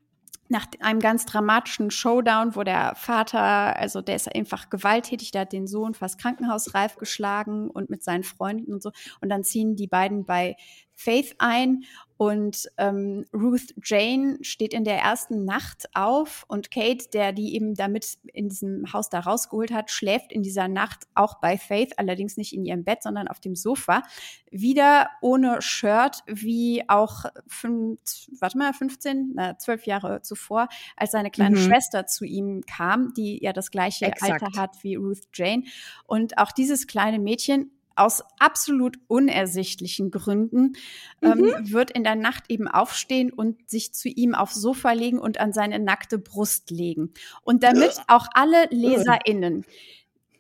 [0.53, 3.41] nach einem ganz dramatischen Showdown, wo der Vater,
[3.77, 8.23] also der ist einfach gewalttätig, der hat den Sohn fast krankenhausreif geschlagen und mit seinen
[8.23, 8.93] Freunden und so.
[9.23, 10.57] Und dann ziehen die beiden bei
[10.95, 11.85] Faith ein
[12.23, 17.75] und ähm, Ruth Jane steht in der ersten Nacht auf und Kate, der die eben
[17.75, 22.37] damit in diesem Haus da rausgeholt hat, schläft in dieser Nacht auch bei Faith, allerdings
[22.37, 24.05] nicht in ihrem Bett, sondern auf dem Sofa.
[24.53, 27.99] Wieder ohne Shirt, wie auch fünf,
[28.39, 31.65] warte mal, 15, na, 12 Jahre zuvor, als seine kleine mhm.
[31.65, 34.45] Schwester zu ihm kam, die ja das gleiche Exakt.
[34.45, 35.65] Alter hat wie Ruth Jane.
[36.07, 40.75] Und auch dieses kleine Mädchen aus absolut unersichtlichen Gründen
[41.23, 41.73] ähm, mhm.
[41.73, 45.53] wird in der Nacht eben aufstehen und sich zu ihm aufs Sofa legen und an
[45.53, 47.13] seine nackte Brust legen.
[47.43, 49.65] Und damit auch alle LeserInnen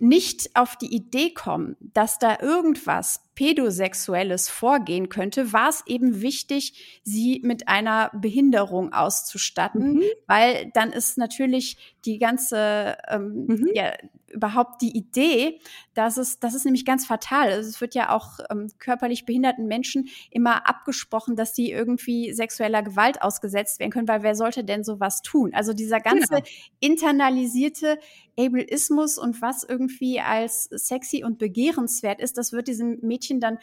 [0.03, 7.01] nicht auf die Idee kommen, dass da irgendwas pädosexuelles vorgehen könnte, war es eben wichtig,
[7.05, 10.03] sie mit einer Behinderung auszustatten, mhm.
[10.27, 13.71] weil dann ist natürlich die ganze ähm, mhm.
[13.75, 13.93] ja,
[14.33, 15.61] überhaupt die Idee,
[15.95, 17.51] dass es, das ist nämlich ganz fatal.
[17.51, 22.83] Also es wird ja auch ähm, körperlich behinderten Menschen immer abgesprochen, dass sie irgendwie sexueller
[22.83, 25.53] Gewalt ausgesetzt werden können, weil wer sollte denn sowas tun?
[25.55, 26.47] Also dieser ganze genau.
[26.81, 27.99] internalisierte
[28.39, 33.59] Ableismus und was irgendwie als sexy und begehrenswert ist, das wird diesem Mädchen dann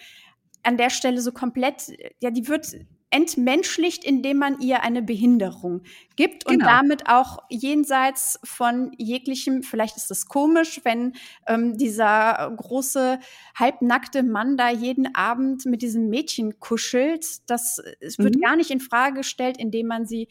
[0.63, 2.75] an der Stelle so komplett, ja, die wird
[3.11, 5.81] entmenschlicht, indem man ihr eine Behinderung
[6.15, 6.65] gibt und genau.
[6.67, 11.13] damit auch jenseits von jeglichem, vielleicht ist es komisch, wenn
[11.47, 13.19] ähm, dieser große,
[13.55, 17.49] halbnackte Mann da jeden Abend mit diesem Mädchen kuschelt.
[17.49, 18.41] Das es wird mhm.
[18.41, 20.27] gar nicht in Frage gestellt, indem man sie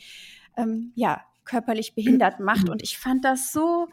[0.56, 2.68] ähm, ja körperlich behindert macht.
[2.68, 3.88] Und ich fand das so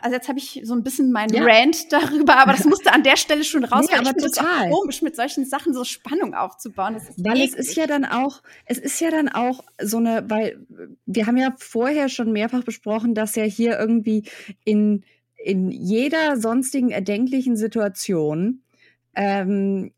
[0.00, 1.44] also jetzt habe ich so ein bisschen meinen ja.
[1.44, 3.86] Rant darüber, aber das musste an der Stelle schon raus.
[3.90, 4.70] Nee, aber total.
[4.70, 6.96] komisch, mit solchen Sachen so Spannung aufzubauen.
[7.18, 7.52] weil eklig.
[7.52, 10.66] es ist ja dann auch, es ist ja dann auch so eine, weil
[11.04, 14.24] wir haben ja vorher schon mehrfach besprochen, dass ja hier irgendwie
[14.64, 15.04] in,
[15.36, 18.62] in jeder sonstigen erdenklichen Situation
[19.14, 19.92] ähm,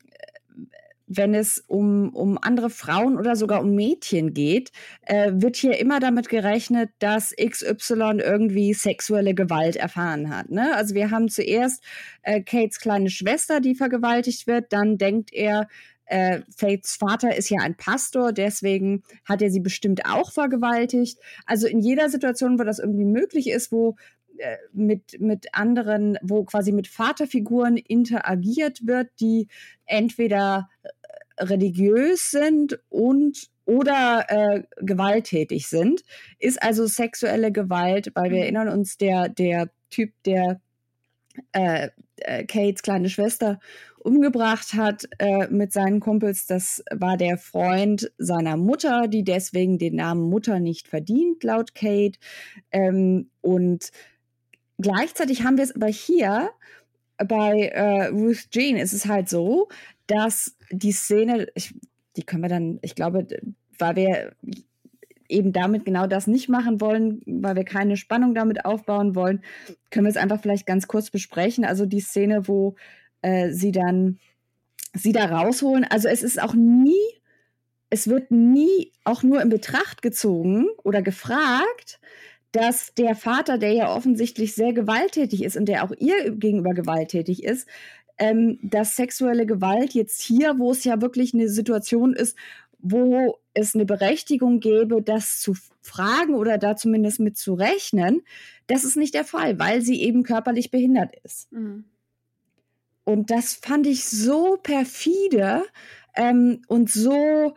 [1.09, 4.71] wenn es um, um andere Frauen oder sogar um Mädchen geht,
[5.01, 10.51] äh, wird hier immer damit gerechnet, dass XY irgendwie sexuelle Gewalt erfahren hat.
[10.51, 10.75] Ne?
[10.75, 11.83] Also wir haben zuerst
[12.21, 15.67] äh, Kates kleine Schwester, die vergewaltigt wird, dann denkt er,
[16.05, 21.19] äh, Faiths Vater ist ja ein Pastor, deswegen hat er sie bestimmt auch vergewaltigt.
[21.45, 23.95] Also in jeder Situation, wo das irgendwie möglich ist, wo
[24.39, 29.47] äh, mit, mit anderen, wo quasi mit Vaterfiguren interagiert wird, die
[29.85, 30.69] entweder
[31.39, 36.03] religiös sind und oder äh, gewalttätig sind,
[36.39, 38.43] ist also sexuelle Gewalt, weil wir mhm.
[38.43, 40.59] erinnern uns, der, der Typ, der
[41.51, 43.59] äh, äh, Kates kleine Schwester
[43.99, 49.95] umgebracht hat äh, mit seinen Kumpels, das war der Freund seiner Mutter, die deswegen den
[49.95, 52.17] Namen Mutter nicht verdient, laut Kate.
[52.71, 53.91] Ähm, und
[54.79, 56.49] gleichzeitig haben wir es aber hier
[57.17, 59.67] bei äh, Ruth Jean ist es halt so,
[60.07, 61.75] dass die Szene, ich,
[62.15, 63.27] die können wir dann, ich glaube,
[63.77, 64.31] weil wir
[65.27, 69.43] eben damit genau das nicht machen wollen, weil wir keine Spannung damit aufbauen wollen,
[69.91, 71.65] können wir es einfach vielleicht ganz kurz besprechen.
[71.65, 72.75] Also die Szene, wo
[73.21, 74.19] äh, sie dann
[74.93, 75.85] sie da rausholen.
[75.85, 76.95] Also es ist auch nie,
[77.89, 81.99] es wird nie auch nur in Betracht gezogen oder gefragt,
[82.51, 87.43] dass der Vater, der ja offensichtlich sehr gewalttätig ist und der auch ihr gegenüber gewalttätig
[87.43, 87.67] ist,
[88.19, 92.37] ähm, dass sexuelle Gewalt jetzt hier, wo es ja wirklich eine Situation ist,
[92.79, 98.21] wo es eine Berechtigung gäbe, das zu fragen oder da zumindest mit zu rechnen,
[98.67, 101.51] das ist nicht der Fall, weil sie eben körperlich behindert ist.
[101.51, 101.85] Mhm.
[103.03, 105.63] Und das fand ich so perfide
[106.15, 107.55] ähm, und so,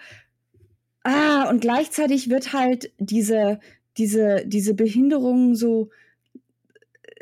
[1.02, 3.60] ah, und gleichzeitig wird halt diese,
[3.98, 5.90] diese, diese Behinderung so,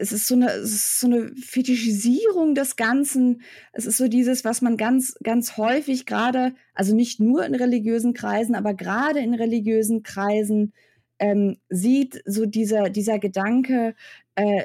[0.00, 3.42] es ist so eine, es ist so eine Fetischisierung des Ganzen.
[3.72, 8.14] Es ist so dieses, was man ganz, ganz häufig gerade, also nicht nur in religiösen
[8.14, 10.72] Kreisen, aber gerade in religiösen Kreisen
[11.18, 13.94] ähm, sieht, so dieser, dieser Gedanke,
[14.36, 14.64] äh,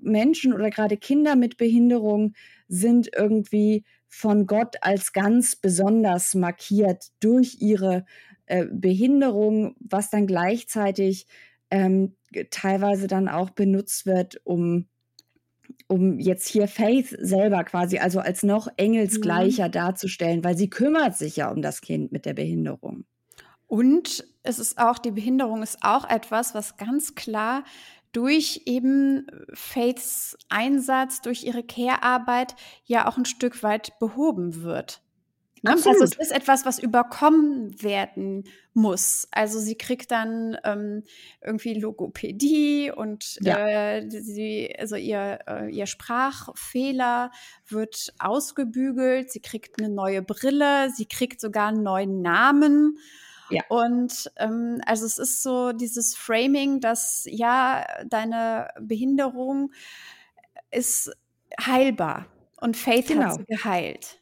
[0.00, 2.32] Menschen oder gerade Kinder mit Behinderung
[2.66, 8.06] sind irgendwie von Gott als ganz besonders markiert durch ihre
[8.46, 11.26] äh, Behinderung, was dann gleichzeitig
[11.70, 12.16] ähm,
[12.50, 14.86] teilweise dann auch benutzt wird, um
[15.86, 19.72] um jetzt hier Faith selber quasi, also als noch engelsgleicher mhm.
[19.72, 23.04] darzustellen, weil sie kümmert sich ja um das Kind mit der Behinderung.
[23.66, 27.64] Und es ist auch, die Behinderung ist auch etwas, was ganz klar
[28.12, 32.54] durch eben Faiths Einsatz, durch ihre Care-Arbeit
[32.84, 35.02] ja auch ein Stück weit behoben wird.
[35.64, 35.70] Ne?
[35.70, 39.26] Also es ist etwas, was überkommen werden muss.
[39.30, 41.04] Also sie kriegt dann ähm,
[41.42, 43.66] irgendwie Logopädie und ja.
[43.66, 47.30] äh, sie, also ihr, äh, ihr Sprachfehler
[47.66, 52.98] wird ausgebügelt, sie kriegt eine neue Brille, sie kriegt sogar einen neuen Namen.
[53.48, 53.62] Ja.
[53.68, 59.72] Und ähm, also es ist so dieses Framing, dass ja, deine Behinderung
[60.70, 61.10] ist
[61.58, 62.26] heilbar
[62.60, 63.24] und Faith genau.
[63.24, 64.20] hat sie geheilt.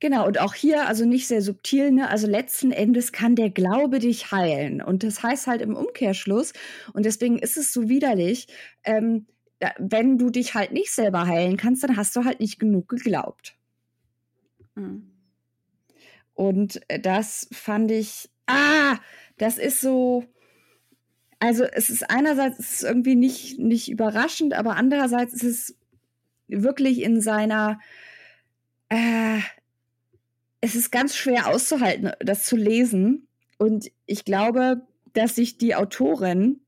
[0.00, 2.08] Genau, und auch hier, also nicht sehr subtil, ne?
[2.08, 4.80] Also letzten Endes kann der Glaube dich heilen.
[4.80, 6.54] Und das heißt halt im Umkehrschluss,
[6.94, 8.48] und deswegen ist es so widerlich,
[8.84, 9.26] ähm,
[9.78, 13.56] wenn du dich halt nicht selber heilen kannst, dann hast du halt nicht genug geglaubt.
[14.74, 15.10] Mhm.
[16.32, 18.96] Und äh, das fand ich, ah,
[19.36, 20.24] das ist so,
[21.40, 25.76] also es ist einerseits ist es irgendwie nicht, nicht überraschend, aber andererseits ist es
[26.48, 27.78] wirklich in seiner,
[28.88, 29.40] äh,
[30.60, 33.26] es ist ganz schwer auszuhalten, das zu lesen.
[33.58, 34.82] Und ich glaube,
[35.12, 36.60] dass sich die Autorin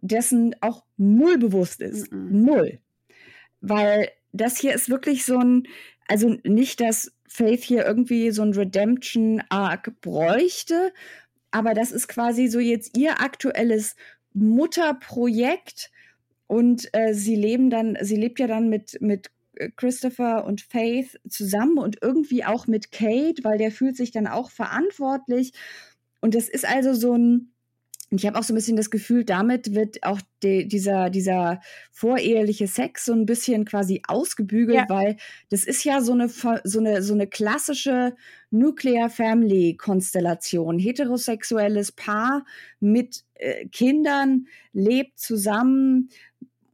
[0.00, 2.12] dessen auch null bewusst ist.
[2.12, 2.44] Mhm.
[2.44, 2.78] Null.
[3.60, 5.66] Weil das hier ist wirklich so ein,
[6.08, 10.92] also nicht, dass Faith hier irgendwie so ein Redemption-Arc bräuchte,
[11.50, 13.96] aber das ist quasi so jetzt ihr aktuelles
[14.34, 15.90] Mutterprojekt
[16.46, 19.30] und äh, sie leben dann, sie lebt ja dann mit, mit
[19.76, 24.50] Christopher und Faith zusammen und irgendwie auch mit Kate, weil der fühlt sich dann auch
[24.50, 25.52] verantwortlich.
[26.20, 27.54] Und das ist also so ein,
[28.10, 31.60] ich habe auch so ein bisschen das Gefühl, damit wird auch de, dieser, dieser
[31.90, 34.88] voreheliche Sex so ein bisschen quasi ausgebügelt, ja.
[34.88, 35.16] weil
[35.50, 38.14] das ist ja so eine, so eine, so eine klassische
[38.50, 40.78] Nuclear Family Konstellation.
[40.78, 42.44] Heterosexuelles Paar
[42.80, 46.10] mit äh, Kindern lebt zusammen,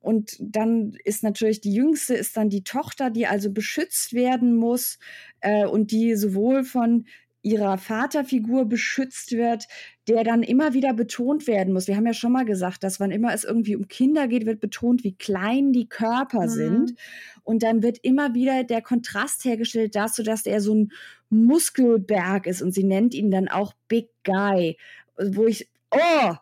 [0.00, 4.98] und dann ist natürlich die jüngste ist dann die Tochter, die also beschützt werden muss
[5.40, 7.04] äh, und die sowohl von
[7.42, 9.66] ihrer Vaterfigur beschützt wird,
[10.08, 11.86] der dann immer wieder betont werden muss.
[11.86, 14.60] Wir haben ja schon mal gesagt, dass wann immer es irgendwie um Kinder geht, wird
[14.60, 16.48] betont, wie klein die Körper mhm.
[16.48, 16.94] sind.
[17.42, 20.92] Und dann wird immer wieder der Kontrast hergestellt dazu, dass er so ein
[21.30, 22.60] Muskelberg ist.
[22.60, 24.76] Und sie nennt ihn dann auch Big Guy,
[25.16, 26.34] wo ich, oh,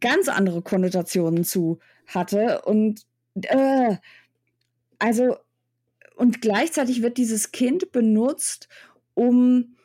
[0.00, 2.62] ganz andere Konnotationen zu hatte.
[2.62, 3.02] Und
[3.34, 3.96] äh,
[4.98, 5.36] also,
[6.16, 8.68] und gleichzeitig wird dieses Kind benutzt,
[9.14, 9.76] um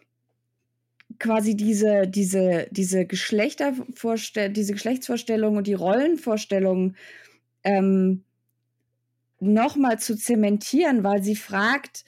[1.20, 6.96] quasi diese, diese, diese Geschlechtervorstellung, diese Geschlechtsvorstellung und die Rollenvorstellung
[7.64, 8.24] ähm,
[9.40, 12.06] nochmal zu zementieren, weil sie fragt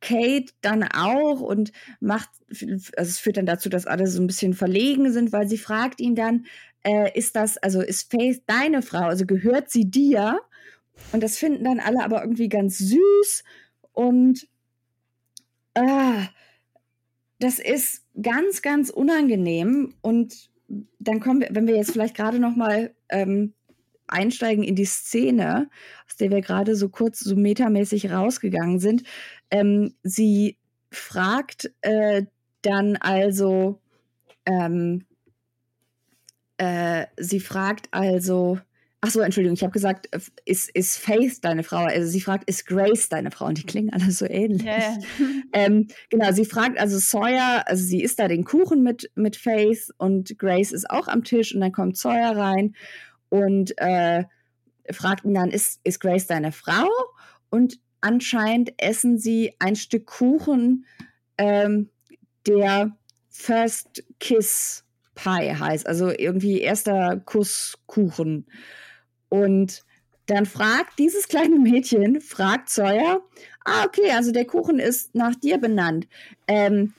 [0.00, 4.54] Kate dann auch und macht, also es führt dann dazu, dass alle so ein bisschen
[4.54, 6.46] verlegen sind, weil sie fragt ihn dann,
[6.84, 10.40] äh, ist das, also ist Faith deine Frau, also gehört sie dir?
[11.12, 13.44] Und das finden dann alle aber irgendwie ganz süß
[13.92, 14.46] und
[15.74, 16.28] ah,
[17.38, 19.94] das ist ganz, ganz unangenehm.
[20.00, 20.50] Und
[20.98, 23.54] dann kommen wir, wenn wir jetzt vielleicht gerade noch mal ähm,
[24.06, 25.68] einsteigen in die Szene,
[26.06, 29.02] aus der wir gerade so kurz so metamäßig rausgegangen sind.
[29.50, 30.56] Ähm, sie
[30.90, 32.24] fragt äh,
[32.62, 33.80] dann also,
[34.46, 35.04] ähm,
[36.62, 38.58] äh, sie fragt also,
[39.04, 40.08] Ach so, Entschuldigung, ich habe gesagt,
[40.44, 41.86] ist, ist Faith deine Frau?
[41.86, 43.46] Also sie fragt, ist Grace deine Frau?
[43.46, 44.62] Und die klingen alle so ähnlich.
[44.64, 44.96] Yeah.
[45.52, 49.90] ähm, genau, sie fragt also Sawyer, also sie isst da den Kuchen mit, mit Faith
[49.98, 52.76] und Grace ist auch am Tisch und dann kommt Sawyer rein
[53.28, 54.22] und äh,
[54.92, 56.86] fragt ihn dann, ist, ist Grace deine Frau?
[57.50, 60.86] Und anscheinend essen sie ein Stück Kuchen,
[61.38, 61.90] ähm,
[62.46, 62.96] der
[63.30, 64.84] First Kiss
[65.14, 68.46] Pie heißt, also irgendwie erster Kusskuchen.
[69.28, 69.82] Und
[70.26, 73.20] dann fragt dieses kleine Mädchen, fragt Sawyer,
[73.64, 76.06] ah, okay, also der Kuchen ist nach dir benannt.
[76.46, 76.94] Ähm,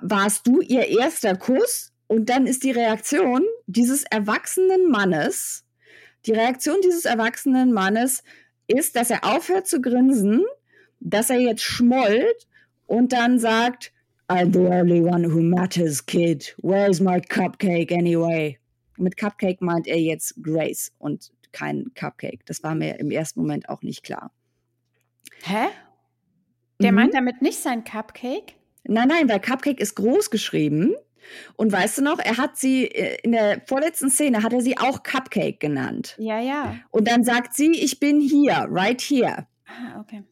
[0.00, 1.92] warst du ihr erster Kuss?
[2.08, 5.64] Und dann ist die Reaktion dieses erwachsenen Mannes,
[6.26, 8.22] die Reaktion dieses erwachsenen Mannes
[8.66, 10.44] ist, dass er aufhört zu grinsen,
[11.00, 12.46] dass er jetzt schmollt
[12.86, 13.92] und dann sagt,
[14.32, 16.54] I'm the only one who matters, kid.
[16.62, 18.58] Where's my cupcake anyway?
[18.96, 22.40] Mit Cupcake meint er jetzt Grace und kein Cupcake.
[22.46, 24.32] Das war mir im ersten Moment auch nicht klar.
[25.42, 25.66] Hä?
[26.80, 26.96] Der mhm.
[26.96, 28.54] meint damit nicht sein Cupcake?
[28.84, 30.94] Nein, nein, weil Cupcake ist groß geschrieben.
[31.56, 34.78] Und weißt du noch, er hat sie äh, in der vorletzten Szene hat er sie
[34.78, 36.16] auch Cupcake genannt.
[36.18, 36.76] Ja, ja.
[36.90, 39.46] Und dann sagt sie, ich bin hier, right here.
[39.66, 40.24] Ah, okay.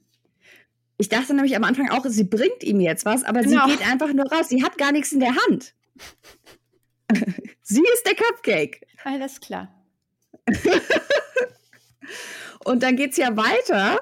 [1.01, 3.67] Ich dachte nämlich am Anfang auch, sie bringt ihm jetzt was, aber genau.
[3.67, 4.51] sie geht einfach nur raus.
[4.51, 5.75] Sie hat gar nichts in der Hand.
[7.63, 8.87] sie ist der Cupcake.
[9.03, 9.75] Alles klar.
[12.67, 14.01] und dann geht es ja weiter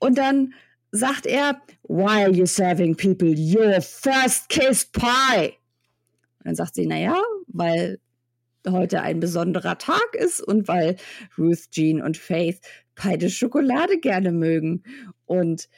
[0.00, 0.52] und dann
[0.90, 5.52] sagt er, Why are you serving people your first kiss pie?
[6.38, 7.16] Und dann sagt sie, naja,
[7.46, 8.00] weil
[8.68, 10.96] heute ein besonderer Tag ist und weil
[11.38, 12.58] Ruth, Jean und Faith
[12.96, 14.82] beide Schokolade gerne mögen.
[15.26, 15.68] Und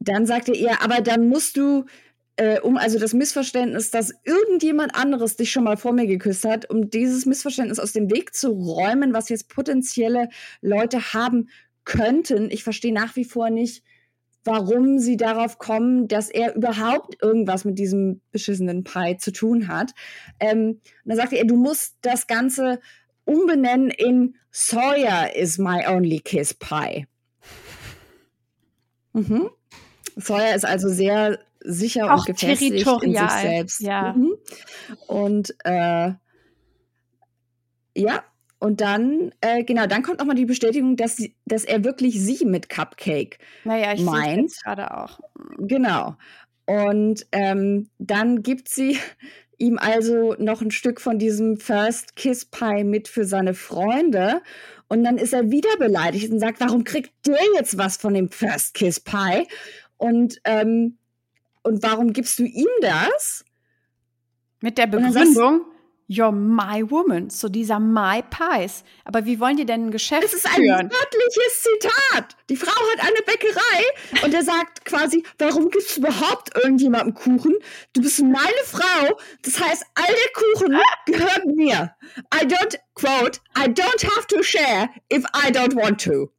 [0.00, 1.84] dann sagte er, aber dann musst du
[2.36, 6.68] äh, um also das Missverständnis, dass irgendjemand anderes dich schon mal vor mir geküsst hat,
[6.70, 10.30] um dieses Missverständnis aus dem Weg zu räumen, was jetzt potenzielle
[10.62, 11.50] Leute haben
[11.84, 12.50] könnten.
[12.50, 13.84] Ich verstehe nach wie vor nicht,
[14.42, 19.92] warum sie darauf kommen, dass er überhaupt irgendwas mit diesem beschissenen Pie zu tun hat.
[20.38, 22.80] Ähm, und dann sagte er, du musst das Ganze
[23.26, 27.06] umbenennen in Sawyer is my only kiss pie.
[29.12, 29.50] Mhm.
[30.20, 33.80] Sawyer ist also sehr sicher Auch und gefestigt in sich selbst.
[33.80, 34.14] Ja.
[34.14, 34.32] Mhm.
[35.06, 36.12] Und äh,
[37.94, 38.24] ja,
[38.58, 42.44] und dann, äh, genau, dann kommt nochmal die Bestätigung, dass, sie, dass er wirklich sie
[42.44, 44.52] mit Cupcake naja, ich meint.
[44.62, 45.18] gerade auch.
[45.58, 46.16] Genau.
[46.66, 48.98] Und ähm, dann gibt sie
[49.56, 54.42] ihm also noch ein Stück von diesem First Kiss Pie mit für seine Freunde.
[54.88, 58.30] Und dann ist er wieder beleidigt und sagt, warum kriegt der jetzt was von dem
[58.30, 59.46] First Kiss Pie?
[60.00, 60.96] Und ähm,
[61.62, 63.44] und warum gibst du ihm das?
[64.62, 65.66] Mit der Begründung,
[66.08, 68.82] You're my woman, so dieser my pies.
[69.04, 70.90] Aber wie wollen die denn ein Geschäft Das ist ein führen?
[70.90, 72.36] wörtliches Zitat.
[72.48, 77.54] Die Frau hat eine Bäckerei und er sagt quasi, warum gibst du überhaupt irgendjemandem Kuchen?
[77.92, 79.16] Du bist meine Frau.
[79.42, 81.94] Das heißt, all der Kuchen gehört mir.
[82.34, 86.32] I don't, quote, I don't have to share if I don't want to.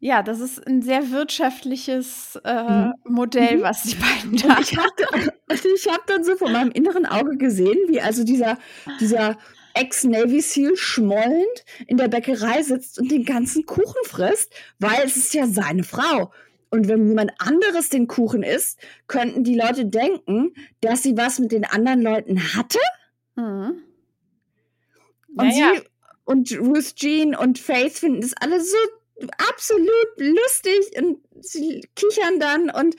[0.00, 2.94] Ja, das ist ein sehr wirtschaftliches äh, mhm.
[3.04, 3.62] Modell, mhm.
[3.62, 8.00] was die beiden da Ich habe hab dann so vor meinem inneren Auge gesehen, wie
[8.00, 8.58] also dieser,
[9.00, 9.36] dieser
[9.74, 15.34] Ex-Navy SEAL schmollend in der Bäckerei sitzt und den ganzen Kuchen frisst, weil es ist
[15.34, 16.32] ja seine Frau.
[16.70, 21.50] Und wenn jemand anderes den Kuchen isst, könnten die Leute denken, dass sie was mit
[21.50, 22.78] den anderen Leuten hatte.
[23.34, 23.82] Mhm.
[25.36, 25.82] Und ja, sie
[26.24, 28.76] und Ruth Jean und Faith finden das alle so
[29.50, 32.96] absolut lustig und sie kichern dann und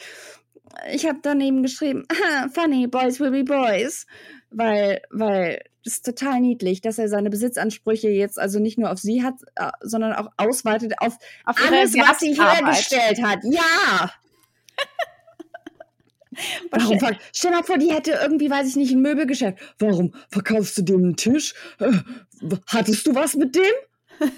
[0.91, 2.05] ich habe daneben geschrieben,
[2.53, 4.05] funny, boys will be boys,
[4.51, 8.99] weil, weil das ist total niedlich, dass er seine Besitzansprüche jetzt also nicht nur auf
[8.99, 13.39] sie hat, äh, sondern auch ausweitet auf, auf alles, was sie hergestellt hat.
[13.43, 14.11] Ja!
[16.71, 16.99] Warum
[17.33, 19.57] stell mal vor, die hätte irgendwie, weiß ich nicht, ein Möbelgeschäft.
[19.79, 21.53] Warum verkaufst du dem einen Tisch?
[21.79, 21.91] Äh,
[22.67, 23.73] hattest du was mit dem?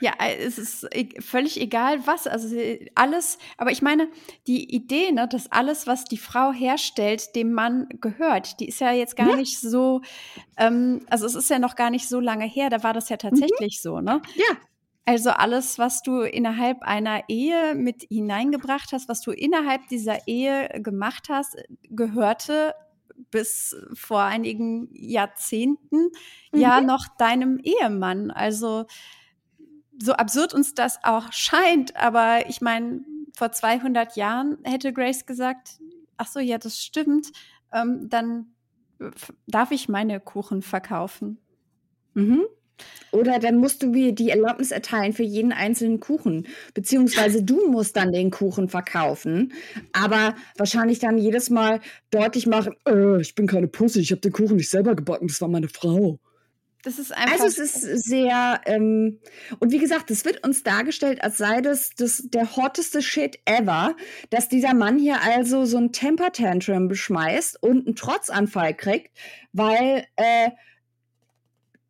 [0.00, 2.26] Ja, äh, es ist e, völlig egal, was.
[2.26, 2.54] Also
[2.94, 4.08] alles, aber ich meine,
[4.46, 8.92] die Idee, ne, dass alles, was die Frau herstellt, dem Mann gehört, die ist ja
[8.92, 9.36] jetzt gar ja.
[9.36, 10.02] nicht so,
[10.56, 13.16] ähm, also es ist ja noch gar nicht so lange her, da war das ja
[13.16, 13.30] mhm.
[13.30, 13.88] tatsächlich mhm.
[13.88, 14.20] so, ne?
[14.34, 14.56] Ja.
[15.06, 20.68] Also alles, was du innerhalb einer Ehe mit hineingebracht hast, was du innerhalb dieser Ehe
[20.80, 21.56] gemacht hast,
[21.90, 22.74] gehörte
[23.30, 26.10] bis vor einigen Jahrzehnten
[26.52, 26.60] mhm.
[26.60, 28.30] ja noch deinem Ehemann.
[28.30, 28.86] Also
[30.00, 33.02] so absurd uns das auch scheint, aber ich meine,
[33.36, 35.78] vor 200 Jahren hätte Grace gesagt,
[36.16, 37.32] ach so, ja, das stimmt,
[37.72, 38.54] ähm, dann
[39.46, 41.38] darf ich meine Kuchen verkaufen.
[42.14, 42.44] Mhm.
[43.12, 46.46] Oder dann musst du mir die Erlaubnis erteilen für jeden einzelnen Kuchen.
[46.74, 49.52] Beziehungsweise du musst dann den Kuchen verkaufen,
[49.92, 51.80] aber wahrscheinlich dann jedes Mal
[52.10, 55.40] deutlich machen, äh, ich bin keine Pussy, ich habe den Kuchen nicht selber gebacken, das
[55.40, 56.18] war meine Frau.
[56.84, 57.40] Das ist einfach.
[57.40, 59.18] Also es ist sehr ähm,
[59.58, 63.96] und wie gesagt, es wird uns dargestellt, als sei das, das der hotteste Shit ever,
[64.28, 69.16] dass dieser Mann hier also so ein Temper Tantrum beschmeißt und einen Trotzanfall kriegt,
[69.52, 70.50] weil äh,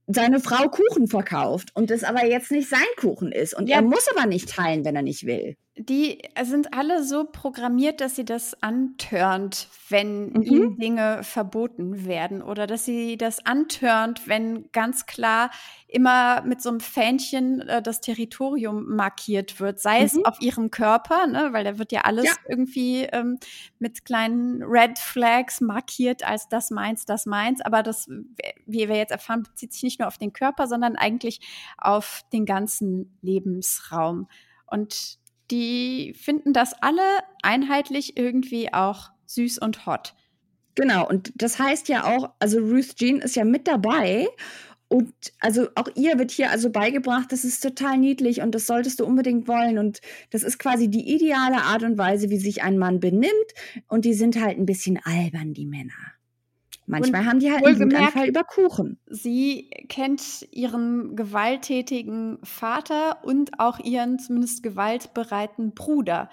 [0.06, 3.76] seine Frau Kuchen verkauft und es aber jetzt nicht sein Kuchen ist und ja.
[3.76, 8.14] er muss aber nicht teilen, wenn er nicht will die sind alle so programmiert, dass
[8.14, 10.42] sie das antörnt, wenn mhm.
[10.42, 15.50] ihnen Dinge verboten werden oder dass sie das antörnt, wenn ganz klar
[15.88, 20.06] immer mit so einem Fähnchen äh, das Territorium markiert wird, sei mhm.
[20.06, 22.32] es auf ihrem Körper, ne, weil da wird ja alles ja.
[22.48, 23.38] irgendwie ähm,
[23.80, 28.08] mit kleinen Red Flags markiert als das meins, das meins, aber das,
[28.64, 31.40] wie wir jetzt erfahren, bezieht sich nicht nur auf den Körper, sondern eigentlich
[31.78, 34.28] auf den ganzen Lebensraum.
[34.66, 35.18] Und
[35.50, 37.02] die finden das alle
[37.42, 40.14] einheitlich irgendwie auch süß und hot.
[40.74, 44.28] Genau, und das heißt ja auch, also Ruth Jean ist ja mit dabei
[44.88, 49.00] und also auch ihr wird hier also beigebracht, das ist total niedlich und das solltest
[49.00, 49.78] du unbedingt wollen.
[49.78, 50.00] Und
[50.30, 53.32] das ist quasi die ideale Art und Weise, wie sich ein Mann benimmt.
[53.88, 56.13] Und die sind halt ein bisschen albern, die Männer.
[56.86, 58.98] Manchmal und haben die halt einen Wutanfall über Kuchen.
[59.06, 66.28] Sie kennt ihren gewalttätigen Vater und auch ihren zumindest gewaltbereiten Bruder.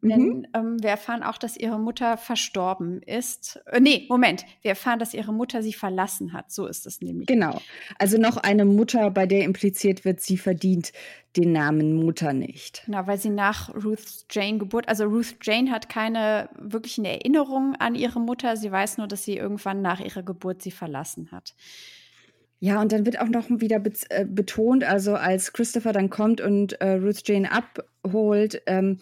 [0.00, 0.08] Mhm.
[0.08, 3.60] Denn ähm, wir erfahren auch, dass ihre Mutter verstorben ist.
[3.66, 4.44] Äh, nee, Moment.
[4.62, 6.50] Wir erfahren, dass ihre Mutter sie verlassen hat.
[6.50, 7.26] So ist es nämlich.
[7.26, 7.60] Genau.
[7.98, 10.92] Also noch eine Mutter, bei der impliziert wird, sie verdient
[11.36, 12.82] den Namen Mutter nicht.
[12.86, 17.94] Genau, weil sie nach Ruth Jane Geburt, also Ruth Jane hat keine wirklichen Erinnerungen an
[17.94, 18.56] ihre Mutter.
[18.56, 21.54] Sie weiß nur, dass sie irgendwann nach ihrer Geburt sie verlassen hat.
[22.58, 26.40] Ja, und dann wird auch noch wieder be äh, betont, also als Christopher dann kommt
[26.40, 28.98] und äh, Ruth Jane abholt, ähm,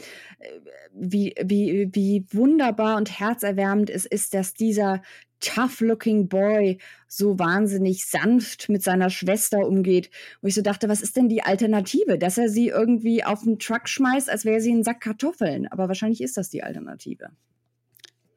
[0.93, 5.03] wie, wie, wie wunderbar und herzerwärmend es ist, dass dieser
[5.41, 10.11] tough-looking Boy so wahnsinnig sanft mit seiner Schwester umgeht.
[10.41, 12.19] Wo ich so dachte, was ist denn die Alternative?
[12.19, 15.69] Dass er sie irgendwie auf den Truck schmeißt, als wäre sie ein Sack Kartoffeln.
[15.69, 17.31] Aber wahrscheinlich ist das die Alternative.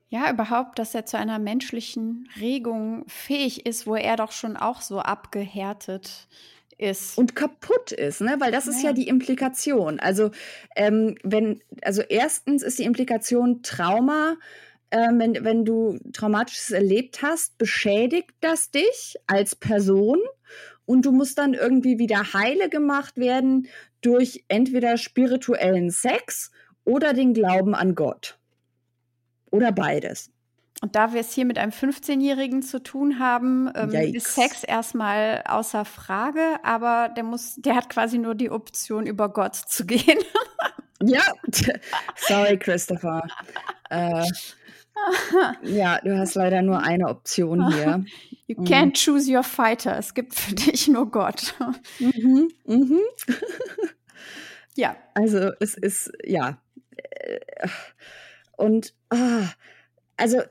[0.10, 4.82] Ja, überhaupt, dass er zu einer menschlichen Regung fähig ist, wo er doch schon auch
[4.82, 6.28] so abgehärtet
[6.78, 7.18] ist.
[7.18, 8.36] Und kaputt ist, ne?
[8.40, 10.00] Weil das ist ja, ja die Implikation.
[10.00, 10.32] Also,
[10.76, 14.38] ähm, wenn, also erstens ist die Implikation Trauma,
[14.92, 20.20] ähm, wenn, wenn du Traumatisches erlebt hast, beschädigt das dich als Person
[20.86, 23.68] und du musst dann irgendwie wieder heile gemacht werden
[24.02, 26.52] durch entweder spirituellen Sex
[26.86, 28.37] oder den Glauben an Gott.
[29.52, 30.32] Oder beides.
[30.82, 35.44] Und da wir es hier mit einem 15-Jährigen zu tun haben, ähm, ist Sex erstmal
[35.48, 40.20] außer Frage, aber der muss, der hat quasi nur die Option, über Gott zu gehen.
[41.02, 41.22] ja,
[42.16, 43.24] sorry, Christopher.
[43.90, 44.24] äh,
[45.64, 48.06] ja, du hast leider nur eine Option hier.
[48.50, 48.94] You can't mhm.
[48.94, 49.98] choose your fighter.
[49.98, 51.54] Es gibt für dich nur Gott.
[52.00, 53.02] Mhm, mhm.
[54.76, 54.96] ja.
[55.16, 56.58] Also es ist, ja.
[58.58, 59.50] Und ah,
[60.18, 60.42] also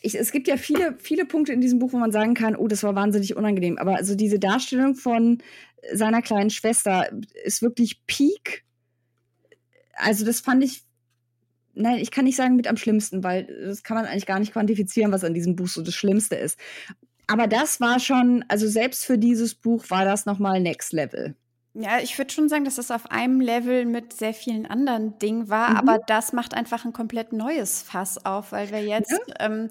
[0.00, 2.66] ich, es gibt ja viele, viele Punkte in diesem Buch, wo man sagen kann, oh,
[2.66, 3.78] das war wahnsinnig unangenehm.
[3.78, 5.38] Aber also diese Darstellung von
[5.92, 7.10] seiner kleinen Schwester
[7.44, 8.64] ist wirklich Peak.
[9.94, 10.82] also das fand ich,
[11.74, 14.52] nein, ich kann nicht sagen mit am schlimmsten, weil das kann man eigentlich gar nicht
[14.52, 16.58] quantifizieren, was an diesem Buch so das Schlimmste ist.
[17.26, 21.36] Aber das war schon, also selbst für dieses Buch war das nochmal Next Level.
[21.74, 25.48] Ja, ich würde schon sagen, dass es auf einem Level mit sehr vielen anderen Dingen
[25.48, 25.76] war, mhm.
[25.76, 29.34] aber das macht einfach ein komplett neues Fass auf, weil wir jetzt, ja.
[29.38, 29.70] ähm,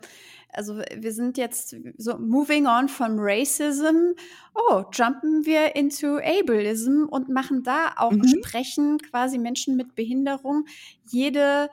[0.54, 4.14] also wir sind jetzt so moving on from Racism,
[4.56, 8.28] oh, jumpen wir into Ableism und machen da auch mhm.
[8.28, 10.66] sprechen quasi Menschen mit Behinderung
[11.06, 11.70] jede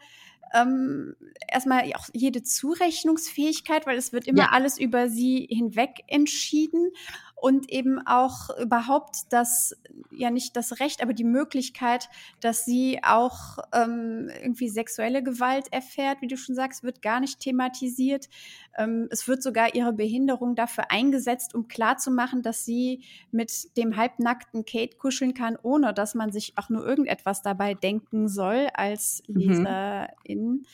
[0.54, 1.16] ähm,
[1.48, 4.48] erstmal auch jede Zurechnungsfähigkeit, weil es wird immer ja.
[4.52, 6.90] alles über sie hinweg entschieden
[7.38, 9.76] und eben auch überhaupt das,
[10.10, 12.08] ja nicht das Recht, aber die Möglichkeit,
[12.40, 17.40] dass sie auch ähm, irgendwie sexuelle Gewalt erfährt, wie du schon sagst, wird gar nicht
[17.40, 18.28] thematisiert.
[18.76, 24.64] Ähm, es wird sogar ihre Behinderung dafür eingesetzt, um klarzumachen, dass sie mit dem halbnackten
[24.64, 29.36] Kate kuscheln kann, ohne dass man sich auch nur irgendetwas dabei denken soll als mhm.
[29.36, 30.08] Leserin.
[30.26, 30.66] Mhm.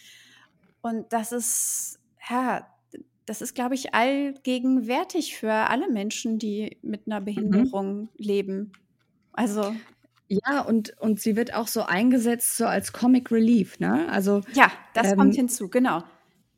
[0.81, 1.99] Und das ist,
[2.29, 2.72] ja,
[3.33, 7.25] das ist, glaube ich, allgegenwärtig für alle Menschen, die mit einer mhm.
[7.25, 8.09] Behinderung mhm.
[8.19, 8.73] leben.
[9.33, 9.75] Also.
[10.29, 14.07] Ja, und, und sie wird auch so eingesetzt, so als Comic Relief, ne?
[14.11, 14.43] Also.
[14.53, 16.05] Ja, das ähm, kommt hinzu, genau.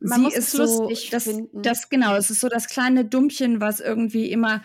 [0.00, 1.62] Man sie ist so, das, finden.
[1.62, 4.60] das, genau, es ist so das kleine Dummchen, was irgendwie immer,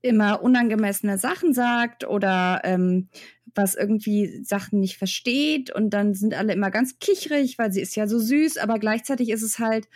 [0.00, 3.08] immer unangemessene Sachen sagt oder ähm,
[3.54, 7.94] was irgendwie Sachen nicht versteht und dann sind alle immer ganz kichrig, weil sie ist
[7.94, 9.86] ja so süß, aber gleichzeitig ist es halt,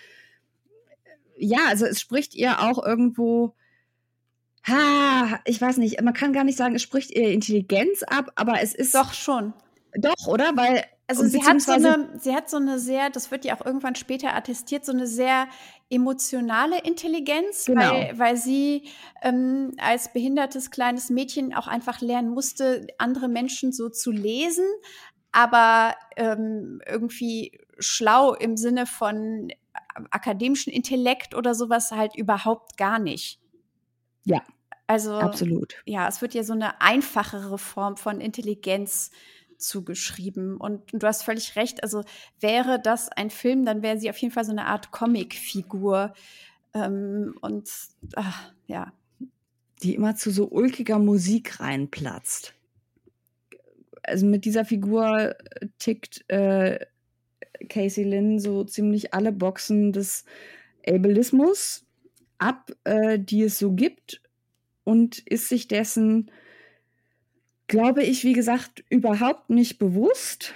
[1.39, 3.55] ja, also es spricht ihr auch irgendwo,
[4.67, 8.61] ha, ich weiß nicht, man kann gar nicht sagen, es spricht ihr Intelligenz ab, aber
[8.63, 8.95] es ist.
[8.95, 9.53] Doch schon.
[9.95, 10.57] Doch, oder?
[10.57, 10.85] Weil.
[11.09, 13.95] Also sie hat so eine, sie hat so eine sehr, das wird ja auch irgendwann
[13.95, 15.47] später attestiert, so eine sehr
[15.89, 17.81] emotionale Intelligenz, genau.
[17.81, 18.89] weil, weil sie
[19.23, 24.67] ähm, als behindertes kleines Mädchen auch einfach lernen musste, andere Menschen so zu lesen,
[25.31, 29.53] aber ähm, irgendwie schlau im Sinne von
[30.11, 33.41] akademischen Intellekt oder sowas halt überhaupt gar nicht.
[34.25, 34.43] Ja.
[34.87, 35.77] Also absolut.
[35.85, 39.11] Ja, es wird ja so eine einfachere Form von Intelligenz
[39.59, 40.57] zugeschrieben.
[40.59, 41.83] Und, und du hast völlig recht.
[41.83, 42.05] Also
[42.41, 46.15] wäre das ein Film, dann wäre sie auf jeden Fall so eine Art Comicfigur.
[46.75, 47.71] Ähm, und
[48.15, 48.93] ach, ja.
[49.83, 52.55] Die immer zu so ulkiger Musik reinplatzt.
[54.03, 55.35] Also mit dieser Figur
[55.79, 56.79] tickt äh,
[57.69, 60.25] Casey Lynn so ziemlich alle Boxen des
[60.87, 61.85] Ableismus
[62.39, 64.23] ab, äh, die es so gibt
[64.85, 66.31] und ist sich dessen,
[67.67, 70.55] glaube ich, wie gesagt, überhaupt nicht bewusst,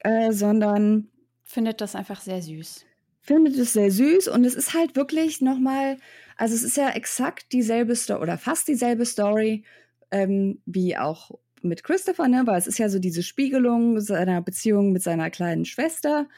[0.00, 1.08] äh, sondern
[1.44, 2.84] findet das einfach sehr süß.
[3.20, 5.96] Findet es sehr süß und es ist halt wirklich nochmal,
[6.36, 9.64] also es ist ja exakt dieselbe Story oder fast dieselbe Story
[10.10, 11.30] ähm, wie auch
[11.64, 12.42] mit Christopher, ne?
[12.46, 16.28] weil es ist ja so diese Spiegelung seiner Beziehung mit seiner kleinen Schwester.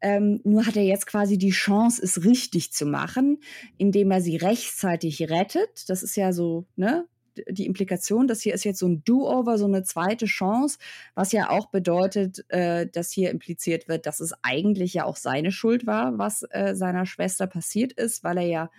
[0.00, 3.38] Ähm, nur hat er jetzt quasi die Chance, es richtig zu machen,
[3.76, 5.88] indem er sie rechtzeitig rettet.
[5.88, 7.06] Das ist ja so, ne?
[7.48, 10.78] Die Implikation, das hier ist jetzt so ein Do-Over, so eine zweite Chance,
[11.14, 15.52] was ja auch bedeutet, äh, dass hier impliziert wird, dass es eigentlich ja auch seine
[15.52, 18.70] Schuld war, was äh, seiner Schwester passiert ist, weil er ja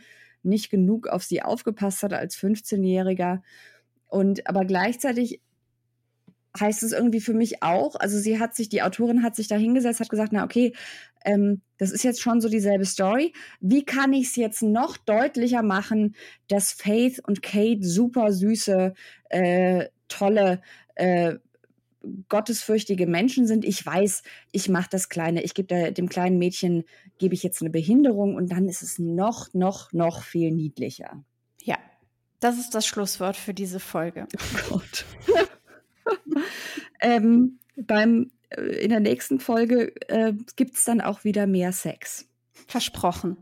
[0.43, 3.41] nicht genug auf sie aufgepasst hat als 15-Jähriger.
[4.07, 5.41] Und aber gleichzeitig
[6.59, 9.55] heißt es irgendwie für mich auch, also sie hat sich, die Autorin hat sich da
[9.55, 10.73] hingesetzt, hat gesagt, na okay,
[11.25, 13.33] ähm, das ist jetzt schon so dieselbe Story.
[13.59, 16.15] Wie kann ich es jetzt noch deutlicher machen,
[16.47, 18.93] dass Faith und Kate super süße,
[19.29, 20.61] äh, tolle,
[20.95, 21.35] äh,
[22.29, 23.65] gottesfürchtige Menschen sind.
[23.65, 26.85] Ich weiß, ich mache das Kleine, ich gebe dem kleinen Mädchen,
[27.17, 31.23] gebe ich jetzt eine Behinderung und dann ist es noch, noch, noch viel niedlicher.
[31.61, 31.77] Ja,
[32.39, 34.27] das ist das Schlusswort für diese Folge.
[34.33, 35.05] Oh Gott.
[37.01, 42.27] ähm, beim, äh, in der nächsten Folge äh, gibt es dann auch wieder mehr Sex.
[42.67, 43.37] Versprochen.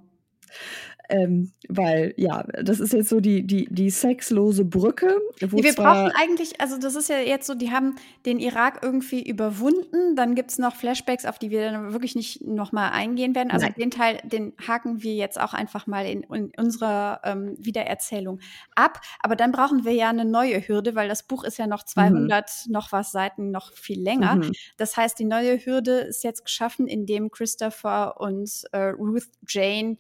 [1.10, 5.18] Ähm, weil, ja, das ist jetzt so die, die, die sexlose Brücke.
[5.42, 9.22] Wo wir brauchen eigentlich, also das ist ja jetzt so, die haben den Irak irgendwie
[9.22, 10.16] überwunden.
[10.16, 13.52] Dann gibt es noch Flashbacks, auf die wir dann wirklich nicht nochmal eingehen werden.
[13.52, 13.76] Also Nein.
[13.78, 18.40] den Teil, den haken wir jetzt auch einfach mal in, in unserer ähm, Wiedererzählung
[18.76, 19.02] ab.
[19.22, 22.50] Aber dann brauchen wir ja eine neue Hürde, weil das Buch ist ja noch 200
[22.68, 22.72] mhm.
[22.72, 24.36] noch was Seiten, noch viel länger.
[24.36, 24.52] Mhm.
[24.78, 29.98] Das heißt, die neue Hürde ist jetzt geschaffen, indem Christopher und äh, Ruth Jane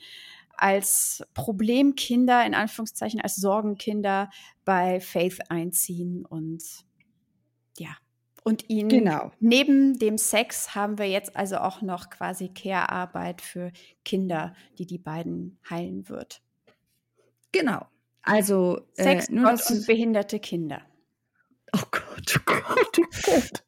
[0.57, 4.29] als Problemkinder, in Anführungszeichen, als Sorgenkinder
[4.65, 6.63] bei Faith einziehen und
[7.77, 7.89] ja.
[8.43, 9.31] Und ihn genau.
[9.39, 13.71] neben dem Sex haben wir jetzt also auch noch quasi Care-Arbeit für
[14.05, 16.41] Kinder, die die beiden heilen wird.
[17.51, 17.85] Genau.
[18.21, 20.81] Also äh, Sex, nur Gott und behinderte Kinder.
[21.73, 23.63] Oh Gott, oh Gott, oh Gott.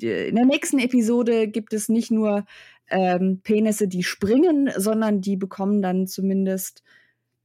[0.00, 2.44] in der nächsten Episode gibt es nicht nur
[2.88, 6.82] ähm, Penisse, die springen, sondern die bekommen dann zumindest,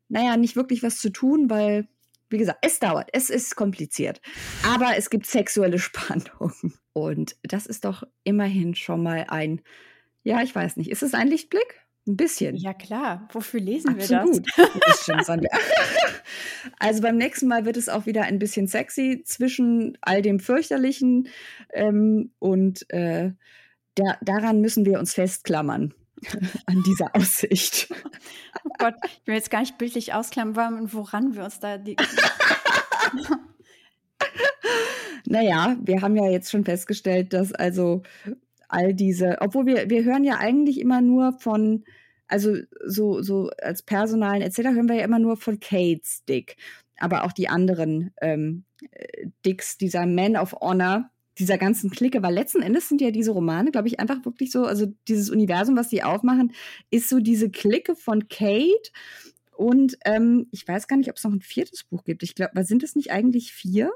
[0.09, 1.87] naja, nicht wirklich was zu tun, weil,
[2.29, 4.21] wie gesagt, es dauert, es ist kompliziert.
[4.67, 6.53] Aber es gibt sexuelle Spannung.
[6.93, 9.61] Und das ist doch immerhin schon mal ein,
[10.23, 11.80] ja, ich weiß nicht, ist es ein Lichtblick?
[12.07, 12.55] Ein bisschen.
[12.55, 13.27] Ja, klar.
[13.31, 14.45] Wofür lesen Absolut.
[14.57, 15.03] wir das?
[15.03, 15.29] Stimmt,
[16.79, 21.27] also beim nächsten Mal wird es auch wieder ein bisschen sexy zwischen all dem Fürchterlichen
[21.73, 23.33] ähm, und äh,
[23.95, 25.93] da, daran müssen wir uns festklammern.
[26.65, 27.87] An dieser Aussicht.
[28.63, 31.95] Oh Gott, ich will jetzt gar nicht bildlich ausklammern, und woran wir uns da die.
[35.25, 38.03] naja, wir haben ja jetzt schon festgestellt, dass also
[38.71, 41.83] all diese, obwohl wir, wir hören ja eigentlich immer nur von,
[42.27, 44.59] also so, so als Personalen etc.
[44.59, 46.55] hören wir ja immer nur von Kates Dick.
[46.97, 52.33] Aber auch die anderen ähm, äh, Dicks, dieser Man of Honor, dieser ganzen Clique, weil
[52.33, 55.89] letzten Endes sind ja diese Romane, glaube ich, einfach wirklich so, also dieses Universum, was
[55.89, 56.53] sie aufmachen,
[56.91, 58.91] ist so diese Clique von Kate.
[59.55, 62.23] Und ähm, ich weiß gar nicht, ob es noch ein viertes Buch gibt.
[62.23, 63.91] Ich glaube, sind es nicht eigentlich vier?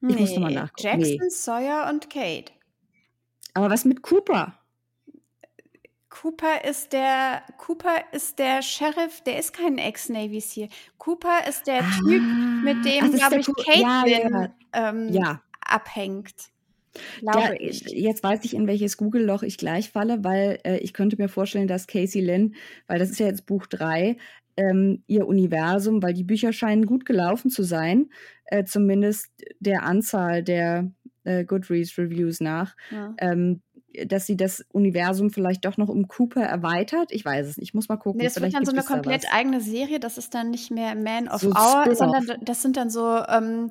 [0.00, 1.00] Ich nee, muss nochmal nachgucken.
[1.00, 1.30] Jackson, nee.
[1.30, 2.52] Sawyer und Kate.
[3.54, 4.58] Aber was mit Cooper?
[6.10, 10.68] Cooper ist der Cooper ist der Sheriff, der ist kein Ex-Navy SEAL.
[10.98, 12.22] Cooper ist der ah, Typ,
[12.62, 14.54] mit dem, glaube ich, Caitlin ja, ja.
[14.72, 15.42] Ähm, ja.
[15.60, 16.34] abhängt.
[17.20, 21.28] Ja, jetzt weiß ich, in welches Google-Loch ich gleich falle, weil äh, ich könnte mir
[21.28, 22.54] vorstellen, dass Casey Lynn,
[22.86, 24.16] weil das ist ja jetzt Buch 3,
[24.56, 28.10] ähm, ihr Universum, weil die Bücher scheinen gut gelaufen zu sein,
[28.46, 30.92] äh, zumindest der Anzahl der
[31.24, 33.14] äh, Goodreads-Reviews nach, ja.
[33.18, 33.62] ähm,
[34.06, 37.12] dass sie das Universum vielleicht doch noch um Cooper erweitert.
[37.12, 37.68] Ich weiß es nicht.
[37.68, 38.18] Ich muss mal gucken.
[38.18, 40.00] Nee, das vielleicht wird dann so eine komplett eigene Serie.
[40.00, 43.70] Das ist dann nicht mehr Man of so Our, sondern das sind dann so ähm,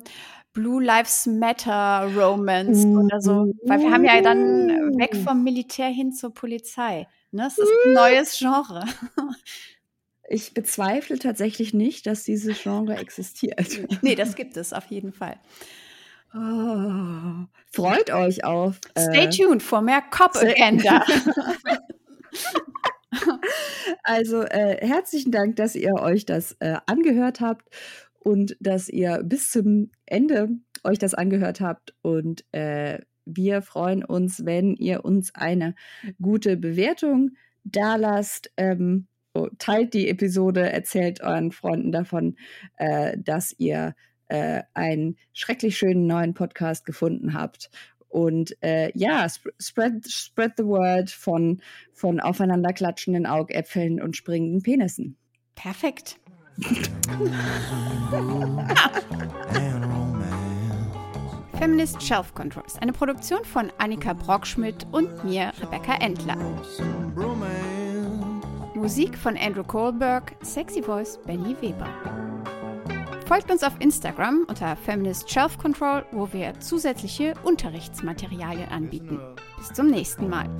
[0.54, 2.98] Blue Lives Matter Romance mm.
[2.98, 3.52] oder so.
[3.64, 4.68] Weil wir haben ja dann
[4.98, 7.06] weg vom Militär hin zur Polizei.
[7.32, 7.42] Ne?
[7.42, 8.84] Das ist ein neues Genre.
[10.26, 13.80] Ich bezweifle tatsächlich nicht, dass dieses Genre existiert.
[14.02, 15.36] nee, das gibt es auf jeden Fall.
[16.36, 18.80] Oh, freut euch auf.
[18.98, 21.04] Stay äh, tuned for mehr Cop Agenda.
[24.02, 27.68] also äh, herzlichen Dank, dass ihr euch das äh, angehört habt
[28.18, 30.48] und dass ihr bis zum Ende
[30.82, 31.94] euch das angehört habt.
[32.02, 35.76] Und äh, wir freuen uns, wenn ihr uns eine
[36.20, 37.30] gute Bewertung
[37.62, 38.50] da lasst.
[38.56, 39.06] Ähm,
[39.58, 42.36] teilt die Episode, erzählt euren Freunden davon,
[42.76, 43.94] äh, dass ihr
[44.28, 47.70] äh, einen schrecklich schönen neuen Podcast gefunden habt.
[48.08, 51.60] Und äh, ja, sp spread, spread the word von,
[51.92, 55.16] von aufeinanderklatschenden Augäpfeln und springenden Penissen.
[55.56, 56.20] Perfekt.
[61.58, 66.36] Feminist Shelf Control ist eine Produktion von Annika Brockschmidt und mir, Rebecca Endler.
[68.74, 71.88] Musik von Andrew Kohlberg, Sexy Voice Benny Weber.
[73.26, 79.18] Folgt uns auf Instagram unter Feminist Shelf Control, wo wir zusätzliche Unterrichtsmaterialien anbieten.
[79.56, 80.50] Bis zum nächsten Mal.